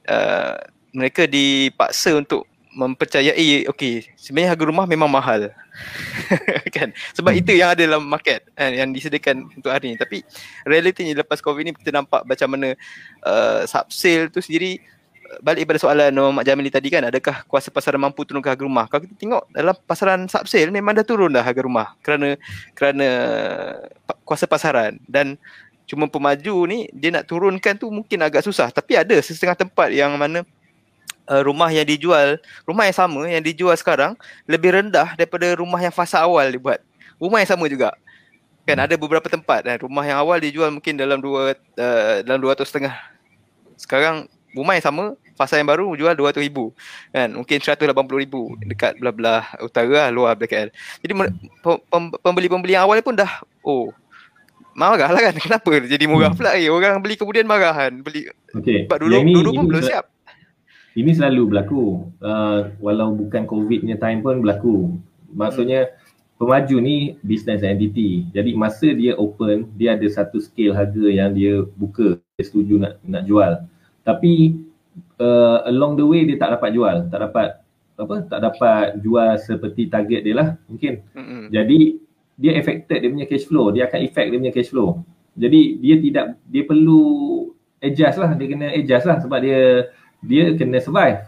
uh, 0.08 0.56
mereka 0.92 1.28
dipaksa 1.28 2.16
untuk 2.16 2.47
mempercayai 2.72 3.66
okey 3.72 4.12
sebenarnya 4.14 4.54
harga 4.54 4.64
rumah 4.68 4.84
memang 4.84 5.08
mahal. 5.08 5.50
Kan? 6.76 6.92
Sebab 7.16 7.32
hmm. 7.32 7.40
itu 7.40 7.50
yang 7.56 7.72
ada 7.72 7.82
dalam 7.82 8.04
market 8.04 8.44
kan 8.52 8.70
yang 8.74 8.90
disediakan 8.90 9.48
untuk 9.54 9.70
hari 9.70 9.94
ni. 9.94 9.96
Tapi 9.96 10.26
realiti 10.66 11.06
ni 11.06 11.14
lepas 11.14 11.38
covid 11.40 11.64
ni 11.64 11.72
kita 11.72 11.94
nampak 11.94 12.26
macam 12.26 12.48
mana 12.50 12.74
uh, 13.24 13.62
sub 13.64 13.88
sale 13.94 14.26
tu 14.28 14.42
sendiri 14.42 14.82
uh, 15.30 15.38
balik 15.38 15.70
pada 15.70 15.78
soalan 15.78 16.10
Mak 16.10 16.44
Jamili 16.44 16.68
tadi 16.68 16.90
kan 16.90 17.06
adakah 17.06 17.46
kuasa 17.46 17.70
pasaran 17.70 18.02
mampu 18.02 18.26
turunkan 18.26 18.52
harga 18.52 18.64
rumah? 18.66 18.84
Kalau 18.90 19.06
kita 19.06 19.14
tengok 19.16 19.42
dalam 19.54 19.74
pasaran 19.86 20.26
sub 20.26 20.44
sale 20.50 20.68
memang 20.74 20.98
dah 20.98 21.06
turun 21.06 21.30
dah 21.30 21.46
harga 21.46 21.62
rumah 21.62 21.94
kerana 22.02 22.34
kerana 22.74 23.08
kuasa 24.26 24.50
pasaran. 24.50 24.98
Dan 25.06 25.38
cuma 25.88 26.04
pemaju 26.04 26.68
ni 26.68 26.90
dia 26.92 27.08
nak 27.14 27.24
turunkan 27.30 27.78
tu 27.78 27.88
mungkin 27.88 28.18
agak 28.20 28.44
susah. 28.44 28.68
Tapi 28.74 28.98
ada 28.98 29.14
setengah 29.22 29.56
tempat 29.56 29.94
yang 29.94 30.12
mana 30.18 30.42
uh, 31.28 31.42
rumah 31.44 31.68
yang 31.70 31.84
dijual, 31.84 32.40
rumah 32.64 32.88
yang 32.88 32.96
sama 32.96 33.28
yang 33.28 33.44
dijual 33.44 33.76
sekarang 33.76 34.16
lebih 34.48 34.74
rendah 34.74 35.14
daripada 35.14 35.54
rumah 35.54 35.78
yang 35.78 35.92
fasa 35.92 36.24
awal 36.24 36.48
dibuat. 36.48 36.80
Rumah 37.20 37.44
yang 37.44 37.50
sama 37.50 37.68
juga. 37.68 37.94
Kan 38.64 38.80
ada 38.80 38.92
beberapa 39.00 39.24
tempat 39.28 39.64
dan 39.64 39.76
rumah 39.80 40.04
yang 40.04 40.20
awal 40.20 40.40
dijual 40.40 40.68
mungkin 40.72 40.96
dalam 40.96 41.20
dua 41.20 41.56
uh, 41.56 42.16
dalam 42.24 42.40
dua 42.40 42.56
ratus 42.56 42.72
setengah. 42.72 42.96
Sekarang 43.78 44.28
rumah 44.52 44.74
yang 44.76 44.84
sama, 44.84 45.04
fasa 45.36 45.56
yang 45.60 45.68
baru 45.68 45.92
jual 45.96 46.12
dua 46.16 46.32
ratus 46.32 46.42
ribu. 46.44 46.72
Kan 47.12 47.36
mungkin 47.36 47.60
seratus 47.64 47.88
lapan 47.88 48.04
puluh 48.04 48.20
ribu 48.24 48.40
dekat 48.64 48.96
belah-belah 49.00 49.44
utara 49.64 50.08
lah, 50.08 50.08
luar 50.12 50.32
BKL. 50.36 50.68
Jadi 51.00 51.12
pembeli-pembeli 52.20 52.76
yang 52.76 52.84
awal 52.84 53.00
pun 53.00 53.16
dah 53.16 53.40
oh 53.64 53.92
marah 54.78 55.10
lah 55.10 55.22
kan 55.30 55.34
kenapa 55.44 55.70
jadi 55.82 56.04
murah 56.06 56.30
hmm. 56.30 56.38
pula 56.38 56.54
eh 56.54 56.70
orang 56.70 57.02
beli 57.02 57.18
kemudian 57.18 57.50
marah 57.50 57.74
kan 57.74 57.98
beli 57.98 58.30
okay. 58.54 58.86
sebab 58.86 59.02
dulu, 59.02 59.18
dulu 59.26 59.50
pun 59.58 59.64
belum 59.66 59.82
siap 59.82 60.06
ini 60.98 61.14
selalu 61.14 61.54
berlaku 61.54 62.10
uh, 62.18 62.74
walau 62.82 63.14
bukan 63.14 63.46
covid 63.46 63.86
punya 63.86 63.94
time 64.02 64.18
pun 64.18 64.42
berlaku 64.42 64.98
maksudnya 65.30 65.94
pemaju 66.38 66.76
ni 66.78 67.18
business 67.26 67.66
entity. 67.66 68.24
Jadi 68.30 68.54
masa 68.54 68.94
dia 68.94 69.18
open, 69.18 69.68
dia 69.74 69.98
ada 69.98 70.06
satu 70.06 70.38
scale 70.38 70.72
harga 70.72 71.04
yang 71.10 71.34
dia 71.34 71.66
buka, 71.76 72.16
dia 72.38 72.44
setuju 72.46 72.78
nak 72.78 73.02
nak 73.02 73.26
jual. 73.26 73.66
Tapi 74.06 74.62
uh, 75.18 75.66
along 75.68 75.98
the 75.98 76.06
way 76.06 76.24
dia 76.24 76.38
tak 76.38 76.56
dapat 76.56 76.70
jual, 76.72 77.10
tak 77.10 77.20
dapat 77.28 77.58
apa? 77.98 78.16
Tak 78.30 78.40
dapat 78.40 78.86
jual 79.02 79.34
seperti 79.42 79.90
target 79.90 80.22
dia 80.22 80.34
lah 80.38 80.48
mungkin. 80.70 81.02
Mm-hmm. 81.12 81.42
Jadi 81.50 81.80
dia 82.38 82.52
affected 82.54 82.98
dia 83.02 83.10
punya 83.10 83.26
cash 83.26 83.46
flow, 83.50 83.74
dia 83.74 83.90
akan 83.90 84.00
effect 84.06 84.28
dia 84.30 84.38
punya 84.38 84.54
cash 84.54 84.70
flow. 84.70 85.02
Jadi 85.34 85.60
dia 85.82 85.96
tidak 85.98 86.24
dia 86.46 86.62
perlu 86.62 87.02
adjust 87.82 88.16
lah, 88.22 88.30
dia 88.38 88.46
kena 88.46 88.66
adjust 88.78 89.06
lah 89.10 89.18
sebab 89.18 89.38
dia 89.42 89.90
dia 90.22 90.54
kena 90.54 90.78
survive. 90.82 91.26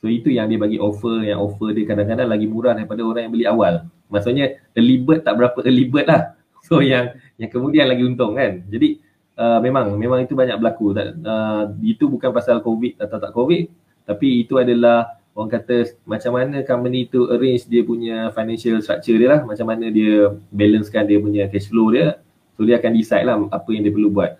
So 0.00 0.08
itu 0.08 0.32
yang 0.32 0.48
dia 0.48 0.56
bagi 0.56 0.80
offer, 0.80 1.28
yang 1.28 1.44
offer 1.44 1.76
dia 1.76 1.84
kadang-kadang 1.84 2.28
lagi 2.28 2.48
murah 2.48 2.72
daripada 2.72 3.04
orang 3.04 3.28
yang 3.28 3.32
beli 3.32 3.46
awal. 3.46 3.84
Maksudnya 4.08 4.58
early 4.72 4.96
bird 5.00 5.22
tak 5.22 5.36
berapa 5.36 5.58
early 5.64 5.86
bird 5.88 6.08
lah. 6.08 6.22
So 6.60 6.84
yang 6.84 7.16
yang 7.40 7.48
kemudian 7.48 7.88
lagi 7.88 8.04
untung 8.04 8.36
kan. 8.36 8.62
Jadi 8.68 9.00
uh, 9.40 9.58
memang 9.64 9.96
memang 9.96 10.28
itu 10.28 10.36
banyak 10.36 10.60
berlaku. 10.60 10.92
Uh, 10.92 11.72
itu 11.80 12.04
bukan 12.04 12.30
pasal 12.36 12.60
covid 12.60 13.00
atau 13.00 13.16
tak 13.16 13.32
covid 13.32 13.64
tapi 14.04 14.44
itu 14.44 14.58
adalah 14.60 15.22
orang 15.38 15.50
kata 15.54 15.96
macam 16.02 16.34
mana 16.34 16.66
company 16.66 17.06
tu 17.06 17.30
arrange 17.30 17.64
dia 17.70 17.86
punya 17.86 18.28
financial 18.34 18.82
structure 18.84 19.16
dia 19.16 19.28
lah. 19.38 19.40
Macam 19.46 19.66
mana 19.66 19.86
dia 19.88 20.34
balancekan 20.52 21.08
dia 21.08 21.16
punya 21.22 21.48
cash 21.48 21.72
flow 21.72 21.94
dia. 21.94 22.20
So 22.58 22.68
dia 22.68 22.76
akan 22.76 22.92
decide 22.92 23.24
lah 23.24 23.40
apa 23.48 23.68
yang 23.72 23.88
dia 23.88 23.94
perlu 23.94 24.10
buat. 24.12 24.36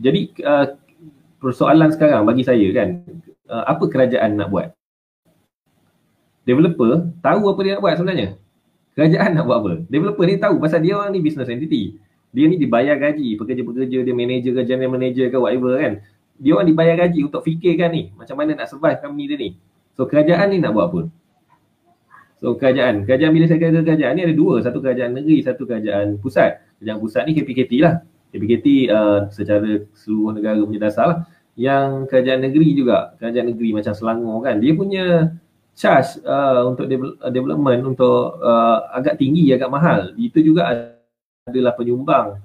Jadi 0.00 0.32
uh, 0.44 0.79
persoalan 1.40 1.88
sekarang 1.90 2.28
bagi 2.28 2.44
saya 2.44 2.68
kan 2.76 3.02
uh, 3.48 3.64
apa 3.66 3.84
kerajaan 3.88 4.36
nak 4.36 4.52
buat? 4.52 4.76
Developer 6.44 7.10
tahu 7.24 7.42
apa 7.50 7.60
dia 7.64 7.72
nak 7.76 7.82
buat 7.82 7.94
sebenarnya. 7.96 8.28
Kerajaan 8.94 9.30
nak 9.32 9.44
buat 9.48 9.58
apa? 9.64 9.72
Developer 9.88 10.24
ni 10.28 10.36
tahu 10.36 10.60
pasal 10.60 10.84
dia 10.84 10.94
orang 11.00 11.16
ni 11.16 11.24
business 11.24 11.48
entity. 11.48 11.96
Dia 12.30 12.46
ni 12.46 12.60
dibayar 12.60 12.94
gaji, 12.94 13.34
pekerja-pekerja 13.34 14.06
dia 14.06 14.14
manager 14.14 14.52
ke 14.54 14.62
general 14.62 14.94
manager 14.94 15.26
ke 15.32 15.36
whatever 15.40 15.74
kan. 15.80 15.98
Dia 16.38 16.54
orang 16.54 16.68
dibayar 16.70 16.94
gaji 17.08 17.26
untuk 17.26 17.42
fikirkan 17.42 17.90
ni 17.90 18.02
macam 18.14 18.38
mana 18.38 18.54
nak 18.54 18.68
survive 18.70 19.00
company 19.02 19.24
dia 19.26 19.36
ni. 19.40 19.50
So 19.98 20.06
kerajaan 20.06 20.54
ni 20.54 20.62
nak 20.62 20.76
buat 20.76 20.86
apa? 20.92 21.00
So 22.40 22.56
kerajaan, 22.56 23.04
kerajaan 23.04 23.32
bila 23.36 23.44
saya 23.44 23.60
kata 23.60 23.84
kerajaan 23.84 24.12
ni 24.16 24.22
ada 24.24 24.32
dua, 24.32 24.64
satu 24.64 24.80
kerajaan 24.80 25.12
negeri, 25.12 25.44
satu 25.44 25.68
kerajaan 25.68 26.16
pusat. 26.16 26.64
Kerajaan 26.80 26.98
pusat 26.98 27.22
ni 27.28 27.36
KPKT 27.36 27.72
lah. 27.84 28.00
KPKT 28.30 28.90
uh, 28.90 29.26
secara 29.34 29.84
seluruh 29.94 30.38
negara 30.38 30.62
punya 30.62 30.86
dasar 30.86 31.06
lah. 31.06 31.18
Yang 31.58 32.08
kerajaan 32.08 32.40
negeri 32.46 32.68
juga, 32.72 33.12
kerajaan 33.20 33.52
negeri 33.52 33.76
macam 33.76 33.92
Selangor 33.92 34.38
kan, 34.46 34.56
dia 34.62 34.72
punya 34.72 35.34
charge 35.74 36.22
uh, 36.24 36.64
untuk 36.70 36.88
uh, 36.88 37.30
development 37.30 37.80
untuk 37.96 38.38
uh, 38.40 38.86
agak 38.96 39.18
tinggi 39.18 39.50
agak 39.52 39.68
mahal. 39.68 40.14
Itu 40.16 40.40
juga 40.40 40.94
adalah 41.46 41.74
penyumbang 41.74 42.38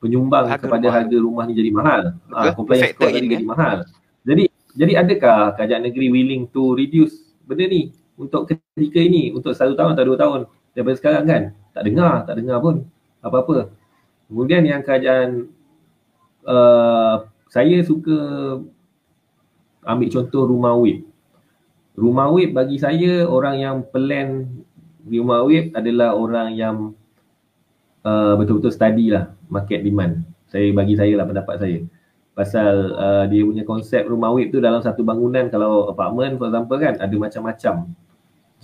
penyumbang 0.00 0.48
harga 0.48 0.64
kepada 0.64 0.86
rumah. 0.88 0.96
harga 0.96 1.16
rumah 1.20 1.42
ni 1.44 1.52
jadi 1.54 1.70
mahal. 1.70 2.02
Ah 2.32 2.50
uh, 2.50 2.52
compliance 2.56 2.96
cost 2.96 3.12
tadi 3.12 3.28
jadi 3.28 3.46
mahal. 3.46 3.84
Jadi 4.24 4.44
jadi 4.74 4.92
adakah 5.04 5.54
kerajaan 5.60 5.84
negeri 5.86 6.08
willing 6.08 6.48
to 6.48 6.72
reduce 6.74 7.36
benda 7.44 7.68
ni 7.68 7.92
untuk 8.16 8.48
ketika 8.48 9.00
ini 9.00 9.30
untuk 9.36 9.52
satu 9.52 9.76
tahun 9.76 9.92
atau 9.94 10.04
dua 10.08 10.18
tahun 10.18 10.40
daripada 10.72 10.96
sekarang 10.96 11.24
kan? 11.28 11.42
Tak 11.76 11.82
dengar 11.84 12.24
tak 12.24 12.34
dengar 12.40 12.58
pun 12.64 12.88
apa-apa 13.20 13.68
kemudian 14.30 14.62
yang 14.62 14.80
kerajaan 14.86 15.50
uh, 16.46 17.26
saya 17.50 17.82
suka 17.82 18.16
ambil 19.84 20.08
contoh 20.08 20.46
rumah 20.46 20.78
WIP 20.78 21.10
rumah 22.00 22.32
web 22.32 22.56
bagi 22.56 22.80
saya 22.80 23.28
orang 23.28 23.60
yang 23.60 23.76
plan 23.92 24.48
rumah 25.04 25.44
web 25.44 25.74
adalah 25.76 26.16
orang 26.16 26.48
yang 26.56 26.76
uh, 28.04 28.34
betul-betul 28.40 28.72
study 28.72 29.12
lah 29.12 29.32
market 29.52 29.84
demand. 29.84 30.24
Saya 30.50 30.72
bagi 30.74 30.94
saya 30.96 31.14
lah 31.14 31.26
pendapat 31.28 31.56
saya. 31.60 31.78
Pasal 32.32 32.96
uh, 32.96 33.24
dia 33.28 33.42
punya 33.44 33.66
konsep 33.66 34.06
rumah 34.06 34.32
web 34.32 34.48
tu 34.48 34.62
dalam 34.62 34.80
satu 34.80 35.04
bangunan 35.04 35.50
kalau 35.52 35.90
apartment 35.92 36.40
for 36.40 36.48
example 36.48 36.78
kan 36.80 36.94
ada 36.96 37.16
macam-macam 37.16 37.74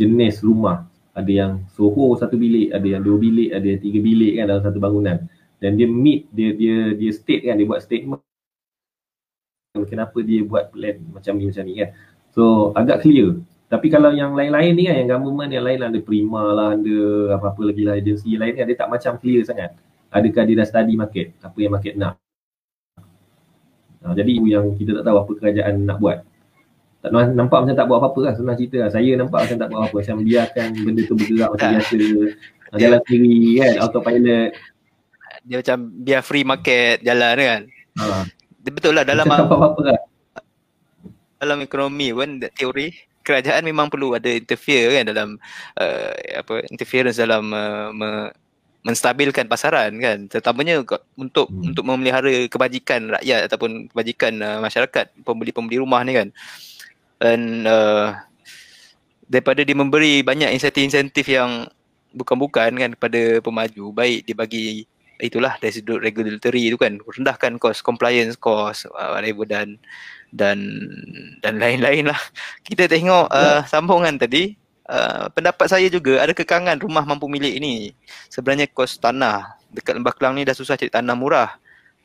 jenis 0.01 0.41
rumah. 0.41 0.89
Ada 1.17 1.33
yang 1.33 1.53
soho 1.73 2.13
satu 2.21 2.37
bilik, 2.37 2.77
ada 2.77 2.85
yang 2.85 3.01
dua 3.01 3.17
bilik, 3.17 3.49
ada 3.49 3.65
yang 3.65 3.81
tiga 3.81 3.99
bilik 4.05 4.33
kan 4.37 4.45
dalam 4.53 4.63
satu 4.65 4.79
bangunan. 4.81 5.17
Dan 5.67 5.75
dia 5.75 5.91
meet, 5.91 6.31
dia 6.31 6.55
dia 6.55 6.95
dia 6.95 7.11
state 7.11 7.43
kan, 7.51 7.59
dia 7.59 7.67
buat 7.67 7.83
statement 7.83 8.23
kenapa 9.91 10.23
dia 10.23 10.47
buat 10.47 10.71
plan 10.71 11.03
macam 11.11 11.35
ni 11.35 11.51
macam 11.51 11.67
ni 11.67 11.75
kan. 11.83 11.91
So 12.31 12.71
agak 12.79 13.03
clear. 13.03 13.43
Tapi 13.67 13.91
kalau 13.91 14.15
yang 14.15 14.39
lain-lain 14.39 14.79
ni 14.79 14.87
kan, 14.87 14.95
yang 14.95 15.11
government 15.19 15.51
yang 15.51 15.67
lain 15.67 15.83
ada 15.83 15.99
Prima 15.99 16.55
lah, 16.55 16.79
ada 16.79 16.97
apa-apa 17.35 17.67
lagi 17.67 17.83
lah 17.83 17.99
agensi 17.99 18.39
lain 18.39 18.55
ni, 18.55 18.63
dia 18.63 18.79
tak 18.79 18.87
macam 18.87 19.19
clear 19.19 19.43
sangat. 19.43 19.75
Adakah 20.15 20.47
dia 20.47 20.55
dah 20.63 20.67
study 20.71 20.95
market, 20.95 21.35
apa 21.43 21.59
yang 21.59 21.75
market 21.75 21.99
nak. 21.99 22.15
Nah, 24.07 24.15
jadi 24.15 24.39
yang 24.39 24.79
kita 24.79 25.03
tak 25.03 25.11
tahu 25.11 25.19
apa 25.19 25.33
kerajaan 25.35 25.83
nak 25.83 25.99
buat. 25.99 26.23
Tak 27.03 27.11
nampak 27.11 27.59
macam 27.67 27.75
tak 27.75 27.87
buat 27.91 27.99
apa-apa 27.99 28.21
lah, 28.23 28.35
senang 28.39 28.55
cerita 28.55 28.87
lah. 28.87 28.91
Saya 28.95 29.19
nampak 29.19 29.51
macam 29.51 29.59
tak 29.59 29.67
buat 29.67 29.79
apa-apa, 29.83 29.97
macam 29.99 30.17
biarkan 30.23 30.69
benda 30.87 31.03
tu 31.03 31.15
bergerak 31.19 31.51
macam 31.51 31.69
biasa. 31.75 31.99
Jalan 32.79 33.01
sendiri 33.03 33.51
kan, 33.59 33.73
autopilot. 33.83 34.51
Dia 35.47 35.63
macam 35.63 35.79
biar 36.03 36.21
free 36.27 36.43
market 36.43 37.01
jalan 37.07 37.35
kan. 37.39 37.63
Ha. 38.03 38.27
Betul 38.67 38.99
lah 38.99 39.07
dalam 39.07 39.25
macam 39.31 39.47
apa-apa 39.47 39.83
lah 39.95 40.01
dalam 41.41 41.61
ekonomi 41.61 42.13
pun 42.13 42.41
teori 42.57 42.93
kerajaan 43.21 43.67
memang 43.67 43.91
perlu 43.91 44.17
ada 44.17 44.31
interfere 44.31 45.03
kan 45.03 45.05
dalam 45.11 45.29
uh, 45.77 46.13
apa 46.41 46.65
interference 46.71 47.19
dalam 47.21 47.51
uh, 47.53 47.91
me, 47.93 48.31
menstabilkan 48.87 49.51
pasaran 49.51 49.99
kan 49.99 50.31
terutamanya 50.31 50.79
untuk 51.19 51.51
hmm. 51.51 51.75
untuk 51.75 51.85
memelihara 51.85 52.47
kebajikan 52.47 53.19
rakyat 53.19 53.51
ataupun 53.51 53.91
kebajikan 53.91 54.33
uh, 54.41 54.59
masyarakat 54.63 55.11
pembeli-pembeli 55.27 55.83
rumah 55.83 56.07
ni 56.07 56.15
kan 56.15 56.29
dan 57.19 57.67
uh, 57.67 58.15
daripada 59.27 59.67
dia 59.67 59.75
memberi 59.75 60.23
banyak 60.23 60.55
insentif-insentif 60.55 61.27
yang 61.27 61.67
bukan-bukan 62.15 62.71
kan 62.79 62.91
kepada 62.95 63.43
pemaju 63.43 63.91
baik 63.91 64.23
dia 64.23 64.37
bagi 64.39 64.87
itulah 65.21 65.57
dari 65.57 65.73
sudut 65.73 65.99
regulatory 66.01 66.69
tu 66.69 66.77
kan 66.77 67.01
rendahkan 67.01 67.57
cost 67.57 67.81
compliance 67.81 68.37
cost 68.37 68.89
uh, 68.93 69.17
whatever 69.17 69.49
dan 69.49 69.81
dan 70.35 70.59
dan 71.41 71.57
lain-lain 71.57 72.11
lah. 72.13 72.21
Kita 72.67 72.91
tengok 72.91 73.33
uh, 73.33 73.65
sambungan 73.65 74.17
tadi, 74.21 74.53
uh, 74.91 75.31
pendapat 75.33 75.67
saya 75.71 75.87
juga 75.89 76.21
ada 76.21 76.37
kekangan 76.37 76.77
rumah 76.83 77.05
mampu 77.07 77.31
milik 77.31 77.57
ini. 77.57 77.97
Sebenarnya 78.29 78.69
kos 78.69 79.01
tanah 79.01 79.57
dekat 79.73 79.97
Lembah 79.97 80.15
Kelang 80.15 80.35
ni 80.37 80.45
dah 80.45 80.57
susah 80.57 80.77
cari 80.77 80.93
tanah 80.93 81.17
murah. 81.17 81.57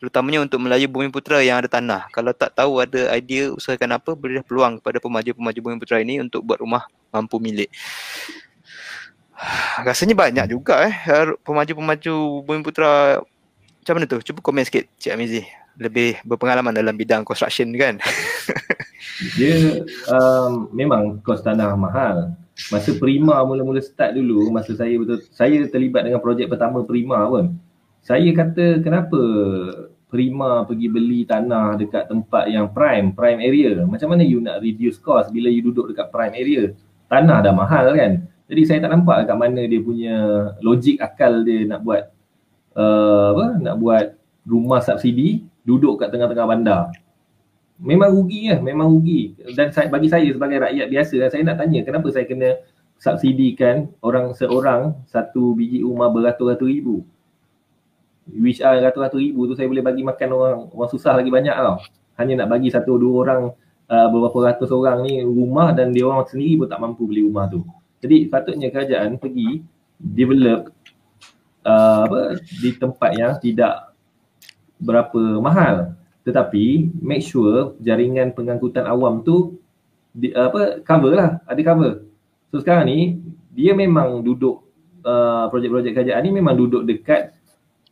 Terutamanya 0.02 0.42
untuk 0.42 0.58
Melayu 0.66 0.90
Bumi 0.90 1.14
Putra 1.14 1.46
yang 1.46 1.62
ada 1.62 1.70
tanah. 1.70 2.10
Kalau 2.10 2.34
tak 2.34 2.58
tahu 2.58 2.82
ada 2.82 3.14
idea 3.14 3.54
usahakan 3.54 4.02
apa, 4.02 4.18
berilah 4.18 4.42
peluang 4.42 4.82
kepada 4.82 4.98
pemaju-pemaju 4.98 5.60
Bumi 5.62 5.78
Putra 5.78 6.02
ini 6.02 6.18
untuk 6.18 6.42
buat 6.42 6.58
rumah 6.58 6.90
mampu 7.14 7.38
milik. 7.38 7.70
Rasanya 9.82 10.14
banyak 10.14 10.46
juga 10.54 10.86
eh 10.86 10.94
pemaju-pemaju 11.42 12.46
Bumi 12.46 12.62
Putra 12.62 13.22
macam 13.82 13.94
mana 13.98 14.06
tu? 14.06 14.22
Cuba 14.22 14.40
komen 14.46 14.62
sikit 14.62 14.86
Cik 15.02 15.18
Amizi 15.18 15.42
lebih 15.82 16.22
berpengalaman 16.22 16.70
dalam 16.70 16.94
bidang 16.94 17.26
construction 17.26 17.74
kan? 17.74 17.98
Dia 19.38 19.82
um, 20.06 20.70
memang 20.70 21.18
kos 21.26 21.42
tanah 21.42 21.74
mahal. 21.74 22.38
Masa 22.70 22.94
Prima 22.94 23.42
mula-mula 23.42 23.82
start 23.82 24.14
dulu, 24.14 24.54
masa 24.54 24.78
saya 24.78 24.94
betul 25.02 25.26
saya 25.34 25.66
terlibat 25.66 26.06
dengan 26.06 26.22
projek 26.22 26.46
pertama 26.46 26.86
Prima 26.86 27.26
pun. 27.26 27.58
Saya 28.06 28.30
kata 28.38 28.86
kenapa 28.86 29.18
Prima 30.12 30.68
pergi 30.68 30.92
beli 30.92 31.24
tanah 31.26 31.80
dekat 31.80 32.12
tempat 32.12 32.52
yang 32.52 32.70
prime, 32.70 33.16
prime 33.16 33.42
area. 33.42 33.82
Macam 33.88 34.14
mana 34.14 34.22
you 34.22 34.44
nak 34.44 34.62
reduce 34.62 35.02
cost 35.02 35.34
bila 35.34 35.50
you 35.50 35.66
duduk 35.66 35.90
dekat 35.90 36.12
prime 36.14 36.36
area? 36.38 36.76
Tanah 37.10 37.42
dah 37.42 37.54
mahal 37.56 37.96
kan? 37.98 38.30
Jadi 38.52 38.62
saya 38.68 38.84
tak 38.84 38.92
nampak 38.92 39.24
dekat 39.24 39.38
mana 39.40 39.64
dia 39.64 39.80
punya 39.80 40.16
logik 40.60 41.00
akal 41.00 41.48
dia 41.48 41.64
nak 41.72 41.88
buat 41.88 42.12
uh, 42.76 43.32
apa? 43.32 43.46
Nak 43.64 43.76
buat 43.80 44.06
rumah 44.44 44.84
subsidi 44.84 45.48
duduk 45.64 46.04
kat 46.04 46.12
tengah-tengah 46.12 46.48
bandar. 46.52 46.92
Memang 47.80 48.12
rugi 48.12 48.52
ya, 48.52 48.60
memang 48.60 48.92
rugi. 48.92 49.40
Dan 49.56 49.72
saya, 49.72 49.88
bagi 49.88 50.12
saya 50.12 50.28
sebagai 50.30 50.60
rakyat 50.68 50.88
biasa, 50.92 51.32
saya 51.32 51.42
nak 51.48 51.64
tanya 51.64 51.80
kenapa 51.88 52.12
saya 52.12 52.28
kena 52.28 52.60
subsidikan 53.00 53.90
orang 54.04 54.36
seorang 54.38 55.00
satu 55.08 55.56
biji 55.58 55.82
rumah 55.82 56.12
beratus-ratus 56.12 56.68
ribu. 56.68 57.08
Which 58.30 58.60
are 58.60 58.78
ratus-ratus 58.84 59.18
ribu 59.18 59.48
tu 59.48 59.56
saya 59.56 59.72
boleh 59.72 59.82
bagi 59.82 60.04
makan 60.04 60.30
orang 60.30 60.60
orang 60.76 60.92
susah 60.92 61.16
lagi 61.16 61.32
banyak 61.32 61.56
tau. 61.56 61.80
Hanya 62.20 62.44
nak 62.44 62.52
bagi 62.54 62.68
satu 62.68 63.00
dua 63.00 63.14
orang 63.26 63.42
uh, 63.88 64.08
beberapa 64.12 64.54
ratus 64.54 64.70
orang 64.76 65.08
ni 65.08 65.24
rumah 65.24 65.72
dan 65.72 65.96
dia 65.96 66.04
orang 66.04 66.28
sendiri 66.28 66.62
pun 66.62 66.68
tak 66.68 66.84
mampu 66.84 67.08
beli 67.08 67.26
rumah 67.26 67.50
tu. 67.50 67.64
Jadi 68.02 68.28
patutnya 68.28 68.74
kerajaan 68.74 69.22
pergi 69.22 69.62
develop 70.02 70.74
uh, 71.66 72.10
apa 72.10 72.22
di 72.42 72.74
tempat 72.74 73.12
yang 73.14 73.38
tidak 73.38 73.94
berapa 74.82 75.38
mahal 75.38 75.94
tetapi 76.26 76.90
make 77.02 77.22
sure 77.22 77.78
jaringan 77.82 78.34
pengangkutan 78.34 78.86
awam 78.86 79.22
tu 79.22 79.62
di, 80.10 80.34
apa 80.34 80.82
cover 80.82 81.14
lah 81.14 81.30
ada 81.46 81.62
cover 81.62 82.06
so 82.50 82.58
sekarang 82.62 82.90
ni 82.90 83.00
dia 83.54 83.78
memang 83.78 84.26
duduk 84.26 84.66
uh, 85.06 85.46
projek-projek 85.50 85.94
kerajaan 85.94 86.22
ni 86.26 86.32
memang 86.34 86.56
duduk 86.58 86.86
dekat 86.86 87.36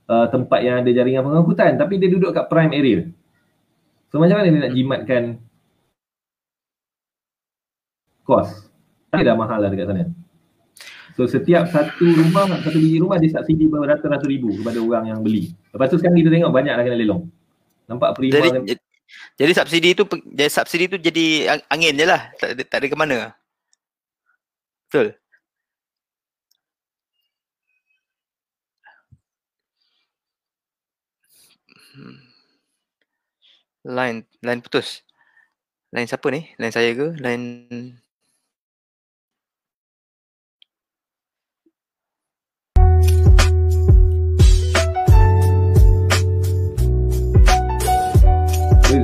uh, 0.09 0.25
tempat 0.29 0.59
yang 0.63 0.81
ada 0.81 0.91
jaringan 0.93 1.25
pengangkutan 1.25 1.77
tapi 1.77 2.01
dia 2.01 2.09
duduk 2.09 2.33
kat 2.33 2.47
prime 2.47 2.73
area. 2.73 2.99
So 4.09 4.17
macam 4.17 4.41
mana 4.41 4.49
dia 4.49 4.61
nak 4.65 4.73
jimatkan 4.73 5.23
kos? 8.25 8.68
Tak 9.09 9.21
dah 9.25 9.35
mahal 9.35 9.57
lah 9.65 9.69
dekat 9.73 9.89
sana. 9.89 10.05
So 11.17 11.27
setiap 11.27 11.67
satu 11.67 12.05
rumah, 12.15 12.47
satu 12.63 12.79
biji 12.79 13.01
rumah 13.01 13.19
dia 13.19 13.33
subsidi 13.33 13.67
beratus-ratus 13.67 14.29
ribu 14.29 14.55
kepada 14.61 14.79
orang 14.79 15.03
yang 15.11 15.19
beli. 15.19 15.51
Lepas 15.73 15.91
tu 15.91 15.97
sekarang 15.99 16.15
kita 16.15 16.29
tengok 16.31 16.53
banyak 16.53 16.73
lah 16.77 16.83
kena 16.85 16.95
lelong. 16.95 17.27
Nampak 17.89 18.15
perima 18.15 18.39
Jadi, 18.39 18.49
kan? 18.53 18.61
jadi 19.35 19.51
subsidi 19.57 19.89
tu 19.97 20.03
jadi 20.29 20.47
subsidi 20.53 20.85
tu 20.87 20.97
jadi 21.01 21.25
ang- 21.57 21.65
angin 21.73 21.97
je 21.97 22.05
lah. 22.05 22.21
Tak, 22.37 22.47
ada- 22.55 22.67
tak 22.69 22.77
ada 22.79 22.87
ke 22.87 22.95
mana. 22.95 23.17
Betul. 24.87 25.17
Hmm. 31.95 32.17
Line 33.83 34.17
line 34.45 34.61
putus. 34.61 35.03
Line 35.91 36.07
siapa 36.07 36.27
ni? 36.29 36.41
Line 36.61 36.73
saya 36.73 36.91
ke? 36.93 37.17
Line 37.17 37.45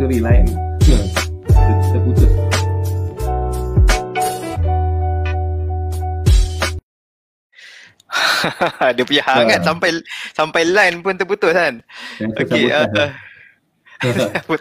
Lain. 0.06 0.45
Hmm. 0.86 1.06
Ter- 1.49 1.82
Terputus. 1.97 2.32
dia 8.95 9.03
punya 9.06 9.24
hangat 9.26 9.60
Ah. 9.62 9.66
sampai 9.66 9.89
sampai 10.32 10.62
line 10.64 10.97
pun 11.01 11.18
terputus 11.18 11.51
kan. 11.51 11.82
Okey. 12.22 12.70
Uh. 12.72 13.12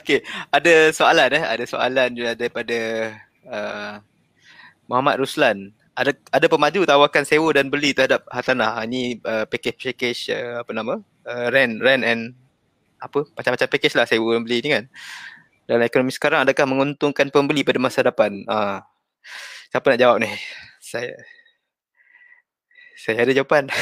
Okey, 0.00 0.18
ada 0.50 0.74
soalan 0.90 1.28
eh, 1.36 1.44
ada 1.44 1.64
soalan 1.68 2.08
juga 2.16 2.32
daripada 2.34 2.78
uh, 3.46 3.94
Muhammad 4.90 5.20
Ruslan. 5.22 5.70
Ada 5.94 6.16
ada 6.32 6.46
pemaju 6.48 6.88
tawarkan 6.88 7.28
sewa 7.28 7.52
dan 7.52 7.68
beli 7.68 7.92
terhadap 7.92 8.24
hartanah. 8.32 8.80
Ini 8.88 9.20
uh, 9.22 9.44
package-package 9.44 10.32
uh, 10.32 10.54
apa 10.64 10.70
nama? 10.72 10.94
Uh, 11.28 11.46
rent 11.52 11.78
rent 11.84 12.02
and 12.02 12.32
apa 13.00 13.26
macam-macam 13.34 13.66
package 13.66 13.96
lah 13.96 14.06
sewa 14.06 14.36
dan 14.36 14.44
beli 14.44 14.60
ni 14.60 14.68
kan. 14.76 14.84
Dalam 15.64 15.82
ekonomi 15.86 16.12
sekarang 16.12 16.44
adakah 16.44 16.66
menguntungkan 16.68 17.32
pembeli 17.32 17.64
pada 17.64 17.80
masa 17.80 18.04
depan? 18.04 18.44
Ah. 18.46 18.84
Siapa 19.70 19.86
nak 19.94 20.00
jawab 20.02 20.18
ni? 20.20 20.30
Saya 20.82 21.14
saya 23.00 23.24
ada 23.24 23.32
jawapan. 23.32 23.64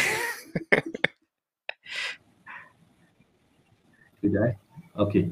Sekejap 4.22 4.42
eh. 4.46 4.54
Okay. 4.94 5.24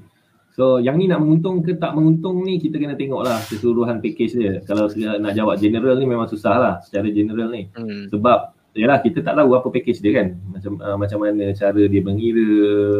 So 0.57 0.80
yang 0.80 0.97
ni 0.97 1.07
nak 1.07 1.20
menguntung 1.20 1.61
ke 1.61 1.76
tak 1.76 1.93
menguntung 1.93 2.41
ni 2.43 2.57
kita 2.57 2.80
kena 2.80 2.97
tengok 2.97 3.22
lah 3.22 3.39
keseluruhan 3.45 4.01
package 4.01 4.34
dia. 4.41 4.64
Kalau 4.64 4.89
nak 4.97 5.37
jawab 5.37 5.61
general 5.61 6.01
ni 6.01 6.09
memang 6.09 6.26
susah 6.26 6.57
lah 6.57 6.74
secara 6.80 7.12
general 7.12 7.53
ni. 7.53 7.68
Hmm. 7.76 8.09
Sebab 8.09 8.57
yalah 8.72 9.05
kita 9.05 9.20
tak 9.20 9.37
tahu 9.37 9.53
apa 9.53 9.68
package 9.68 10.01
dia 10.01 10.12
kan. 10.16 10.32
Macam 10.49 10.80
uh, 10.80 10.97
macam 10.97 11.18
mana 11.20 11.53
cara 11.53 11.82
dia 11.84 12.01
mengira 12.01 12.49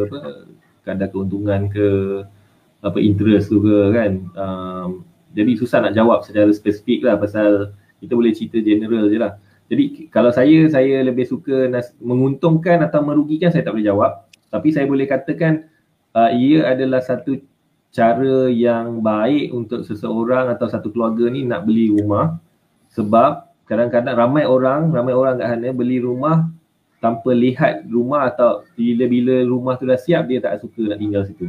apa 0.05 0.45
kadar 0.87 1.11
keuntungan 1.11 1.67
ke 1.67 1.87
apa 2.79 2.97
interest 3.03 3.51
tu 3.51 3.59
ke 3.59 3.91
kan. 3.91 4.11
Um, 4.39 4.89
jadi 5.35 5.59
susah 5.59 5.83
nak 5.83 5.93
jawab 5.93 6.23
secara 6.23 6.47
spesifik 6.55 7.03
lah 7.03 7.19
pasal 7.19 7.75
kita 7.99 8.15
boleh 8.15 8.31
cerita 8.31 8.63
general 8.63 9.11
je 9.11 9.19
lah. 9.19 9.35
Jadi 9.67 10.07
kalau 10.07 10.31
saya, 10.31 10.63
saya 10.71 11.03
lebih 11.03 11.27
suka 11.27 11.67
nas- 11.67 11.91
menguntungkan 11.99 12.79
atau 12.87 13.03
merugikan 13.03 13.51
saya 13.51 13.67
tak 13.67 13.75
boleh 13.75 13.87
jawab. 13.91 14.11
Tapi 14.47 14.71
saya 14.71 14.87
boleh 14.87 15.03
katakan 15.03 15.67
uh, 16.15 16.31
ia 16.31 16.71
adalah 16.71 17.03
satu 17.03 17.35
cara 17.91 18.47
yang 18.47 19.03
baik 19.03 19.51
untuk 19.51 19.83
seseorang 19.83 20.47
atau 20.53 20.71
satu 20.71 20.87
keluarga 20.93 21.27
ni 21.27 21.43
nak 21.43 21.67
beli 21.67 21.91
rumah 21.91 22.39
sebab 22.95 23.47
kadang-kadang 23.67 24.15
ramai 24.15 24.47
orang, 24.47 24.95
ramai 24.95 25.11
orang 25.11 25.35
kat 25.35 25.47
sana 25.51 25.69
beli 25.75 25.99
rumah 25.99 26.47
tanpa 26.97 27.29
lihat 27.29 27.85
rumah 27.85 28.33
atau 28.33 28.65
bila-bila 28.73 29.45
rumah 29.45 29.77
tu 29.77 29.85
dah 29.85 29.99
siap 29.99 30.25
dia 30.25 30.41
tak 30.41 30.65
suka 30.65 30.93
nak 30.93 30.99
tinggal 30.99 31.23
situ. 31.29 31.45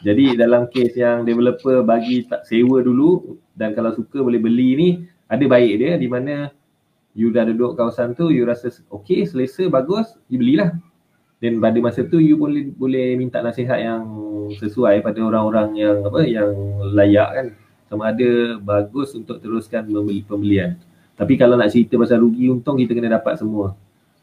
Jadi 0.00 0.34
dalam 0.36 0.66
kes 0.68 0.96
yang 0.96 1.22
developer 1.24 1.84
bagi 1.84 2.26
tak 2.26 2.44
sewa 2.44 2.80
dulu 2.80 3.38
dan 3.54 3.72
kalau 3.76 3.92
suka 3.92 4.20
boleh 4.20 4.40
beli 4.40 4.68
ni 4.76 4.88
ada 5.30 5.44
baik 5.46 5.74
dia 5.80 5.92
di 5.96 6.08
mana 6.10 6.50
you 7.14 7.30
dah 7.30 7.46
duduk 7.46 7.76
kawasan 7.76 8.16
tu 8.16 8.32
you 8.32 8.44
rasa 8.44 8.72
okey 8.92 9.24
selesa 9.24 9.68
bagus 9.72 10.16
you 10.28 10.40
belilah. 10.40 10.76
Dan 11.40 11.56
pada 11.56 11.80
masa 11.80 12.04
tu 12.04 12.20
you 12.20 12.36
boleh 12.36 12.68
boleh 12.76 13.16
minta 13.16 13.40
nasihat 13.40 13.80
yang 13.80 14.04
sesuai 14.60 15.00
pada 15.00 15.24
orang-orang 15.24 15.72
yang 15.72 15.96
apa 16.04 16.20
yang 16.28 16.52
layak 16.92 17.30
kan. 17.32 17.46
Sama 17.88 18.12
ada 18.12 18.60
bagus 18.60 19.16
untuk 19.16 19.40
teruskan 19.40 19.88
membeli 19.88 20.20
pembelian. 20.20 20.76
Tapi 21.16 21.40
kalau 21.40 21.56
nak 21.56 21.72
cerita 21.72 21.96
pasal 21.96 22.20
rugi 22.20 22.52
untung 22.52 22.76
kita 22.76 22.92
kena 22.92 23.16
dapat 23.16 23.40
semua 23.40 23.72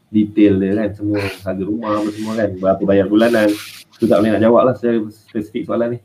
detail 0.08 0.56
dia 0.56 0.72
kan 0.72 0.88
semua 0.96 1.20
harga 1.20 1.64
rumah 1.64 2.00
apa 2.00 2.10
semua 2.12 2.32
kan 2.36 2.50
berapa 2.56 2.82
bayar 2.84 3.06
bulanan. 3.08 3.48
Tu 3.98 4.06
tak 4.06 4.22
boleh 4.22 4.30
nak 4.36 4.42
jawab 4.42 4.62
lah 4.64 4.74
secara 4.78 5.04
spesifik 5.10 5.68
soalan 5.68 5.88
ni. 5.96 5.98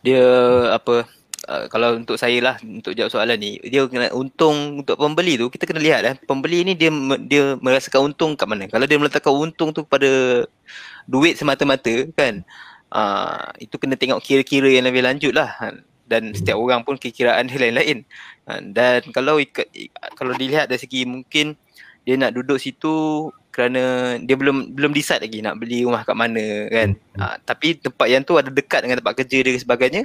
Dia 0.00 0.24
apa 0.72 1.04
uh, 1.46 1.64
kalau 1.68 2.00
untuk 2.00 2.16
saya 2.16 2.40
lah 2.40 2.56
untuk 2.64 2.96
jawab 2.96 3.12
soalan 3.12 3.36
ni 3.36 3.60
dia 3.60 3.84
kena 3.86 4.08
untung 4.16 4.80
untuk 4.80 4.96
pembeli 4.96 5.36
tu 5.36 5.52
kita 5.52 5.68
kena 5.68 5.80
lihat 5.84 6.00
eh 6.08 6.14
pembeli 6.24 6.64
ni 6.64 6.72
dia 6.72 6.88
dia 7.20 7.60
merasakan 7.60 8.10
untung 8.10 8.34
kat 8.34 8.48
mana. 8.48 8.66
Kalau 8.66 8.88
dia 8.88 8.96
meletakkan 8.96 9.36
untung 9.36 9.70
tu 9.76 9.84
pada 9.84 10.42
duit 11.04 11.36
semata-mata 11.36 12.08
kan 12.16 12.42
uh, 12.90 13.52
itu 13.60 13.76
kena 13.76 13.94
tengok 13.94 14.24
kira-kira 14.24 14.72
yang 14.72 14.88
lebih 14.88 15.04
lanjut 15.04 15.36
lah. 15.36 15.52
Dan 16.10 16.34
setiap 16.34 16.58
orang 16.58 16.82
pun 16.82 16.98
kekiraan 16.98 17.46
dia 17.46 17.70
lain-lain. 17.70 18.02
Ha, 18.50 18.58
dan 18.58 18.98
kalau 19.14 19.38
kalau 20.18 20.34
dilihat 20.34 20.66
dari 20.66 20.82
segi 20.82 21.06
mungkin 21.06 21.54
dia 22.10 22.18
nak 22.18 22.34
duduk 22.34 22.58
situ 22.58 23.30
kerana 23.54 24.18
dia 24.18 24.34
belum 24.34 24.74
belum 24.74 24.90
decide 24.90 25.22
lagi 25.22 25.38
nak 25.46 25.62
beli 25.62 25.86
rumah 25.86 26.02
kat 26.02 26.18
mana 26.18 26.66
kan. 26.66 26.98
Uh, 27.14 27.38
tapi 27.46 27.78
tempat 27.78 28.10
yang 28.10 28.26
tu 28.26 28.34
ada 28.34 28.50
dekat 28.50 28.82
dengan 28.82 28.98
tempat 28.98 29.14
kerja 29.22 29.46
dia 29.46 29.54
dan 29.54 29.62
sebagainya 29.62 30.02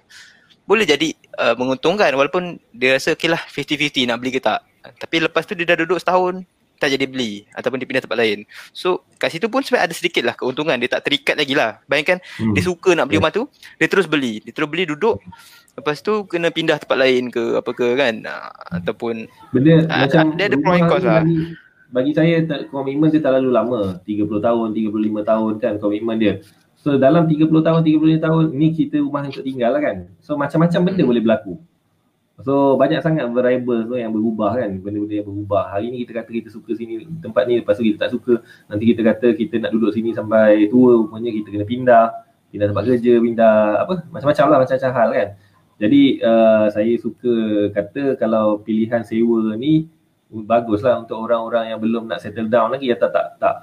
boleh 0.70 0.86
jadi 0.86 1.18
uh, 1.42 1.58
menguntungkan 1.58 2.14
walaupun 2.14 2.62
dia 2.70 2.94
rasa 2.94 3.18
okey 3.18 3.26
lah 3.26 3.42
50-50 3.50 4.06
nak 4.06 4.22
beli 4.22 4.38
ke 4.38 4.42
tak. 4.42 4.62
Uh, 4.86 4.94
tapi 5.02 5.18
lepas 5.18 5.50
tu 5.50 5.58
dia 5.58 5.66
dah 5.66 5.82
duduk 5.82 5.98
setahun 5.98 6.46
tak 6.78 6.94
jadi 6.94 7.10
beli 7.10 7.50
ataupun 7.58 7.82
dia 7.82 7.90
pindah 7.90 8.04
tempat 8.06 8.22
lain. 8.22 8.46
So 8.70 9.02
kat 9.18 9.34
situ 9.34 9.50
pun 9.50 9.66
sebenarnya 9.66 9.90
ada 9.90 9.96
sedikit 9.98 10.30
lah 10.30 10.38
keuntungan 10.38 10.78
dia 10.78 10.94
tak 10.94 11.10
terikat 11.10 11.42
lagi 11.42 11.58
lah. 11.58 11.82
Bayangkan 11.90 12.22
hmm. 12.22 12.54
dia 12.54 12.62
suka 12.62 12.94
nak 12.94 13.10
beli 13.10 13.18
Ya. 13.18 13.22
rumah 13.26 13.34
tu 13.34 13.50
dia 13.82 13.90
terus 13.90 14.06
beli. 14.06 14.46
Dia 14.46 14.54
terus 14.54 14.70
beli 14.70 14.86
duduk 14.86 15.26
lepas 15.76 16.00
tu 16.00 16.24
kena 16.32 16.54
pindah 16.54 16.80
tempat 16.80 16.98
lain 16.98 17.28
ke 17.28 17.60
apa 17.60 17.72
ke 17.76 17.88
kan 18.00 18.24
uh, 18.24 18.80
ataupun 18.80 19.28
benda 19.52 19.84
Ah, 19.92 20.08
macam 20.08 20.24
dia 20.40 20.48
ada 20.48 20.58
pro 20.60 20.72
and 20.72 20.88
rumah 20.88 20.88
cons 20.88 21.04
ni 21.04 21.10
lah. 21.12 21.24
Bagi 21.94 22.12
saya 22.14 22.42
komitmen 22.70 23.14
dia 23.14 23.22
terlalu 23.22 23.50
lama. 23.54 23.82
30 24.04 24.28
tahun 24.42 24.68
35 24.74 25.22
tahun 25.26 25.52
kan 25.62 25.74
komitmen 25.78 26.18
dia. 26.18 26.34
So 26.78 27.02
dalam 27.02 27.26
30 27.26 27.50
tahun 27.50 27.82
35 27.82 28.22
tahun 28.22 28.44
ni 28.54 28.68
kita 28.74 29.02
rumah 29.02 29.26
untuk 29.26 29.42
tinggal 29.42 29.74
lah 29.74 29.82
kan. 29.82 29.98
So 30.22 30.38
macam-macam 30.38 30.80
benda 30.86 31.02
Hmm. 31.02 31.10
boleh 31.10 31.22
berlaku. 31.26 31.54
So 32.44 32.76
banyak 32.76 33.00
sangat 33.00 33.26
variable 33.32 33.88
tu 33.88 33.96
yang 33.96 34.12
berubah 34.12 34.60
kan. 34.60 34.70
Benda-benda 34.84 35.24
yang 35.24 35.28
berubah. 35.28 35.72
Hari 35.72 35.88
ni 35.90 36.04
kita 36.04 36.22
kata 36.22 36.30
kita 36.30 36.50
suka 36.52 36.76
sini 36.76 37.08
tempat 37.24 37.48
ni. 37.48 37.64
Lepas 37.64 37.80
tu 37.80 37.84
kita 37.88 38.06
tak 38.06 38.12
suka. 38.12 38.44
Nanti 38.68 38.84
kita 38.92 39.02
kata 39.02 39.28
kita 39.34 39.56
nak 39.64 39.72
duduk 39.72 39.96
sini 39.96 40.12
sampai 40.12 40.68
tua. 40.68 41.00
Rupanya 41.00 41.32
kita 41.32 41.48
kena 41.50 41.66
pindah. 41.66 42.06
Pindah 42.52 42.68
tempat 42.70 42.84
kerja 42.86 43.14
pindah 43.20 43.56
apa 43.88 43.94
macam-macam 44.12 44.46
lah 44.52 44.58
macam-macam 44.62 44.92
hal 44.94 45.10
kan. 45.16 45.30
Jadi 45.76 46.02
uh, 46.24 46.68
saya 46.72 46.94
suka 47.00 47.34
kata 47.72 48.16
kalau 48.16 48.64
pilihan 48.64 49.04
sewa 49.04 49.56
ni 49.60 49.92
baguslah 50.28 51.00
untuk 51.00 51.20
orang-orang 51.20 51.70
yang 51.70 51.80
belum 51.80 52.08
nak 52.08 52.20
settle 52.20 52.48
down 52.48 52.70
lagi 52.70 52.90
atau 52.90 53.08
tak 53.08 53.38
tak 53.38 53.56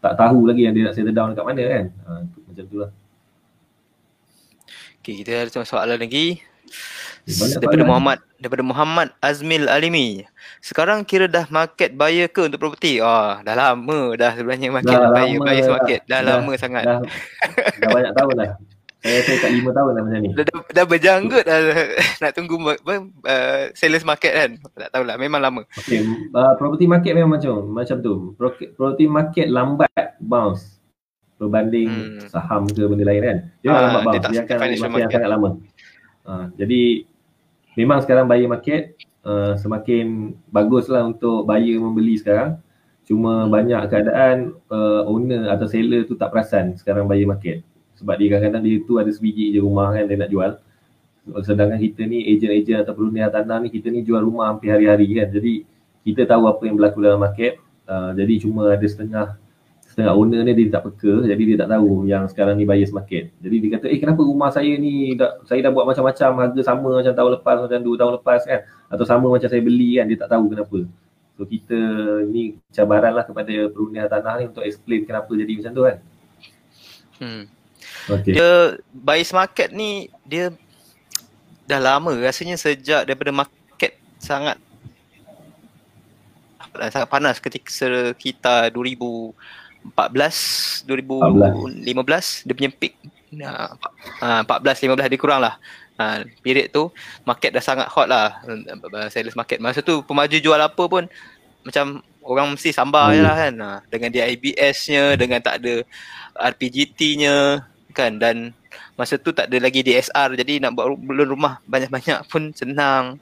tak 0.00 0.12
tahu 0.16 0.44
lagi 0.44 0.64
yang 0.64 0.72
dia 0.72 0.88
nak 0.88 0.94
settle 0.94 1.12
down 1.12 1.32
dekat 1.32 1.44
mana 1.44 1.62
kan. 1.62 1.84
Ha, 2.04 2.10
macam 2.46 2.64
tu 2.64 2.76
lah. 2.78 2.90
Okay, 5.00 5.24
kita 5.24 5.48
ada 5.48 5.64
soalan 5.64 5.96
lagi. 5.96 6.40
Banyak 7.20 7.56
daripada 7.56 7.72
soalan. 7.76 7.88
Muhammad 7.88 8.18
daripada 8.36 8.62
Muhammad 8.64 9.08
Azmil 9.18 9.64
Alimi. 9.66 10.24
Sekarang 10.60 11.04
kira 11.04 11.24
dah 11.24 11.44
market 11.48 11.92
buyer 11.92 12.28
ke 12.28 12.48
untuk 12.48 12.56
property? 12.58 13.00
Ah, 13.00 13.40
dah 13.40 13.52
lama 13.54 14.16
dah 14.16 14.32
sebenarnya 14.32 14.68
market 14.70 14.92
Dah 14.94 15.08
buyer 15.10 15.36
lama 15.36 15.46
buyers 15.46 15.66
dah. 15.66 15.72
market. 15.74 16.00
Dah, 16.04 16.18
Dah- 16.18 16.26
lama 16.36 16.52
sangat. 16.56 16.84
Dah, 16.84 16.98
dah 17.76 17.88
banyak 17.88 18.12
tahun 18.12 18.34
lah. 18.36 18.50
Saya 19.00 19.16
rasa 19.16 19.32
kat 19.38 19.50
lima 19.50 19.70
tahun 19.70 19.90
lah 19.90 20.02
macam 20.02 20.20
ni. 20.20 20.28
Dah, 20.30 20.44
dah, 20.44 20.58
dah 20.70 20.84
berjanggut 20.84 21.40
dah 21.42 21.58
nak 22.22 22.32
tunggu 22.32 22.56
apa, 22.60 22.94
uh, 23.24 23.62
sellers 23.72 24.04
market 24.04 24.28
kan. 24.30 24.50
Tak 24.70 24.88
tahulah 24.90 25.16
memang 25.16 25.40
lama. 25.40 25.62
Okay, 25.74 26.04
uh, 26.30 26.52
property 26.54 26.84
market 26.84 27.12
memang 27.12 27.32
macam 27.32 27.64
macam 27.66 27.96
tu. 27.98 28.32
Pro- 28.34 28.52
Property 28.70 29.06
market 29.06 29.48
lambat 29.48 29.88
bounce 30.18 30.76
berbanding 31.34 31.88
Hmm. 31.88 32.28
saham 32.28 32.68
ke 32.68 32.84
benda 32.84 33.00
lain 33.02 33.22
kan. 33.22 33.38
Dia 33.58 33.68
Ah, 33.70 33.80
lambat 33.82 34.02
bounce. 34.04 34.20
tak 34.20 34.30
Dia 34.30 34.40
akan 34.42 34.56
yang 34.68 34.82
market. 34.86 35.10
sangat 35.10 35.30
lama. 35.30 35.48
Ha, 36.20 36.32
jadi 36.54 36.82
memang 37.74 37.98
sekarang 37.98 38.28
buyer 38.28 38.44
market 38.46 38.92
uh, 39.22 39.56
semakin 39.56 40.06
baguslah 40.46 41.00
untuk 41.02 41.42
buyer 41.42 41.80
membeli 41.80 42.14
sekarang. 42.14 42.60
Cuma 43.02 43.48
banyak 43.48 43.80
keadaan 43.88 44.36
uh, 44.68 45.02
owner 45.02 45.48
atau 45.48 45.64
seller 45.64 46.04
tu 46.04 46.14
tak 46.14 46.28
perasan 46.28 46.76
sekarang 46.76 47.08
buyer 47.08 47.24
market. 47.24 47.64
Sebab 48.00 48.16
dia 48.16 48.28
kadang-kadang 48.32 48.64
dia 48.64 48.80
tu 48.82 48.96
ada 48.96 49.12
sebiji 49.12 49.52
je 49.52 49.60
rumah 49.60 49.92
kan 49.92 50.08
dia 50.08 50.16
nak 50.16 50.32
jual. 50.32 50.56
Sedangkan 51.44 51.76
kita 51.76 52.08
ni 52.08 52.24
ejen-ejen 52.32 52.80
atau 52.80 52.96
perunia 52.96 53.28
tanah 53.28 53.60
ni 53.60 53.68
kita 53.68 53.92
ni 53.92 54.00
jual 54.00 54.24
rumah 54.24 54.48
hampir 54.48 54.72
hari-hari 54.72 55.12
kan. 55.20 55.28
Jadi 55.28 55.68
kita 56.08 56.24
tahu 56.24 56.48
apa 56.48 56.64
yang 56.64 56.80
berlaku 56.80 57.04
dalam 57.04 57.20
market. 57.20 57.60
Uh, 57.84 58.16
jadi 58.16 58.40
cuma 58.40 58.72
ada 58.72 58.86
setengah 58.88 59.36
setengah 59.90 60.14
owner 60.14 60.46
ni 60.46 60.54
dia 60.54 60.78
tak 60.78 60.86
peka 60.86 61.26
jadi 61.26 61.42
dia 61.42 61.56
tak 61.66 61.74
tahu 61.74 62.06
yang 62.06 62.24
sekarang 62.30 62.54
ni 62.56 62.64
buyers 62.64 62.94
market. 62.94 63.34
Jadi 63.42 63.56
dia 63.58 63.70
kata 63.76 63.86
eh 63.90 63.98
kenapa 63.98 64.22
rumah 64.22 64.48
saya 64.54 64.70
ni 64.78 65.18
dah, 65.18 65.42
saya 65.44 65.60
dah 65.66 65.74
buat 65.74 65.84
macam-macam 65.84 66.30
harga 66.46 66.60
sama 66.62 66.88
macam 67.02 67.12
tahun 67.12 67.30
lepas 67.36 67.56
macam 67.66 67.80
dua 67.82 67.96
tahun 67.98 68.12
lepas 68.22 68.40
kan 68.46 68.60
atau 68.86 69.04
sama 69.04 69.26
macam 69.26 69.48
saya 69.50 69.60
beli 69.60 69.98
kan 69.98 70.06
dia 70.06 70.16
tak 70.16 70.30
tahu 70.30 70.46
kenapa. 70.46 70.78
So 71.34 71.42
kita 71.42 71.78
ni 72.30 72.62
cabaran 72.70 73.12
lah 73.18 73.26
kepada 73.26 73.52
perunia 73.74 74.06
tanah 74.06 74.38
ni 74.38 74.44
untuk 74.54 74.62
explain 74.62 75.02
kenapa 75.02 75.30
jadi 75.34 75.52
macam 75.58 75.72
tu 75.74 75.82
kan. 75.82 75.96
Hmm. 77.20 77.42
Okay. 78.10 78.32
Dia 78.34 78.80
buyers 78.90 79.30
market 79.30 79.68
ni 79.70 80.10
dia 80.26 80.50
dah 81.70 81.78
lama. 81.78 82.10
Rasanya 82.18 82.58
sejak 82.58 83.06
daripada 83.06 83.30
market 83.30 83.94
sangat 84.18 84.58
sangat 86.70 87.08
panas 87.10 87.36
ketika 87.42 87.70
sekitar 87.70 88.70
2000 88.70 89.34
14 89.80 90.84
2015 90.84 92.44
dia 92.44 92.54
punya 92.54 92.70
peak 92.70 93.00
uh, 93.40 93.72
uh, 94.20 94.40
14 94.44 94.92
15 94.92 95.08
dia 95.08 95.16
kurang 95.16 95.40
lah 95.40 95.56
uh, 96.00 96.18
period 96.40 96.72
tu 96.72 96.88
market 97.28 97.52
dah 97.52 97.62
sangat 97.62 97.86
hot 97.92 98.08
lah. 98.08 98.40
Uh, 98.48 99.08
sales 99.12 99.36
market. 99.36 99.60
Masa 99.60 99.84
tu 99.84 100.00
pemaju 100.00 100.36
jual 100.40 100.56
apa 100.56 100.84
pun 100.88 101.04
macam 101.60 102.00
orang 102.24 102.56
mesti 102.56 102.72
sambar 102.72 103.12
hmm. 103.12 103.14
je 103.14 103.20
lah 103.20 103.36
kan. 103.36 103.54
Uh, 103.60 103.78
dengan 103.92 104.08
dia 104.08 104.24
IBS 104.32 104.78
nya 104.88 105.04
dengan 105.20 105.38
tak 105.44 105.60
ada 105.60 105.84
RPGT 106.56 107.20
nya 107.20 107.64
kan? 107.92 108.16
Dan 108.16 108.54
masa 108.94 109.18
tu 109.18 109.34
tak 109.34 109.50
ada 109.50 109.58
lagi 109.58 109.82
DSR 109.82 110.36
jadi 110.38 110.62
nak 110.62 110.76
buat 110.76 110.94
belum 110.94 111.34
rumah 111.34 111.58
banyak-banyak 111.66 112.26
pun 112.30 112.54
senang. 112.54 113.18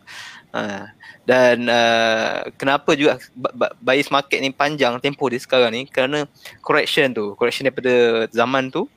Uh, 0.49 0.89
dan 1.29 1.69
uh, 1.69 2.49
kenapa 2.57 2.97
juga 2.97 3.21
bias 3.85 4.09
market 4.09 4.41
ni 4.41 4.49
panjang 4.49 4.97
tempoh 4.97 5.29
dia 5.29 5.41
sekarang 5.41 5.77
ni? 5.77 5.83
Kerana 5.85 6.25
correction 6.65 7.13
tu 7.13 7.37
correction 7.37 7.69
daripada 7.69 8.25
zaman 8.33 8.73
tu. 8.73 8.89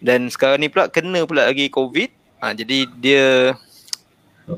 Dan 0.00 0.28
sekarang 0.32 0.60
ni 0.60 0.68
pula 0.72 0.88
kena 0.88 1.24
pula 1.24 1.48
lagi 1.48 1.68
covid. 1.68 2.08
Ha, 2.40 2.56
jadi 2.56 2.88
dia 3.00 3.52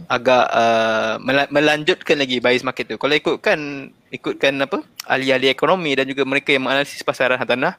agak 0.06 0.46
uh, 0.54 1.14
melanjutkan 1.50 2.16
lagi 2.16 2.38
bias 2.38 2.64
market 2.64 2.90
tu. 2.90 2.96
Kalau 2.96 3.14
ikutkan 3.14 3.90
ikutkan 4.10 4.54
apa? 4.62 4.80
Ahli-ahli 5.06 5.50
ekonomi 5.50 5.92
dan 5.98 6.06
juga 6.06 6.22
mereka 6.22 6.54
yang 6.54 6.66
menganalisis 6.66 7.02
pasaran 7.02 7.42
tanah 7.42 7.76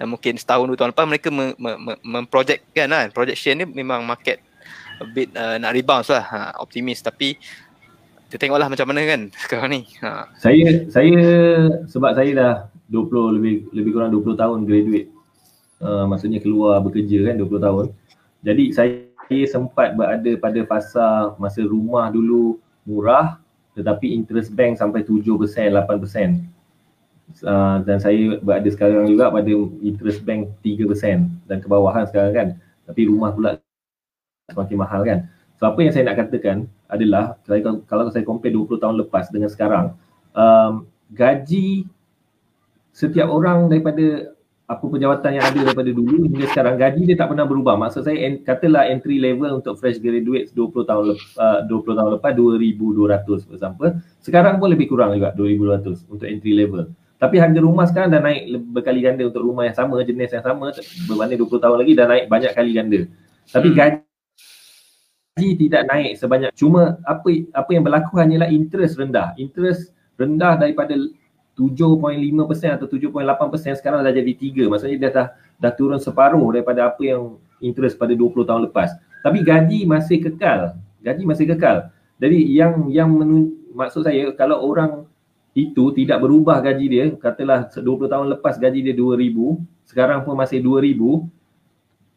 dan 0.00 0.08
mungkin 0.08 0.40
setahun 0.40 0.64
dua 0.64 0.80
tahun 0.80 0.96
lepas 0.96 1.04
mereka 1.04 1.28
memprojekkan 2.00 2.88
me, 2.88 2.96
me, 2.96 3.04
me, 3.04 3.04
kan 3.04 3.12
projection 3.12 3.60
ni 3.60 3.68
memang 3.68 4.00
market 4.00 4.40
a 4.96 5.04
bit 5.04 5.28
uh, 5.36 5.60
nak 5.60 5.76
rebound 5.76 6.08
lah 6.08 6.24
ha, 6.24 6.40
optimis 6.56 7.04
tapi 7.04 7.36
kita 8.32 8.46
tengoklah 8.46 8.72
macam 8.72 8.86
mana 8.88 9.04
kan 9.04 9.20
sekarang 9.44 9.68
ni. 9.74 9.80
Ha. 10.00 10.30
Saya 10.40 10.88
saya 10.88 11.20
sebab 11.84 12.16
saya 12.16 12.30
dah 12.32 12.54
20 12.88 13.36
lebih 13.36 13.54
lebih 13.76 13.90
kurang 13.92 14.14
20 14.14 14.40
tahun 14.40 14.58
graduate. 14.64 15.10
Uh, 15.80 16.08
maksudnya 16.08 16.40
keluar 16.40 16.80
bekerja 16.80 17.28
kan 17.28 17.36
20 17.36 17.66
tahun. 17.66 17.86
Jadi 18.40 18.64
saya 18.72 19.44
sempat 19.50 19.98
berada 19.98 20.32
pada 20.40 20.60
fasa 20.64 21.36
masa 21.36 21.60
rumah 21.60 22.08
dulu 22.08 22.56
murah 22.88 23.36
tetapi 23.76 24.12
interest 24.16 24.50
bank 24.54 24.76
sampai 24.76 25.06
7%, 25.06 25.26
8%. 25.26 26.59
Uh, 27.40 27.80
dan 27.86 28.02
saya 28.02 28.36
berada 28.42 28.68
sekarang 28.68 29.06
juga 29.06 29.30
pada 29.30 29.52
interest 29.80 30.26
bank 30.26 30.50
3% 30.66 31.30
dan 31.46 31.56
ke 31.62 31.66
bawahan 31.70 32.04
sekarang 32.10 32.32
kan. 32.34 32.48
Tapi 32.90 33.06
rumah 33.06 33.30
pula 33.32 33.56
semakin 34.50 34.76
mahal 34.76 35.00
kan. 35.06 35.18
So 35.60 35.68
apa 35.68 35.78
yang 35.84 35.92
saya 35.92 36.08
nak 36.08 36.18
katakan 36.18 36.66
adalah 36.88 37.38
kalau, 37.46 37.84
kalau 37.86 38.04
saya 38.10 38.24
compare 38.24 38.50
20 38.50 38.80
tahun 38.80 38.96
lepas 39.06 39.28
dengan 39.28 39.52
sekarang 39.52 39.94
um, 40.34 40.88
gaji 41.12 41.86
setiap 42.90 43.30
orang 43.30 43.70
daripada 43.70 44.34
apa 44.70 44.86
pejawatan 44.86 45.34
yang 45.34 45.44
ada 45.50 45.58
daripada 45.66 45.90
dulu 45.90 46.30
hingga 46.30 46.46
sekarang 46.54 46.78
gaji 46.78 47.02
dia 47.02 47.18
tak 47.18 47.34
pernah 47.34 47.42
berubah. 47.42 47.74
Maksud 47.74 48.06
saya 48.06 48.22
en, 48.22 48.38
katalah 48.46 48.86
entry 48.86 49.18
level 49.18 49.58
untuk 49.58 49.74
fresh 49.74 49.98
graduate 49.98 50.54
20 50.54 50.86
tahun 50.86 51.04
lepas 51.10 51.26
uh, 51.42 51.60
20 51.66 51.98
tahun 51.98 52.10
lepas 52.22 52.32
2200 52.38 53.46
for 53.50 53.54
example. 53.58 53.90
Sekarang 54.22 54.62
pun 54.62 54.70
lebih 54.70 54.86
kurang 54.86 55.10
juga 55.18 55.34
2200 55.34 56.06
untuk 56.06 56.26
entry 56.30 56.54
level. 56.54 56.86
Tapi 57.20 57.36
harga 57.36 57.60
rumah 57.60 57.84
sekarang 57.84 58.16
dah 58.16 58.22
naik 58.24 58.48
berkali 58.72 59.04
ganda 59.04 59.28
untuk 59.28 59.44
rumah 59.44 59.68
yang 59.68 59.76
sama 59.76 60.00
jenis 60.00 60.32
yang 60.32 60.40
sama 60.40 60.72
berbanding 61.04 61.36
20 61.44 61.60
tahun 61.60 61.76
lagi 61.76 61.92
dah 61.92 62.06
naik 62.08 62.24
banyak 62.32 62.52
kali 62.56 62.70
ganda. 62.72 63.00
Tapi 63.52 63.68
hmm. 63.68 63.76
gaji 63.76 64.10
gaji 65.40 65.56
tidak 65.56 65.82
naik 65.88 66.12
sebanyak. 66.20 66.50
Cuma 66.52 67.00
apa 67.08 67.28
apa 67.56 67.70
yang 67.72 67.84
berlaku 67.84 68.12
hanyalah 68.20 68.52
interest 68.52 69.00
rendah. 69.00 69.32
Interest 69.40 69.92
rendah 70.20 70.60
daripada 70.60 70.92
7.5% 71.56 72.76
atau 72.76 72.86
7.8% 72.88 73.80
sekarang 73.80 74.00
dah 74.00 74.12
jadi 74.12 74.32
3 74.32 74.68
maksudnya 74.72 74.96
dia 74.96 75.10
dah 75.12 75.26
dah 75.60 75.72
turun 75.76 76.00
separuh 76.00 76.44
daripada 76.56 76.88
apa 76.88 77.00
yang 77.04 77.36
interest 77.60 77.96
pada 77.96 78.12
20 78.12 78.48
tahun 78.48 78.62
lepas. 78.68 78.96
Tapi 79.24 79.44
gaji 79.44 79.84
masih 79.88 80.20
kekal. 80.24 80.76
Gaji 81.00 81.22
masih 81.24 81.44
kekal. 81.56 81.88
Jadi 82.20 82.36
yang 82.52 82.88
yang 82.92 83.08
menun, 83.08 83.56
maksud 83.72 84.04
saya 84.04 84.32
kalau 84.36 84.60
orang 84.60 85.08
itu 85.54 85.90
tidak 85.94 86.22
berubah 86.22 86.62
gaji 86.62 86.86
dia. 86.86 87.04
Katalah 87.14 87.66
20 87.70 88.06
tahun 88.06 88.26
lepas 88.38 88.54
gaji 88.56 88.80
dia 88.86 88.94
2000 88.94 89.80
sekarang 89.90 90.22
pun 90.22 90.38
masih 90.38 90.62
2000 90.62 90.94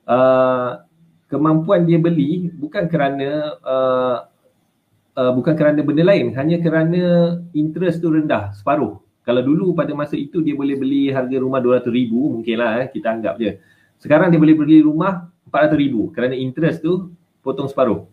uh, 0.05 0.85
kemampuan 1.25 1.81
dia 1.89 1.97
beli 1.97 2.53
bukan 2.53 2.85
kerana 2.85 3.57
uh, 3.65 4.17
uh, 5.17 5.31
bukan 5.33 5.57
kerana 5.57 5.81
benda 5.81 6.05
lain 6.05 6.37
hanya 6.37 6.61
kerana 6.61 7.01
interest 7.57 8.05
tu 8.05 8.13
rendah 8.13 8.53
separuh. 8.53 9.01
Kalau 9.23 9.39
dulu 9.39 9.71
pada 9.71 9.95
masa 9.95 10.19
itu 10.19 10.43
dia 10.43 10.53
boleh 10.53 10.75
beli 10.75 11.07
harga 11.09 11.39
rumah 11.39 11.63
200 11.63 11.87
ribu 11.89 12.37
mungkinlah 12.37 12.85
eh, 12.85 12.87
kita 12.91 13.07
anggap 13.09 13.39
je. 13.39 13.57
Sekarang 13.97 14.29
dia 14.29 14.37
boleh 14.37 14.53
beli 14.53 14.83
rumah 14.83 15.31
400 15.47 15.79
ribu 15.79 16.11
kerana 16.11 16.35
interest 16.37 16.85
tu 16.85 17.09
potong 17.41 17.71
separuh. 17.71 18.05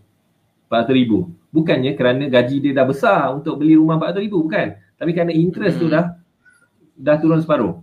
400 0.71 0.95
ribu. 0.95 1.35
Bukannya 1.51 1.99
kerana 1.99 2.31
gaji 2.31 2.63
dia 2.63 2.73
dah 2.73 2.87
besar 2.87 3.35
untuk 3.35 3.59
beli 3.59 3.75
rumah 3.75 3.99
400 3.99 4.23
ribu 4.23 4.47
bukan 4.47 4.79
tapi 5.01 5.17
kerana 5.17 5.33
interest 5.33 5.81
tu 5.81 5.89
hmm. 5.89 5.95
dah 5.97 6.05
dah 7.01 7.17
turun 7.17 7.41
separuh 7.41 7.81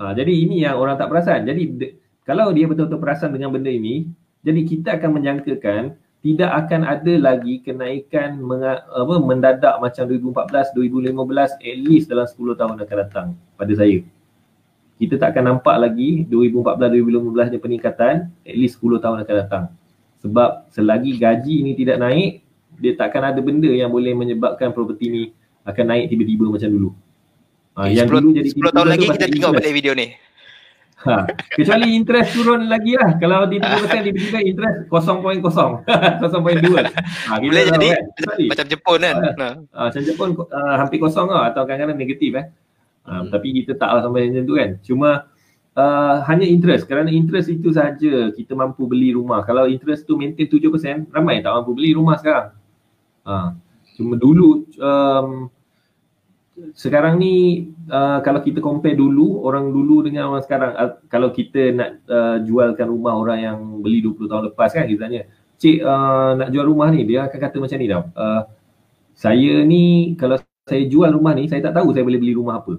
ha, 0.00 0.16
jadi 0.16 0.32
ini 0.32 0.64
yang 0.64 0.80
orang 0.80 0.96
tak 0.96 1.12
perasan 1.12 1.44
jadi 1.44 1.62
de, 1.68 1.86
kalau 2.24 2.48
dia 2.56 2.64
betul-betul 2.64 2.98
perasan 3.04 3.36
dengan 3.36 3.52
benda 3.52 3.68
ini 3.68 4.08
jadi 4.40 4.60
kita 4.64 4.96
akan 4.96 5.20
menjangkakan 5.20 6.00
tidak 6.24 6.50
akan 6.56 6.88
ada 6.88 7.14
lagi 7.20 7.60
kenaikan 7.60 8.40
menga, 8.40 8.80
apa, 8.88 9.14
mendadak 9.20 9.76
macam 9.76 10.08
2014, 10.08 10.72
2015 10.72 11.60
at 11.60 11.76
least 11.84 12.08
dalam 12.08 12.24
10 12.24 12.56
tahun 12.56 12.80
akan 12.80 12.96
datang 12.96 13.28
pada 13.60 13.72
saya. 13.76 14.00
Kita 14.96 15.20
tak 15.20 15.36
akan 15.36 15.52
nampak 15.52 15.76
lagi 15.76 16.24
2014, 16.32 17.12
2015 17.12 17.52
ni 17.52 17.58
peningkatan 17.60 18.14
at 18.40 18.56
least 18.56 18.80
10 18.80 19.04
tahun 19.04 19.20
akan 19.20 19.34
datang. 19.36 19.64
Sebab 20.24 20.72
selagi 20.72 21.20
gaji 21.20 21.60
ini 21.60 21.76
tidak 21.76 22.00
naik, 22.00 22.40
dia 22.80 22.96
tak 22.96 23.12
akan 23.12 23.36
ada 23.36 23.40
benda 23.44 23.68
yang 23.68 23.92
boleh 23.92 24.16
menyebabkan 24.16 24.72
properti 24.72 25.12
ni 25.12 25.22
akan 25.64 25.84
naik 25.88 26.12
tiba-tiba 26.12 26.44
macam 26.48 26.68
dulu. 26.68 26.90
Ha, 27.74 27.90
yang 27.90 28.06
10, 28.06 28.14
dulu 28.14 28.28
jadi 28.38 28.48
10 28.54 28.76
tahun 28.76 28.88
lagi 28.88 29.06
kita 29.10 29.26
tengok 29.26 29.52
balik 29.58 29.74
video 29.74 29.92
ni. 29.98 30.08
Ha. 31.04 31.28
Kecuali 31.52 31.88
interest 31.92 32.32
turun 32.32 32.64
lagi 32.64 32.96
lah. 32.96 33.20
Kalau 33.20 33.44
di 33.44 33.60
3% 33.60 33.92
tiba-tiba 34.08 34.38
interest 34.40 34.76
0.0. 34.88 35.42
0.2. 35.42 35.84
Ha, 37.28 37.40
Boleh 37.40 37.64
jadi 37.68 37.88
kan? 37.96 38.04
macam 38.48 38.66
Jepun 38.68 38.98
kan. 39.00 39.16
Ha. 39.20 39.48
Ha. 39.74 39.80
Macam 39.90 40.02
Jepun 40.04 40.28
uh, 40.38 40.74
hampir 40.80 40.98
kosong 41.00 41.28
lah 41.28 41.52
atau 41.52 41.68
kadang-kadang 41.68 41.98
negatif 41.98 42.32
eh. 42.36 42.46
Ha, 43.04 43.20
hmm. 43.20 43.28
Tapi 43.32 43.48
kita 43.64 43.72
tak 43.76 43.90
lah 43.90 44.00
sampai 44.00 44.32
macam 44.32 44.44
tu 44.48 44.54
kan. 44.56 44.70
Cuma 44.80 45.10
uh, 45.76 46.16
hanya 46.24 46.46
interest. 46.48 46.88
Kerana 46.88 47.12
interest 47.12 47.52
itu 47.52 47.68
saja 47.74 48.32
kita 48.32 48.52
mampu 48.56 48.88
beli 48.88 49.12
rumah. 49.12 49.44
Kalau 49.44 49.68
interest 49.68 50.08
tu 50.08 50.16
maintain 50.16 50.48
7%, 50.48 51.12
ramai 51.12 51.44
tak 51.44 51.52
mampu 51.52 51.76
beli 51.76 51.92
rumah 51.92 52.16
sekarang. 52.16 52.56
Ha. 53.28 53.52
Cuma 53.94 54.16
dulu 54.16 54.64
um, 54.80 55.52
sekarang 56.74 57.18
ni 57.18 57.66
uh, 57.90 58.22
kalau 58.22 58.38
kita 58.38 58.62
compare 58.62 58.94
dulu 58.94 59.42
orang 59.42 59.74
dulu 59.74 60.06
dengan 60.06 60.30
orang 60.30 60.42
sekarang 60.46 60.70
uh, 60.78 61.02
kalau 61.10 61.34
kita 61.34 61.74
nak 61.74 61.90
uh, 62.06 62.38
jualkan 62.46 62.86
rumah 62.86 63.18
orang 63.18 63.38
yang 63.42 63.58
beli 63.82 63.98
20 63.98 64.30
tahun 64.30 64.42
lepas 64.54 64.70
kan 64.70 64.86
kita 64.86 65.02
tanya 65.10 65.22
cik 65.58 65.78
uh, 65.80 66.36
nak 66.38 66.48
jual 66.50 66.66
rumah 66.66 66.90
ni? 66.90 67.06
Dia 67.06 67.26
akan 67.26 67.38
kata 67.38 67.56
macam 67.62 67.78
ni 67.78 67.86
tau. 67.88 68.04
Uh, 68.12 68.42
saya 69.14 69.62
ni 69.62 70.14
kalau 70.18 70.36
saya 70.66 70.84
jual 70.90 71.08
rumah 71.08 71.32
ni 71.36 71.46
saya 71.46 71.62
tak 71.62 71.74
tahu 71.78 71.94
saya 71.94 72.02
boleh 72.02 72.20
beli 72.20 72.34
rumah 72.34 72.60
apa. 72.60 72.76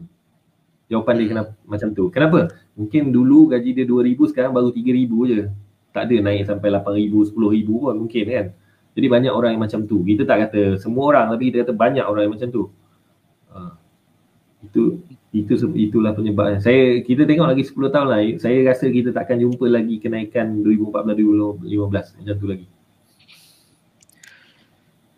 Jawapan 0.86 1.14
dia 1.18 1.28
kenapa 1.34 1.52
macam 1.66 1.90
tu. 1.98 2.14
Kenapa? 2.14 2.54
Mungkin 2.78 3.10
dulu 3.10 3.50
gaji 3.50 3.74
dia 3.74 3.86
2000 3.90 4.30
sekarang 4.30 4.52
baru 4.54 4.70
3000 4.70 5.32
je. 5.32 5.42
Tak 5.96 6.12
ada 6.12 6.16
naik 6.22 6.44
sampai 6.46 6.70
8000 6.70 7.34
10000 7.34 7.66
pun 7.66 7.96
mungkin 7.96 8.24
kan. 8.28 8.46
Jadi 8.96 9.08
banyak 9.12 9.34
orang 9.34 9.58
yang 9.58 9.64
macam 9.64 9.82
tu. 9.90 10.06
Kita 10.06 10.24
tak 10.28 10.38
kata 10.48 10.78
semua 10.78 11.10
orang 11.10 11.26
tapi 11.34 11.50
kita 11.50 11.66
kata 11.66 11.74
banyak 11.74 12.06
orang 12.06 12.30
yang 12.30 12.34
macam 12.38 12.50
tu. 12.54 12.64
Uh, 13.56 13.72
itu 14.66 15.00
itu 15.32 15.54
itulah 15.76 16.12
penyebabnya. 16.12 16.60
Saya 16.60 17.00
kita 17.04 17.24
tengok 17.24 17.48
lagi 17.48 17.64
10 17.64 17.94
tahun 17.94 18.08
lah. 18.08 18.20
Saya 18.40 18.58
rasa 18.68 18.86
kita 18.88 19.16
takkan 19.16 19.40
jumpa 19.40 19.68
lagi 19.68 20.00
kenaikan 20.00 20.64
2014 20.64 21.64
2015 21.64 22.20
macam 22.20 22.36
tu 22.36 22.48
lagi. 22.48 22.68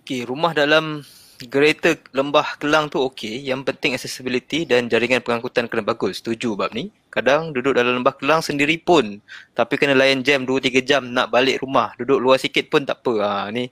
Okay, 0.07 0.23
rumah 0.23 0.55
dalam 0.55 1.03
Greater 1.37 2.01
Lembah 2.17 2.57
Kelang 2.57 2.89
tu 2.89 2.97
okey. 2.97 3.45
Yang 3.45 3.69
penting 3.69 3.91
accessibility 3.93 4.65
dan 4.65 4.89
jaringan 4.89 5.21
pengangkutan 5.21 5.69
kena 5.69 5.85
bagus. 5.85 6.17
Setuju 6.17 6.57
bab 6.57 6.73
ni. 6.73 6.89
Kadang 7.13 7.53
duduk 7.53 7.77
dalam 7.77 8.01
Lembah 8.01 8.17
Kelang 8.17 8.41
sendiri 8.41 8.81
pun 8.81 9.21
tapi 9.53 9.77
kena 9.77 9.93
layan 9.93 10.25
jam 10.25 10.49
2-3 10.49 10.81
jam 10.81 11.05
nak 11.13 11.29
balik 11.29 11.61
rumah. 11.61 11.93
Duduk 12.01 12.17
luar 12.17 12.41
sikit 12.41 12.73
pun 12.73 12.89
tak 12.89 13.05
apa. 13.05 13.13
Ha, 13.21 13.29
ni 13.53 13.69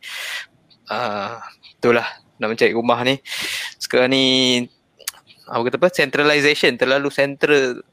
uh, 0.94 1.42
itulah 1.82 2.06
nak 2.40 2.48
mencari 2.52 2.72
rumah 2.76 3.00
ni. 3.04 3.20
Sekarang 3.80 4.12
ni 4.12 4.26
apa 5.46 5.62
kata 5.62 5.78
apa 5.78 5.90
centralization 5.94 6.74
terlalu 6.74 7.14
central 7.14 7.86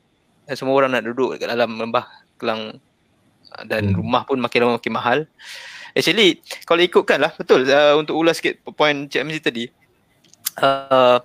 semua 0.57 0.75
orang 0.75 0.97
nak 0.97 1.05
duduk 1.05 1.37
kat 1.37 1.49
dalam 1.53 1.77
Lembah 1.77 2.09
Kelang 2.41 2.81
dan 3.69 3.93
hmm. 3.93 3.97
rumah 4.01 4.25
pun 4.25 4.41
makin 4.41 4.59
lama 4.65 4.81
makin 4.81 4.93
mahal. 4.93 5.19
Actually 5.93 6.41
kalau 6.65 6.81
ikutkan 6.81 7.21
lah 7.21 7.33
betul 7.37 7.69
uh, 7.69 7.95
untuk 8.01 8.17
ulas 8.17 8.41
sikit 8.41 8.65
point 8.73 9.13
Cik 9.13 9.21
Amzi 9.21 9.41
tadi 9.45 9.65
uh, 10.59 11.21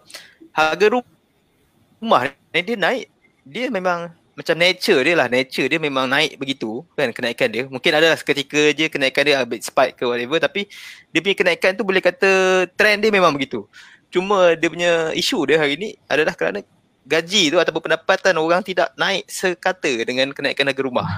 harga 0.52 0.86
rumah 0.92 2.28
ni 2.52 2.62
dia 2.62 2.76
naik 2.76 3.08
dia 3.48 3.72
memang 3.72 4.12
macam 4.38 4.54
nature 4.54 5.02
dia 5.02 5.18
lah. 5.18 5.26
Nature 5.26 5.66
dia 5.66 5.80
memang 5.82 6.06
naik 6.06 6.38
begitu 6.38 6.86
kan 6.94 7.10
kenaikan 7.10 7.50
dia. 7.50 7.66
Mungkin 7.66 7.90
ada 7.90 8.14
seketika 8.14 8.70
je 8.78 8.86
kenaikan 8.86 9.26
dia 9.26 9.42
a 9.42 9.44
bit 9.50 9.66
spike 9.66 9.98
ke 9.98 10.06
whatever 10.06 10.38
tapi 10.38 10.70
dia 11.10 11.20
punya 11.26 11.34
kenaikan 11.34 11.74
tu 11.74 11.82
boleh 11.82 11.98
kata 11.98 12.30
trend 12.78 13.02
dia 13.02 13.10
memang 13.10 13.34
begitu. 13.34 13.66
Cuma 14.14 14.54
dia 14.54 14.70
punya 14.70 15.10
isu 15.18 15.42
dia 15.50 15.58
hari 15.58 15.74
ni 15.82 15.90
adalah 16.06 16.38
kerana 16.38 16.62
gaji 17.10 17.50
tu 17.50 17.58
ataupun 17.58 17.90
pendapatan 17.90 18.38
orang 18.38 18.62
tidak 18.62 18.94
naik 18.94 19.26
sekata 19.26 19.90
dengan 20.06 20.30
kenaikan 20.30 20.70
harga 20.70 20.86
rumah 20.86 21.10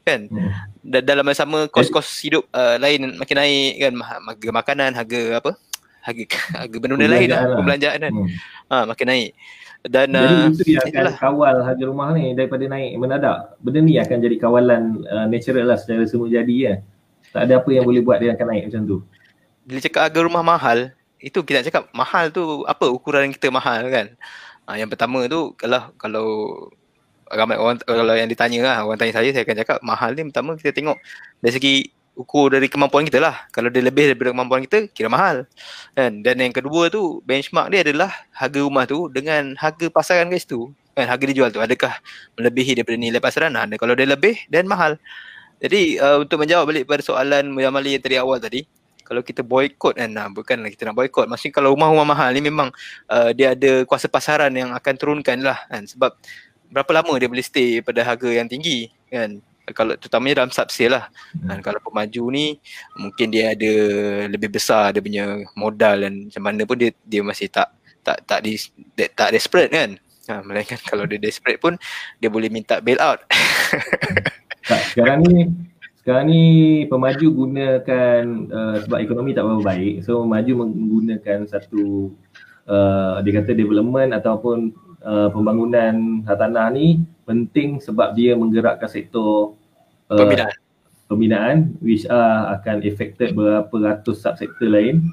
kan. 0.00 0.24
Hmm. 0.28 0.52
dalam 0.84 1.24
masa 1.24 1.44
sama 1.44 1.68
kos-kos 1.68 2.08
hidup 2.24 2.44
uh, 2.48 2.80
lain 2.80 3.12
makin 3.20 3.36
naik 3.44 3.72
kan. 3.76 3.92
Harga 4.00 4.48
makanan 4.56 4.90
harga 4.96 5.36
apa? 5.36 5.52
Harga 6.00 6.24
harga 6.64 6.76
benda-benda 6.80 7.12
lain 7.12 7.28
lah, 7.28 7.44
lah. 7.44 7.56
pembelanjaan 7.60 7.98
kan. 8.08 8.12
Hmm. 8.16 8.28
ha, 8.72 8.84
makin 8.88 9.06
naik 9.12 9.30
dan 9.84 10.16
jadi 10.16 10.24
uh, 10.24 10.48
itu 10.48 10.62
dia 10.64 10.80
akan 10.80 10.88
itulah. 10.88 11.14
kawal 11.20 11.56
harga 11.60 11.84
rumah 11.84 12.08
ni 12.16 12.32
daripada 12.32 12.64
naik 12.64 12.96
mendadak. 12.96 13.52
Benda 13.60 13.78
ni 13.84 14.00
akan 14.00 14.16
jadi 14.16 14.36
kawalan 14.40 14.82
uh, 15.04 15.26
natural 15.28 15.68
lah 15.68 15.76
secara 15.76 16.08
semua 16.08 16.32
jadi 16.32 16.56
ya. 16.56 16.74
Tak 17.36 17.50
ada 17.50 17.60
apa 17.60 17.68
yang 17.68 17.84
boleh 17.84 18.00
buat 18.00 18.16
dia 18.16 18.32
akan 18.32 18.46
naik 18.48 18.62
macam 18.72 18.82
tu. 18.88 18.96
Bila 19.68 19.78
cakap 19.84 20.00
harga 20.08 20.20
rumah 20.24 20.44
mahal 20.44 20.78
itu 21.20 21.38
kita 21.44 21.60
nak 21.60 21.66
cakap 21.68 21.84
mahal 21.92 22.24
tu 22.32 22.64
apa 22.64 22.84
ukuran 22.88 23.28
kita 23.36 23.52
mahal 23.52 23.84
kan? 23.92 24.06
Ha, 24.64 24.80
yang 24.80 24.88
pertama 24.88 25.28
tu 25.28 25.52
kalau 25.60 25.92
kalau 26.00 26.26
ramai 27.28 27.60
orang 27.60 27.76
kalau 27.84 28.14
yang 28.16 28.28
ditanya 28.28 28.60
lah 28.64 28.76
orang 28.88 28.96
tanya 28.96 29.20
saya 29.20 29.28
saya 29.36 29.44
akan 29.44 29.56
cakap 29.60 29.78
mahal 29.84 30.16
ni 30.16 30.22
pertama 30.28 30.56
kita 30.56 30.72
tengok 30.72 30.96
dari 31.40 31.52
segi 31.52 31.74
ukur 32.14 32.54
dari 32.54 32.70
kemampuan 32.70 33.02
kita 33.04 33.18
lah. 33.18 33.46
Kalau 33.50 33.68
dia 33.68 33.82
lebih 33.82 34.14
daripada 34.14 34.30
kemampuan 34.30 34.62
kita 34.64 34.86
kira 34.90 35.10
mahal. 35.10 35.44
Kan? 35.98 36.22
Dan 36.22 36.40
yang 36.40 36.54
kedua 36.54 36.88
tu 36.88 37.20
benchmark 37.26 37.74
dia 37.74 37.82
adalah 37.82 38.10
harga 38.30 38.58
rumah 38.62 38.86
tu 38.86 39.10
dengan 39.10 39.58
harga 39.58 39.86
pasaran 39.90 40.30
guys 40.30 40.46
tu 40.46 40.70
kan? 40.94 41.10
Harga 41.10 41.24
dijual 41.26 41.50
tu 41.50 41.58
adakah 41.58 41.92
melebihi 42.38 42.78
daripada 42.78 42.96
nilai 42.96 43.20
pasaran? 43.20 43.52
Dan 43.52 43.76
kalau 43.76 43.98
dia 43.98 44.06
lebih 44.06 44.38
dan 44.46 44.70
mahal. 44.70 44.96
Jadi 45.58 45.98
uh, 45.98 46.22
untuk 46.22 46.42
menjawab 46.42 46.70
balik 46.70 46.84
pada 46.86 47.02
soalan 47.02 47.50
Mujamali 47.50 47.98
yang 47.98 48.02
tadi 48.02 48.16
awal 48.18 48.38
tadi 48.38 48.62
kalau 49.04 49.20
kita 49.20 49.44
boykot 49.44 50.00
kan 50.00 50.08
nah, 50.08 50.32
bukanlah 50.32 50.72
kita 50.72 50.88
nak 50.88 50.96
boykot 50.96 51.28
maksudnya 51.28 51.60
kalau 51.60 51.76
rumah-rumah 51.76 52.08
mahal 52.08 52.32
ni 52.32 52.40
memang 52.40 52.72
uh, 53.12 53.30
dia 53.36 53.52
ada 53.52 53.84
kuasa 53.84 54.08
pasaran 54.08 54.48
yang 54.50 54.72
akan 54.72 54.94
turunkan 54.96 55.44
lah 55.44 55.60
kan? 55.68 55.84
Sebab 55.84 56.10
berapa 56.74 56.90
lama 56.90 57.12
dia 57.20 57.28
boleh 57.30 57.44
stay 57.44 57.78
pada 57.84 58.02
harga 58.02 58.28
yang 58.32 58.48
tinggi 58.50 58.90
kan 59.06 59.38
kalau 59.72 59.96
terutamanya 59.96 60.44
dalam 60.44 60.52
subsale 60.52 60.92
lah. 60.92 61.04
Dan 61.32 61.64
kalau 61.64 61.80
pemaju 61.80 62.22
ni 62.34 62.60
mungkin 63.00 63.32
dia 63.32 63.56
ada 63.56 63.72
lebih 64.28 64.52
besar 64.52 64.92
dia 64.92 65.00
punya 65.00 65.40
modal 65.56 66.04
dan 66.04 66.28
macam 66.28 66.42
mana 66.44 66.62
pun 66.68 66.76
dia 66.76 66.90
dia 67.06 67.24
masih 67.24 67.48
tak 67.48 67.72
tak 68.04 68.20
tak 68.28 68.44
di 68.44 68.60
tak 69.16 69.32
desperate 69.32 69.72
kan? 69.72 69.90
Ha, 70.28 70.40
melainkan 70.44 70.80
kalau 70.90 71.08
dia 71.08 71.16
desperate 71.16 71.56
pun 71.56 71.80
dia 72.20 72.28
boleh 72.28 72.52
minta 72.52 72.84
bail 72.84 73.00
out. 73.00 73.24
Tak, 74.64 74.96
sekarang 74.96 75.20
ni 75.28 75.52
sekarang 76.00 76.24
ni 76.32 76.44
pemaju 76.88 77.26
gunakan 77.36 78.22
uh, 78.48 78.76
sebab 78.80 78.96
ekonomi 78.96 79.36
tak 79.36 79.44
berapa 79.44 79.60
baik 79.60 80.00
so 80.00 80.24
pemaju 80.24 80.64
menggunakan 80.64 81.44
satu 81.44 82.08
uh, 82.64 83.20
dia 83.20 83.32
kata 83.40 83.52
development 83.52 84.16
ataupun 84.16 84.72
uh, 85.04 85.28
pembangunan 85.30 86.24
hartanah 86.24 86.72
ni 86.72 87.04
penting 87.28 87.78
sebab 87.78 88.16
dia 88.16 88.34
menggerakkan 88.34 88.88
sektor 88.88 89.54
uh, 90.08 90.18
pembinaan. 90.18 90.56
pembinaan 91.06 91.56
which 91.84 92.08
are 92.08 92.56
akan 92.58 92.80
affected 92.82 93.36
berapa 93.36 93.70
ratus 93.70 94.24
subsektor 94.24 94.66
lain. 94.66 95.04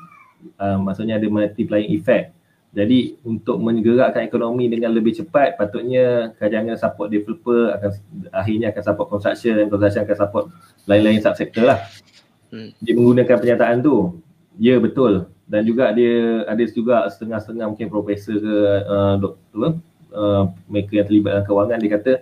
Uh, 0.58 0.82
maksudnya 0.82 1.22
ada 1.22 1.28
multiplying 1.30 1.94
effect. 1.94 2.34
Jadi 2.72 3.20
untuk 3.28 3.60
menggerakkan 3.60 4.24
ekonomi 4.24 4.72
dengan 4.72 4.96
lebih 4.96 5.12
cepat 5.12 5.60
patutnya 5.60 6.32
kerajaan 6.40 6.72
support 6.80 7.12
developer 7.12 7.76
akan 7.76 7.90
akhirnya 8.32 8.72
akan 8.72 8.84
support 8.88 9.08
construction 9.12 9.54
dan 9.60 9.68
construction 9.68 10.02
akan 10.08 10.18
support 10.18 10.46
lain-lain 10.88 11.20
subsektor 11.20 11.68
lah. 11.68 11.84
Hmm. 12.52 12.68
dia 12.84 12.92
menggunakan 12.92 13.36
pernyataan 13.40 13.80
tu 13.80 14.20
ya 14.62 14.78
betul. 14.78 15.26
Dan 15.50 15.66
juga 15.66 15.90
dia 15.92 16.46
ada 16.46 16.64
juga 16.70 17.10
setengah-setengah 17.10 17.66
mungkin 17.74 17.90
profesor 17.90 18.38
ke 18.40 18.56
uh, 18.88 19.16
doktor 19.20 19.82
uh, 20.14 20.54
mereka 20.70 21.02
yang 21.02 21.08
terlibat 21.10 21.32
dalam 21.36 21.46
kewangan 21.50 21.78
dia 21.82 21.92
kata 21.92 22.14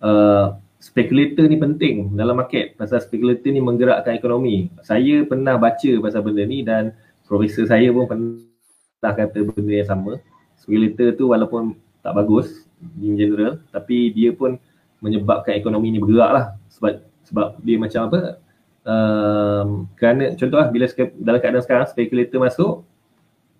uh, 0.00 0.46
spekulator 0.80 1.44
ni 1.44 1.60
penting 1.60 2.16
dalam 2.16 2.40
market 2.40 2.78
pasal 2.80 3.02
spekulator 3.02 3.50
ni 3.52 3.60
menggerakkan 3.60 4.16
ekonomi. 4.16 4.72
Saya 4.80 5.26
pernah 5.28 5.60
baca 5.60 5.90
pasal 6.00 6.24
benda 6.24 6.46
ni 6.46 6.64
dan 6.64 6.96
profesor 7.28 7.68
saya 7.68 7.92
pun 7.92 8.08
pernah 8.08 9.12
kata 9.12 9.44
benda 9.50 9.74
yang 9.74 9.90
sama. 9.90 10.12
Spekulator 10.56 11.12
tu 11.18 11.34
walaupun 11.34 11.76
tak 12.00 12.16
bagus 12.16 12.64
in 12.96 13.18
general 13.20 13.60
tapi 13.76 14.08
dia 14.16 14.32
pun 14.32 14.56
menyebabkan 15.04 15.52
ekonomi 15.52 15.92
ni 15.92 16.00
bergerak 16.00 16.30
lah 16.32 16.44
sebab 16.72 17.04
sebab 17.28 17.46
dia 17.60 17.76
macam 17.76 18.08
apa 18.08 18.40
um, 18.86 19.88
kerana 19.96 20.36
contoh 20.36 20.58
lah 20.60 20.68
bila 20.72 20.86
dalam 21.18 21.38
keadaan 21.40 21.64
sekarang 21.64 21.86
spekulator 21.88 22.38
masuk 22.40 22.72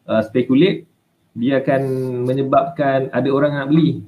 uh, 0.08 0.22
speculate 0.24 0.90
dia 1.38 1.62
akan 1.62 1.82
menyebabkan 2.26 3.06
ada 3.14 3.28
orang 3.30 3.54
nak 3.54 3.70
beli. 3.70 4.02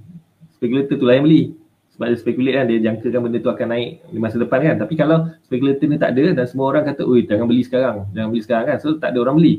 Spekulator 0.58 0.98
tu 0.98 1.06
lah 1.06 1.18
yang 1.18 1.26
beli. 1.26 1.54
Sebab 1.94 2.08
dia 2.08 2.18
speculate 2.18 2.54
kan 2.56 2.64
dia 2.66 2.78
jangkakan 2.80 3.20
benda 3.28 3.38
tu 3.38 3.50
akan 3.52 3.66
naik 3.68 3.90
di 4.10 4.18
masa 4.18 4.36
depan 4.40 4.58
kan. 4.64 4.76
Tapi 4.80 4.94
kalau 4.98 5.30
spekulator 5.46 5.86
ni 5.86 5.98
tak 6.00 6.18
ada 6.18 6.42
dan 6.42 6.44
semua 6.48 6.72
orang 6.72 6.88
kata 6.88 7.06
oi 7.06 7.28
jangan 7.28 7.46
beli 7.46 7.62
sekarang 7.62 7.96
jangan 8.10 8.28
beli 8.32 8.42
sekarang 8.42 8.64
kan. 8.74 8.76
So 8.82 8.96
tak 8.98 9.14
ada 9.14 9.18
orang 9.22 9.36
beli. 9.38 9.54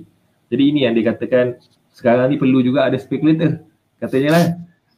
Jadi 0.51 0.63
ini 0.69 0.79
yang 0.85 0.93
dia 0.97 1.13
katakan 1.13 1.57
sekarang 1.93 2.33
ni 2.33 2.35
perlu 2.35 2.59
juga 2.59 2.89
ada 2.89 2.97
spekulator. 2.99 3.63
Katanya 4.01 4.29
lah. 4.35 4.45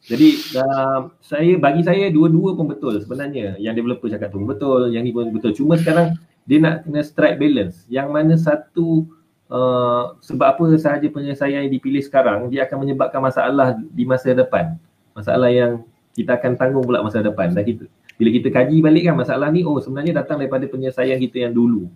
Jadi 0.06 0.30
uh, 0.58 1.00
saya 1.22 1.58
bagi 1.58 1.82
saya 1.82 2.10
dua-dua 2.10 2.58
pun 2.58 2.66
betul 2.66 2.98
sebenarnya. 2.98 3.62
Yang 3.62 3.84
developer 3.84 4.08
cakap 4.10 4.34
tu 4.34 4.42
betul 4.42 4.90
yang 4.90 5.06
ni 5.06 5.14
pun 5.14 5.30
betul. 5.30 5.54
Cuma 5.54 5.78
sekarang 5.78 6.18
dia 6.46 6.58
nak 6.62 6.86
kena 6.86 7.02
strike 7.02 7.38
balance. 7.42 7.84
Yang 7.90 8.08
mana 8.10 8.34
satu 8.38 9.10
uh, 9.50 10.16
sebab 10.22 10.48
apa 10.56 10.64
sahaja 10.78 11.06
penyelesaian 11.10 11.66
yang 11.66 11.74
dipilih 11.74 12.02
sekarang 12.06 12.48
dia 12.54 12.64
akan 12.70 12.86
menyebabkan 12.86 13.22
masalah 13.22 13.78
di 13.78 14.06
masa 14.06 14.32
depan. 14.32 14.78
Masalah 15.18 15.50
yang 15.52 15.84
kita 16.16 16.38
akan 16.38 16.56
tanggung 16.56 16.86
pula 16.86 17.02
masa 17.02 17.26
depan. 17.26 17.52
Dan 17.52 17.66
kita 17.66 17.84
bila 18.16 18.30
kita 18.32 18.48
kaji 18.48 18.80
balik 18.80 19.12
kan 19.12 19.16
masalah 19.20 19.52
ni 19.52 19.68
oh 19.68 19.76
sebenarnya 19.84 20.24
datang 20.24 20.40
daripada 20.40 20.64
penyelesaian 20.70 21.20
kita 21.20 21.50
yang 21.50 21.54
dulu. 21.54 21.90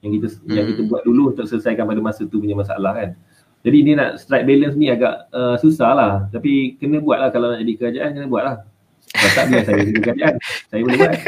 Yang 0.00 0.12
kita 0.16 0.26
hmm. 0.26 0.54
yang 0.56 0.66
kita 0.72 0.82
buat 0.88 1.02
dulu 1.04 1.36
untuk 1.36 1.46
selesaikan 1.46 1.84
pada 1.86 2.00
masa 2.00 2.24
tu 2.26 2.40
punya 2.40 2.56
masalah 2.56 2.96
kan. 2.96 3.10
Jadi 3.60 3.78
ni 3.84 3.92
nak 3.92 4.16
strike 4.16 4.48
balance 4.48 4.72
ni 4.74 4.88
agak 4.88 5.28
uh, 5.36 5.60
susah 5.60 5.92
lah. 5.92 6.12
Tapi 6.32 6.80
kena 6.80 6.98
buat 7.04 7.20
lah 7.20 7.28
kalau 7.28 7.52
nak 7.52 7.60
jadi 7.60 7.74
kerajaan 7.76 8.10
kena 8.16 8.26
buat 8.26 8.44
lah 8.48 8.56
kalau 9.10 9.32
tak 9.34 9.44
biar 9.50 9.62
saya 9.66 9.82
jadi 9.82 10.00
kerajaan 10.00 10.34
saya 10.70 10.80
boleh 10.86 10.98
buat 10.98 11.12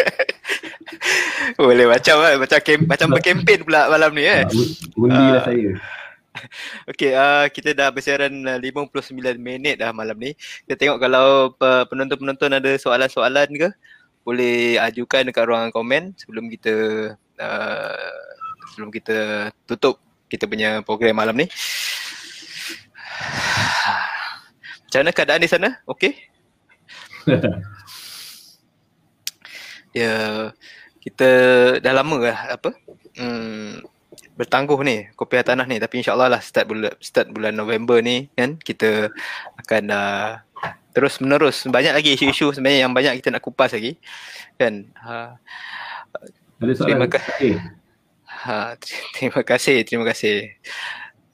boleh 1.59 1.87
macam 1.89 2.17
kan 2.23 2.35
macam 2.39 2.59
kem, 2.63 2.81
macam 2.87 3.09
berkempen 3.13 3.61
pula 3.67 3.91
malam 3.91 4.15
ni 4.15 4.25
eh. 4.25 4.47
Undilah 4.97 5.41
uh, 5.41 5.45
saya. 5.45 5.73
Okay, 6.89 7.13
uh, 7.13 7.45
kita 7.53 7.77
dah 7.77 7.93
bersiaran 7.93 8.33
59 8.33 9.37
minit 9.37 9.85
dah 9.85 9.93
malam 9.93 10.17
ni. 10.17 10.33
Kita 10.65 10.81
tengok 10.81 10.97
kalau 10.97 11.53
penonton-penonton 11.61 12.57
ada 12.57 12.73
soalan-soalan 12.81 13.53
ke, 13.53 13.69
boleh 14.25 14.81
ajukan 14.81 15.29
dekat 15.29 15.45
ruangan 15.45 15.69
komen 15.75 16.17
sebelum 16.17 16.49
kita 16.49 16.73
uh, 17.37 18.17
sebelum 18.73 18.89
kita 18.95 19.51
tutup 19.67 19.99
kita 20.31 20.47
punya 20.49 20.81
program 20.81 21.21
malam 21.21 21.37
ni. 21.37 21.47
Macam 24.89 25.05
mana 25.05 25.13
keadaan 25.13 25.45
di 25.45 25.51
sana? 25.51 25.77
Okay? 25.85 26.17
ya, 30.01 30.49
kita 31.03 31.31
dah 31.83 31.93
lama 31.93 32.17
lah 32.23 32.39
apa 32.55 32.71
hmm, 33.19 33.83
bertangguh 34.39 34.79
ni 34.87 35.11
kopi 35.19 35.43
tanah 35.43 35.67
ni. 35.67 35.83
Tapi 35.83 36.01
insyaallah 36.01 36.31
lah 36.31 36.41
start 36.41 36.71
bulan 36.71 36.95
start 37.03 37.35
bulan 37.35 37.59
November 37.59 37.99
ni 37.99 38.31
kan 38.39 38.55
kita 38.55 39.11
akan 39.59 39.85
uh, 39.91 40.31
terus 40.95 41.19
menerus 41.19 41.67
banyak 41.67 41.91
lagi 41.91 42.15
isu-isu 42.15 42.55
sebenarnya 42.55 42.87
yang 42.87 42.95
banyak 42.95 43.19
kita 43.19 43.35
nak 43.35 43.43
kupas 43.43 43.75
lagi 43.75 43.99
kan. 44.57 44.87
Uh, 45.03 45.35
terima 46.63 47.11
kasih 47.11 47.59
ha, 48.47 48.79
terima 49.19 49.43
kasih 49.43 49.77
terima 49.83 50.05
kasih 50.07 50.55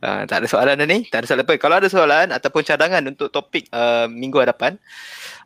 uh, 0.03 0.23
tak 0.27 0.45
ada 0.45 0.47
soalan 0.47 0.75
dah 0.81 0.89
ni 0.89 1.07
tak 1.09 1.25
ada 1.25 1.27
soalan 1.27 1.45
apa 1.47 1.55
kalau 1.57 1.77
ada 1.79 1.89
soalan 1.89 2.27
ataupun 2.35 2.63
cadangan 2.67 3.03
untuk 3.07 3.29
topik 3.31 3.67
uh, 3.73 4.07
minggu 4.11 4.39
hadapan 4.43 4.77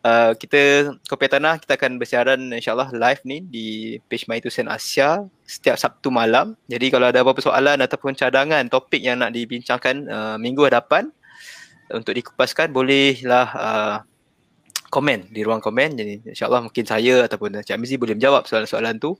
Uh, 0.02 0.34
kita 0.34 0.90
Kopi 1.06 1.30
Tanah 1.30 1.62
kita 1.62 1.78
akan 1.78 1.94
bersiaran 1.94 2.50
insyaallah 2.50 2.90
live 2.90 3.22
ni 3.22 3.38
di 3.46 3.66
page 4.10 4.26
My 4.26 4.42
Tusen 4.42 4.66
Asia 4.66 5.22
setiap 5.46 5.78
Sabtu 5.78 6.10
malam. 6.10 6.58
Jadi 6.66 6.90
kalau 6.90 7.06
ada 7.06 7.22
apa-apa 7.22 7.38
soalan 7.38 7.78
ataupun 7.78 8.18
cadangan 8.18 8.66
topik 8.66 8.98
yang 8.98 9.22
nak 9.22 9.30
dibincangkan 9.30 10.10
uh, 10.10 10.36
minggu 10.42 10.66
hadapan 10.66 11.06
untuk 11.94 12.18
dikupaskan 12.18 12.74
bolehlah 12.74 13.46
uh, 13.54 13.94
komen 14.92 15.32
di 15.32 15.40
ruang 15.40 15.64
komen 15.64 15.96
jadi 15.96 16.20
insyaallah 16.36 16.68
mungkin 16.68 16.84
saya 16.84 17.24
ataupun 17.24 17.64
Cik 17.64 17.72
Amizi 17.72 17.96
boleh 17.96 18.12
menjawab 18.12 18.44
soalan-soalan 18.44 19.00
tu 19.00 19.16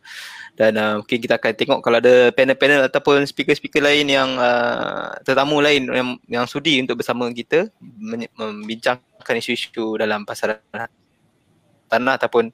dan 0.53 0.77
uh, 0.77 0.95
mungkin 1.01 1.17
kita 1.17 1.41
akan 1.41 1.53
tengok 1.57 1.81
kalau 1.81 1.97
ada 1.97 2.29
panel-panel 2.37 2.93
ataupun 2.93 3.25
speaker-speaker 3.25 3.81
lain 3.81 4.13
yang 4.13 4.37
uh, 4.37 5.17
tetamu 5.25 5.65
lain 5.65 5.89
yang 5.89 6.09
yang 6.29 6.45
sudi 6.45 6.77
untuk 6.77 7.01
bersama 7.01 7.25
kita 7.33 7.73
membincangkan 8.37 9.35
isu-isu 9.41 9.97
dalam 9.97 10.29
pasaran 10.29 10.61
tanah 11.89 12.21
ataupun 12.21 12.53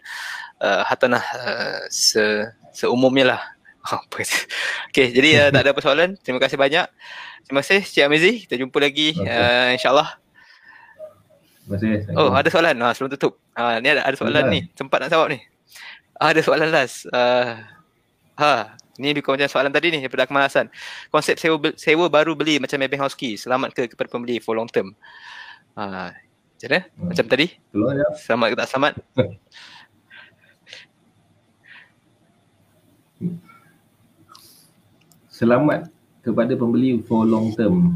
uh, 0.62 0.82
hartanah 0.86 1.22
uh, 1.22 1.80
se 1.90 2.22
seumumnya 2.70 3.34
lah. 3.34 3.42
okay, 4.12 5.10
jadi 5.10 5.48
uh, 5.48 5.50
tak 5.50 5.62
ada 5.66 5.72
persoalan. 5.72 6.14
Terima 6.20 6.38
kasih 6.38 6.60
banyak. 6.60 6.86
Terima 7.46 7.64
kasih 7.64 7.80
Cik 7.82 8.04
Amizi. 8.04 8.32
Kita 8.46 8.54
jumpa 8.60 8.78
lagi 8.78 9.16
okay. 9.16 9.26
uh, 9.26 9.68
insyaAllah. 9.74 10.27
Kasih. 11.68 12.08
Oh, 12.16 12.32
ada 12.32 12.48
soalan. 12.48 12.76
Ha, 12.80 12.96
sebelum 12.96 13.12
tutup. 13.12 13.36
Ha, 13.52 13.78
ni 13.84 13.92
ada, 13.92 14.02
ada 14.08 14.16
soalan 14.16 14.48
ni. 14.48 14.60
Sempat 14.72 15.04
nak 15.04 15.12
jawab 15.12 15.28
ni. 15.28 15.38
Ha, 16.18 16.32
ada 16.32 16.40
soalan 16.40 16.68
last. 16.72 17.04
Uh, 17.12 17.60
ha, 18.40 18.72
ni 18.96 19.12
bukan 19.12 19.36
macam 19.36 19.48
soalan 19.52 19.72
tadi 19.72 19.92
ni 19.92 20.00
daripada 20.00 20.24
Akmal 20.24 20.48
Hassan. 20.48 20.72
Konsep 21.12 21.36
sewa, 21.36 21.60
sewa 21.76 22.08
baru 22.08 22.32
beli 22.32 22.56
macam 22.56 22.80
Maybank 22.80 23.04
House 23.04 23.14
Key. 23.14 23.36
Selamat 23.36 23.76
ke 23.76 23.84
kepada 23.84 24.08
pembeli 24.08 24.40
for 24.40 24.56
long 24.56 24.68
term? 24.68 24.96
Ha, 25.76 26.10
macam 26.16 26.68
mana? 26.72 26.80
Hmm. 26.98 27.08
Macam 27.12 27.24
tadi? 27.28 27.46
Keluar 27.70 27.94
ya. 27.94 28.08
Selamat 28.16 28.46
ke 28.50 28.56
tak 28.56 28.68
selamat? 28.72 28.92
selamat 35.38 35.86
kepada 36.26 36.58
pembeli 36.58 36.98
for 37.06 37.22
long 37.22 37.54
term 37.54 37.94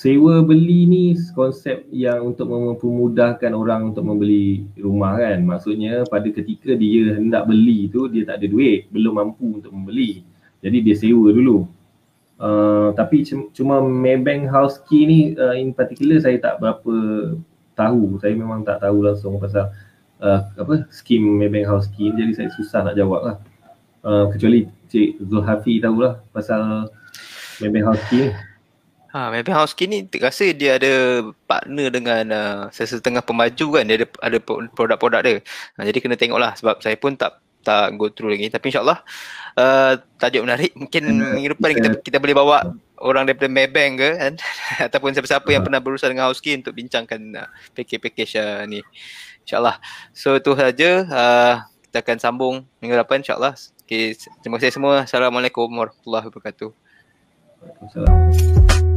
sewa 0.00 0.40
beli 0.40 0.88
ni 0.88 1.04
konsep 1.36 1.84
yang 1.92 2.32
untuk 2.32 2.48
mempermudahkan 2.48 3.52
orang 3.52 3.92
untuk 3.92 4.08
membeli 4.08 4.64
rumah 4.80 5.20
kan? 5.20 5.44
Maksudnya 5.44 6.08
pada 6.08 6.24
ketika 6.32 6.72
dia 6.72 7.20
hendak 7.20 7.44
beli 7.44 7.92
tu 7.92 8.08
dia 8.08 8.24
tak 8.24 8.40
ada 8.40 8.48
duit 8.48 8.88
belum 8.88 9.20
mampu 9.20 9.60
untuk 9.60 9.68
membeli. 9.76 10.24
Jadi 10.64 10.78
dia 10.80 10.96
sewa 10.96 11.28
dulu. 11.28 11.68
Uh, 12.40 12.96
tapi 12.96 13.28
cuma 13.52 13.84
Maybank 13.84 14.48
House 14.48 14.80
Key 14.88 15.04
ni 15.04 15.20
uh, 15.36 15.52
in 15.52 15.76
particular 15.76 16.16
saya 16.16 16.40
tak 16.40 16.64
berapa 16.64 16.94
tahu. 17.76 18.16
Saya 18.24 18.32
memang 18.32 18.64
tak 18.64 18.80
tahu 18.80 19.04
langsung 19.04 19.36
pasal 19.36 19.68
uh, 20.24 20.40
apa 20.56 20.88
skim 20.88 21.20
Maybank 21.20 21.68
House 21.68 21.92
Key 21.92 22.08
jadi 22.16 22.32
saya 22.32 22.48
susah 22.56 22.88
nak 22.88 22.96
jawab 22.96 23.20
lah. 23.28 23.36
Uh, 24.00 24.32
kecuali 24.32 24.64
Cik 24.88 25.28
Zulhafi 25.28 25.76
tahulah 25.76 26.24
pasal 26.32 26.88
Maybank 27.60 27.84
House 27.92 28.04
Key 28.08 28.24
ni 28.24 28.32
Ha, 29.10 29.26
Maybank 29.34 29.58
House 29.58 29.74
Key 29.74 29.90
ni 29.90 30.06
terasa 30.06 30.46
dia 30.54 30.78
ada 30.78 31.26
partner 31.50 31.90
dengan 31.90 32.24
uh, 32.30 32.62
sesetengah 32.70 33.26
pemaju 33.26 33.66
kan 33.74 33.82
dia 33.82 33.96
ada 33.98 34.06
ada 34.22 34.38
produk-produk 34.70 35.20
dia. 35.26 35.34
Ha, 35.78 35.82
jadi 35.82 35.98
kena 35.98 36.14
tengoklah 36.14 36.54
sebab 36.54 36.78
saya 36.78 36.94
pun 36.94 37.18
tak 37.18 37.42
tak 37.60 37.92
go 38.00 38.08
through 38.08 38.32
lagi 38.32 38.48
tapi 38.48 38.72
insyaallah 38.72 39.04
uh, 39.60 39.92
tajuk 40.16 40.48
menarik 40.48 40.72
mungkin 40.72 41.02
hmm. 41.12 41.32
minggu 41.36 41.50
depan 41.52 41.70
kita 41.76 41.88
kita 42.00 42.16
boleh 42.16 42.32
bawa 42.32 42.72
orang 43.00 43.28
daripada 43.28 43.52
Maybank 43.52 43.92
ke 44.00 44.08
kan 44.16 44.32
ataupun 44.88 45.12
siapa-siapa 45.12 45.48
yang 45.52 45.62
pernah 45.64 45.80
berurusan 45.82 46.12
dengan 46.12 46.30
House 46.30 46.40
Key 46.40 46.56
untuk 46.56 46.72
bincangkan 46.76 47.20
uh, 47.36 47.48
package-package 47.74 48.38
uh, 48.40 48.62
ni. 48.68 48.80
Insyaallah. 49.44 49.80
So 50.14 50.36
itu 50.36 50.52
saja 50.54 50.90
uh, 51.08 51.54
kita 51.90 52.06
akan 52.06 52.16
sambung 52.22 52.54
minggu 52.78 52.94
depan 52.94 53.26
insyaallah. 53.26 53.56
Okay, 53.82 54.14
terima 54.44 54.62
kasih 54.62 54.70
semua. 54.70 55.02
Assalamualaikum 55.02 55.66
warahmatullahi 55.66 56.30
wabarakatuh. 56.30 56.70
Waalaikumsalam. 57.58 58.89